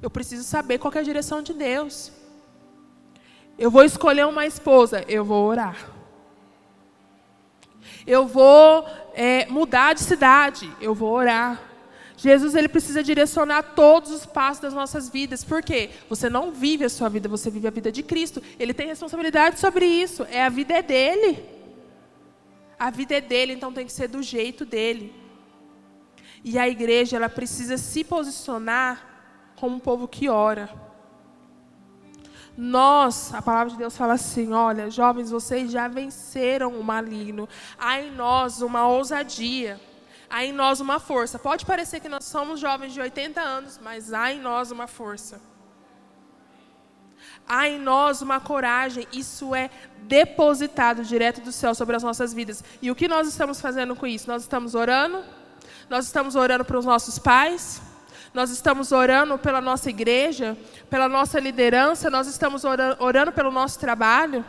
Eu 0.00 0.08
preciso 0.08 0.44
saber 0.44 0.78
qual 0.78 0.94
é 0.94 1.00
a 1.00 1.02
direção 1.02 1.42
de 1.42 1.52
Deus. 1.52 2.10
Eu 3.58 3.70
vou 3.70 3.84
escolher 3.84 4.26
uma 4.26 4.46
esposa, 4.46 5.04
eu 5.06 5.26
vou 5.26 5.44
orar. 5.44 5.90
Eu 8.06 8.26
vou 8.26 8.86
é, 9.12 9.44
mudar 9.50 9.92
de 9.92 10.00
cidade, 10.00 10.74
eu 10.80 10.94
vou 10.94 11.12
orar. 11.12 11.71
Jesus 12.22 12.54
ele 12.54 12.68
precisa 12.68 13.02
direcionar 13.02 13.74
todos 13.74 14.12
os 14.12 14.24
passos 14.24 14.62
das 14.62 14.72
nossas 14.72 15.08
vidas. 15.08 15.42
Por 15.42 15.60
quê? 15.60 15.90
Você 16.08 16.30
não 16.30 16.52
vive 16.52 16.84
a 16.84 16.88
sua 16.88 17.08
vida, 17.08 17.28
você 17.28 17.50
vive 17.50 17.66
a 17.66 17.70
vida 17.72 17.90
de 17.90 18.00
Cristo. 18.00 18.40
Ele 18.60 18.72
tem 18.72 18.86
responsabilidade 18.86 19.58
sobre 19.58 19.84
isso. 19.84 20.22
É 20.30 20.44
a 20.44 20.48
vida 20.48 20.72
é 20.72 20.82
dele. 20.82 21.44
A 22.78 22.90
vida 22.90 23.16
é 23.16 23.20
dele, 23.20 23.54
então 23.54 23.72
tem 23.72 23.84
que 23.84 23.92
ser 23.92 24.06
do 24.06 24.22
jeito 24.22 24.64
dele. 24.64 25.12
E 26.44 26.60
a 26.60 26.68
igreja, 26.68 27.16
ela 27.16 27.28
precisa 27.28 27.76
se 27.76 28.04
posicionar 28.04 29.04
como 29.56 29.74
um 29.74 29.80
povo 29.80 30.06
que 30.06 30.28
ora. 30.28 30.70
Nós, 32.56 33.34
a 33.34 33.42
palavra 33.42 33.72
de 33.72 33.78
Deus 33.78 33.96
fala 33.96 34.12
assim: 34.12 34.52
olha, 34.52 34.88
jovens, 34.90 35.32
vocês 35.32 35.72
já 35.72 35.88
venceram 35.88 36.78
o 36.78 36.84
maligno. 36.84 37.48
Há 37.76 38.00
em 38.00 38.12
nós 38.12 38.62
uma 38.62 38.86
ousadia, 38.86 39.80
há 40.32 40.42
em 40.46 40.52
nós 40.52 40.80
uma 40.80 40.98
força. 40.98 41.38
Pode 41.38 41.66
parecer 41.66 42.00
que 42.00 42.08
nós 42.08 42.24
somos 42.24 42.58
jovens 42.58 42.94
de 42.94 43.00
80 43.00 43.38
anos, 43.38 43.78
mas 43.82 44.14
há 44.14 44.32
em 44.32 44.40
nós 44.40 44.70
uma 44.70 44.86
força. 44.86 45.38
Há 47.46 47.68
em 47.68 47.78
nós 47.78 48.22
uma 48.22 48.40
coragem, 48.40 49.06
isso 49.12 49.54
é 49.54 49.68
depositado 50.04 51.04
direto 51.04 51.42
do 51.42 51.52
céu 51.52 51.74
sobre 51.74 51.96
as 51.96 52.02
nossas 52.02 52.32
vidas. 52.32 52.64
E 52.80 52.90
o 52.90 52.94
que 52.94 53.06
nós 53.06 53.28
estamos 53.28 53.60
fazendo 53.60 53.94
com 53.94 54.06
isso? 54.06 54.26
Nós 54.26 54.42
estamos 54.42 54.74
orando, 54.74 55.22
nós 55.90 56.06
estamos 56.06 56.34
orando 56.34 56.64
para 56.64 56.78
os 56.78 56.86
nossos 56.86 57.18
pais, 57.18 57.82
nós 58.32 58.50
estamos 58.50 58.90
orando 58.90 59.36
pela 59.38 59.60
nossa 59.60 59.90
igreja, 59.90 60.56
pela 60.88 61.10
nossa 61.10 61.38
liderança, 61.38 62.08
nós 62.08 62.26
estamos 62.26 62.64
orando, 62.64 63.04
orando 63.04 63.32
pelo 63.32 63.50
nosso 63.50 63.78
trabalho. 63.78 64.42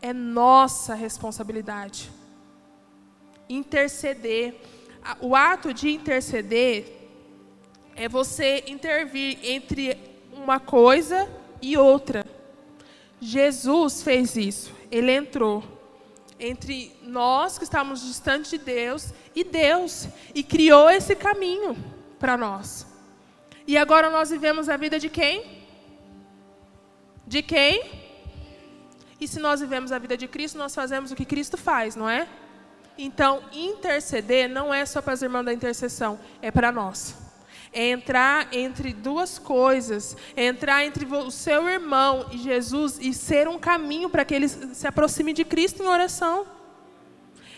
É 0.00 0.12
nossa 0.12 0.94
responsabilidade. 0.94 2.21
Interceder. 3.48 4.54
O 5.20 5.34
ato 5.34 5.74
de 5.74 5.90
interceder 5.90 7.02
é 7.96 8.08
você 8.08 8.64
intervir 8.66 9.38
entre 9.42 9.96
uma 10.32 10.58
coisa 10.60 11.28
e 11.60 11.76
outra. 11.76 12.24
Jesus 13.20 14.02
fez 14.02 14.36
isso. 14.36 14.72
Ele 14.90 15.12
entrou 15.12 15.62
entre 16.38 16.92
nós 17.02 17.56
que 17.56 17.64
estávamos 17.64 18.02
distantes 18.02 18.50
de 18.50 18.58
Deus 18.58 19.12
e 19.34 19.44
Deus 19.44 20.08
e 20.34 20.42
criou 20.42 20.90
esse 20.90 21.14
caminho 21.14 21.76
para 22.18 22.36
nós. 22.36 22.86
E 23.66 23.78
agora 23.78 24.10
nós 24.10 24.30
vivemos 24.30 24.68
a 24.68 24.76
vida 24.76 24.98
de 24.98 25.08
quem? 25.08 25.62
De 27.26 27.42
quem? 27.42 28.02
E 29.20 29.28
se 29.28 29.38
nós 29.38 29.60
vivemos 29.60 29.92
a 29.92 29.98
vida 29.98 30.16
de 30.16 30.26
Cristo, 30.26 30.58
nós 30.58 30.74
fazemos 30.74 31.12
o 31.12 31.14
que 31.14 31.24
Cristo 31.24 31.56
faz, 31.56 31.94
não 31.94 32.08
é? 32.08 32.26
Então, 32.96 33.42
interceder 33.52 34.48
não 34.48 34.72
é 34.72 34.84
só 34.84 35.00
para 35.00 35.14
as 35.14 35.22
irmãs 35.22 35.44
da 35.44 35.52
intercessão, 35.52 36.18
é 36.40 36.50
para 36.50 36.70
nós 36.70 37.22
é 37.72 37.88
entrar 37.90 38.48
entre 38.52 38.92
duas 38.92 39.38
coisas, 39.38 40.16
é 40.36 40.44
entrar 40.44 40.84
entre 40.84 41.06
o 41.06 41.30
seu 41.30 41.68
irmão 41.68 42.26
e 42.30 42.38
Jesus 42.38 42.98
e 43.00 43.14
ser 43.14 43.48
um 43.48 43.58
caminho 43.58 44.10
para 44.10 44.24
que 44.24 44.34
ele 44.34 44.48
se 44.48 44.86
aproxime 44.86 45.32
de 45.32 45.44
Cristo 45.44 45.82
em 45.82 45.86
oração. 45.86 46.46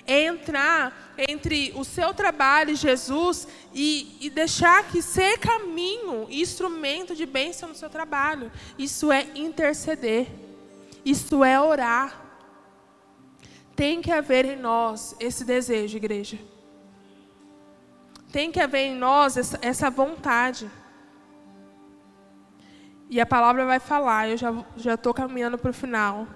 É 0.06 0.26
entrar 0.26 1.14
entre 1.16 1.72
o 1.74 1.82
seu 1.82 2.12
trabalho 2.12 2.70
e 2.70 2.76
Jesus 2.76 3.48
e, 3.72 4.18
e 4.20 4.30
deixar 4.30 4.86
que 4.88 5.00
ser 5.00 5.38
caminho, 5.38 6.26
instrumento 6.30 7.16
de 7.16 7.24
bênção 7.24 7.70
no 7.70 7.74
seu 7.74 7.88
trabalho. 7.88 8.52
Isso 8.78 9.10
é 9.10 9.26
interceder. 9.34 10.28
Isso 11.04 11.42
é 11.42 11.58
orar. 11.60 12.23
Tem 13.76 14.00
que 14.00 14.12
haver 14.12 14.44
em 14.44 14.56
nós 14.56 15.16
esse 15.18 15.44
desejo, 15.44 15.96
igreja. 15.96 16.38
Tem 18.30 18.50
que 18.50 18.60
haver 18.60 18.86
em 18.86 18.96
nós 18.96 19.36
essa, 19.60 19.90
vontade. 19.90 20.70
E 23.08 23.20
a 23.20 23.26
palavra 23.26 23.64
vai 23.64 23.78
falar, 23.78 24.28
eu 24.28 24.36
já 24.36 24.94
estou 24.94 25.12
caminhando 25.12 25.58
para 25.58 25.70
o 25.70 25.74
final. 25.74 26.26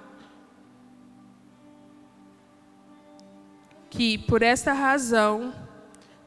Que 3.90 4.18
por 4.18 4.42
esta 4.42 4.72
razão, 4.72 5.52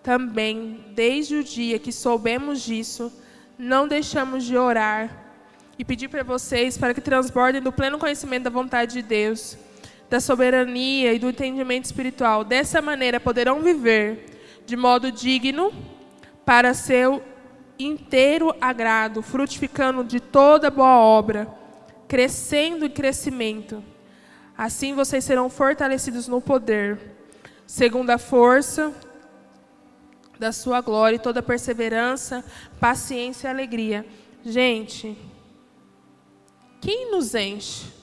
também, 0.04 0.84
desde 0.96 1.36
o 1.36 1.44
dia 1.44 1.78
que 1.78 1.92
soubemos 1.92 2.62
disso, 2.62 3.12
não 3.58 3.88
deixamos 3.88 4.44
de 4.44 4.58
orar 4.58 5.22
e 5.78 5.86
pedir 5.86 6.10
para 6.10 6.24
vocês 6.24 6.78
para 6.78 6.94
que 6.94 7.02
transbordem 7.02 7.62
do 7.62 7.72
pleno 7.72 8.00
conhecimento 8.00 8.44
da 8.44 8.50
vontade 8.50 8.94
de 8.94 9.02
Deus, 9.02 9.58
da 10.12 10.20
soberania 10.20 11.14
e 11.14 11.20
do 11.20 11.30
entendimento 11.30 11.86
espiritual. 11.86 12.44
Dessa 12.44 12.82
maneira 12.82 13.18
poderão 13.18 13.62
viver 13.62 14.26
de 14.66 14.76
modo 14.76 15.10
digno 15.10 15.72
para 16.46 16.74
seu 16.74 17.24
inteiro 17.80 18.54
agrado, 18.60 19.22
frutificando 19.22 20.04
de 20.04 20.20
toda 20.20 20.70
boa 20.70 20.98
obra, 20.98 21.48
crescendo 22.10 22.86
em 22.86 22.90
crescimento. 22.90 23.82
Assim 24.58 24.94
vocês 24.94 25.24
serão 25.24 25.50
fortalecidos 25.50 26.28
no 26.28 26.42
poder, 26.42 27.00
segundo 27.66 28.10
a 28.10 28.18
força 28.18 28.92
da 30.38 30.52
sua 30.52 30.82
glória 30.82 31.16
e 31.16 31.20
toda 31.20 31.42
perseverança, 31.42 32.44
paciência 32.82 33.48
e 33.48 33.50
alegria. 33.50 34.06
Gente, 34.44 35.18
quem 36.82 37.10
nos 37.12 37.34
enche? 37.34 38.01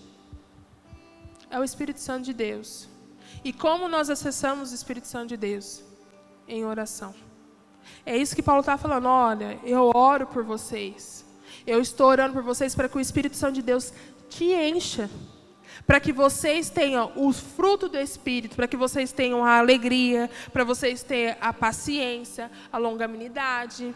É 1.51 1.59
o 1.59 1.65
Espírito 1.65 2.01
Santo 2.01 2.25
de 2.25 2.33
Deus. 2.33 2.89
E 3.45 3.53
como 3.53 3.89
nós 3.89 4.11
acessamos 4.11 4.73
o 4.73 4.75
Espírito 4.75 5.07
Santo 5.07 5.29
de 5.29 5.37
Deus? 5.37 5.89
em 6.49 6.65
oração. 6.65 7.15
É 8.05 8.17
isso 8.17 8.35
que 8.35 8.43
Paulo 8.43 8.61
está 8.61 8.77
falando. 8.79 9.07
Olha, 9.07 9.59
eu 9.63 9.93
oro 9.95 10.27
por 10.27 10.43
vocês. 10.43 11.25
Eu 11.67 11.81
estou 11.81 12.07
orando 12.09 12.33
por 12.33 12.43
vocês 12.43 12.75
para 12.75 12.89
que 12.89 12.97
o 12.97 13.01
Espírito 13.01 13.37
Santo 13.37 13.57
de 13.57 13.63
Deus 13.63 13.93
te 14.29 14.47
encha. 14.47 15.11
para 15.87 16.01
que 16.01 16.13
vocês 16.13 16.69
tenham 16.69 17.13
o 17.17 17.33
fruto 17.33 17.89
do 17.89 17.97
Espírito, 17.97 18.57
para 18.57 18.69
que 18.69 18.77
vocês 18.77 19.11
tenham 19.11 19.43
a 19.43 19.59
alegria, 19.59 20.29
para 20.53 20.63
vocês 20.63 21.03
tenham 21.03 21.35
a 21.41 21.51
paciência, 21.51 22.51
a 22.71 22.77
longanimidade. 22.77 23.95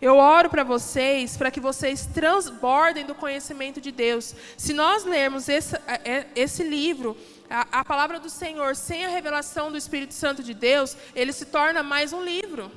Eu 0.00 0.16
oro 0.16 0.50
para 0.50 0.62
vocês, 0.62 1.36
para 1.36 1.50
que 1.50 1.60
vocês 1.60 2.06
transbordem 2.06 3.06
do 3.06 3.14
conhecimento 3.14 3.80
de 3.80 3.90
Deus. 3.90 4.34
Se 4.56 4.72
nós 4.72 5.04
lermos 5.04 5.48
esse, 5.48 5.74
é, 5.86 6.26
esse 6.34 6.62
livro, 6.62 7.16
a, 7.48 7.80
a 7.80 7.84
palavra 7.84 8.20
do 8.20 8.28
Senhor, 8.28 8.76
sem 8.76 9.06
a 9.06 9.08
revelação 9.08 9.70
do 9.70 9.78
Espírito 9.78 10.12
Santo 10.12 10.42
de 10.42 10.52
Deus, 10.52 10.96
ele 11.14 11.32
se 11.32 11.46
torna 11.46 11.82
mais 11.82 12.12
um 12.12 12.22
livro. 12.22 12.70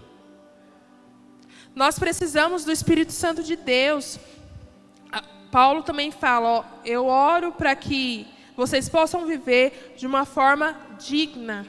Nós 1.75 1.99
precisamos 1.99 2.63
do 2.63 2.71
Espírito 2.71 3.11
Santo 3.11 3.43
de 3.43 3.55
Deus. 3.55 4.19
Paulo 5.51 5.83
também 5.83 6.11
fala: 6.11 6.49
ó, 6.49 6.63
eu 6.85 7.05
oro 7.05 7.51
para 7.51 7.75
que 7.75 8.27
vocês 8.55 8.87
possam 8.87 9.25
viver 9.25 9.95
de 9.97 10.07
uma 10.07 10.25
forma 10.25 10.77
digna. 10.99 11.65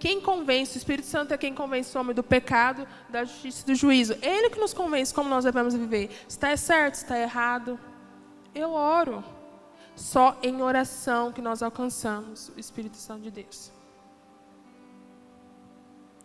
Quem 0.00 0.18
convence, 0.18 0.78
o 0.78 0.78
Espírito 0.78 1.06
Santo 1.06 1.34
é 1.34 1.36
quem 1.36 1.54
convence 1.54 1.94
o 1.94 2.00
homem 2.00 2.14
do 2.14 2.22
pecado, 2.22 2.88
da 3.10 3.22
justiça 3.22 3.62
e 3.62 3.66
do 3.66 3.74
juízo. 3.74 4.14
Ele 4.22 4.48
que 4.48 4.58
nos 4.58 4.72
convence 4.72 5.12
como 5.12 5.28
nós 5.28 5.44
devemos 5.44 5.74
viver. 5.74 6.10
Está 6.26 6.56
certo, 6.56 6.94
está 6.94 7.18
errado. 7.18 7.78
Eu 8.54 8.72
oro. 8.72 9.22
Só 9.94 10.38
em 10.42 10.62
oração 10.62 11.30
que 11.30 11.42
nós 11.42 11.62
alcançamos 11.62 12.50
o 12.56 12.58
Espírito 12.58 12.96
Santo 12.96 13.24
de 13.24 13.30
Deus. 13.30 13.70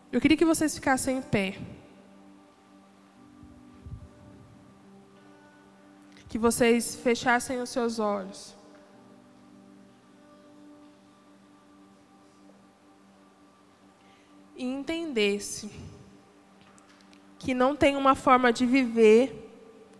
Eu 0.09 0.21
queria 0.21 0.37
que 0.37 0.45
vocês 0.45 0.73
ficassem 0.73 1.17
em 1.17 1.21
pé. 1.21 1.59
Que 6.29 6.37
vocês 6.37 6.95
fechassem 6.95 7.61
os 7.61 7.71
seus 7.71 7.99
olhos. 7.99 8.54
E 14.55 14.63
entendesse 14.63 15.69
que 17.37 17.53
não 17.53 17.75
tem 17.75 17.95
uma 17.95 18.15
forma 18.15 18.51
de 18.51 18.65
viver 18.65 19.43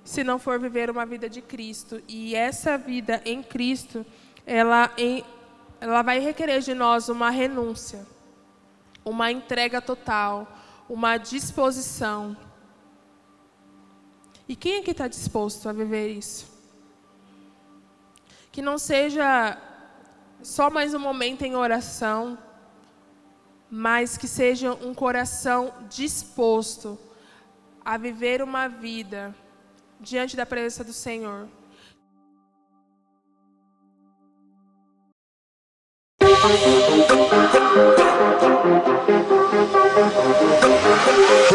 se 0.03 0.23
não 0.23 0.37
for 0.37 0.59
viver 0.59 0.89
uma 0.89 1.05
vida 1.05 1.27
de 1.27 1.41
Cristo. 1.41 2.01
E 2.07 2.35
essa 2.35 2.77
vida 2.77 3.21
em 3.25 3.41
Cristo, 3.41 4.05
ela, 4.45 4.91
ela 5.81 6.01
vai 6.03 6.19
requerer 6.19 6.61
de 6.61 6.75
nós 6.75 7.09
uma 7.09 7.31
renúncia, 7.31 8.05
uma 9.03 9.31
entrega 9.31 9.81
total, 9.81 10.47
uma 10.87 11.17
disposição. 11.17 12.37
E 14.47 14.55
quem 14.55 14.75
é 14.77 14.81
que 14.83 14.91
está 14.91 15.07
disposto 15.07 15.67
a 15.67 15.73
viver 15.73 16.09
isso? 16.09 16.53
Que 18.51 18.61
não 18.61 18.77
seja 18.77 19.57
só 20.43 20.69
mais 20.69 20.93
um 20.93 20.99
momento 20.99 21.41
em 21.41 21.55
oração, 21.55 22.37
mas 23.69 24.17
que 24.17 24.27
seja 24.27 24.73
um 24.73 24.93
coração 24.93 25.73
disposto 25.89 26.97
a 27.83 27.97
viver 27.97 28.41
uma 28.41 28.67
vida 28.67 29.35
diante 29.99 30.35
da 30.35 30.45
presença 30.45 30.83
do 30.83 30.93
Senhor. 30.93 31.47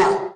Música 0.00 0.29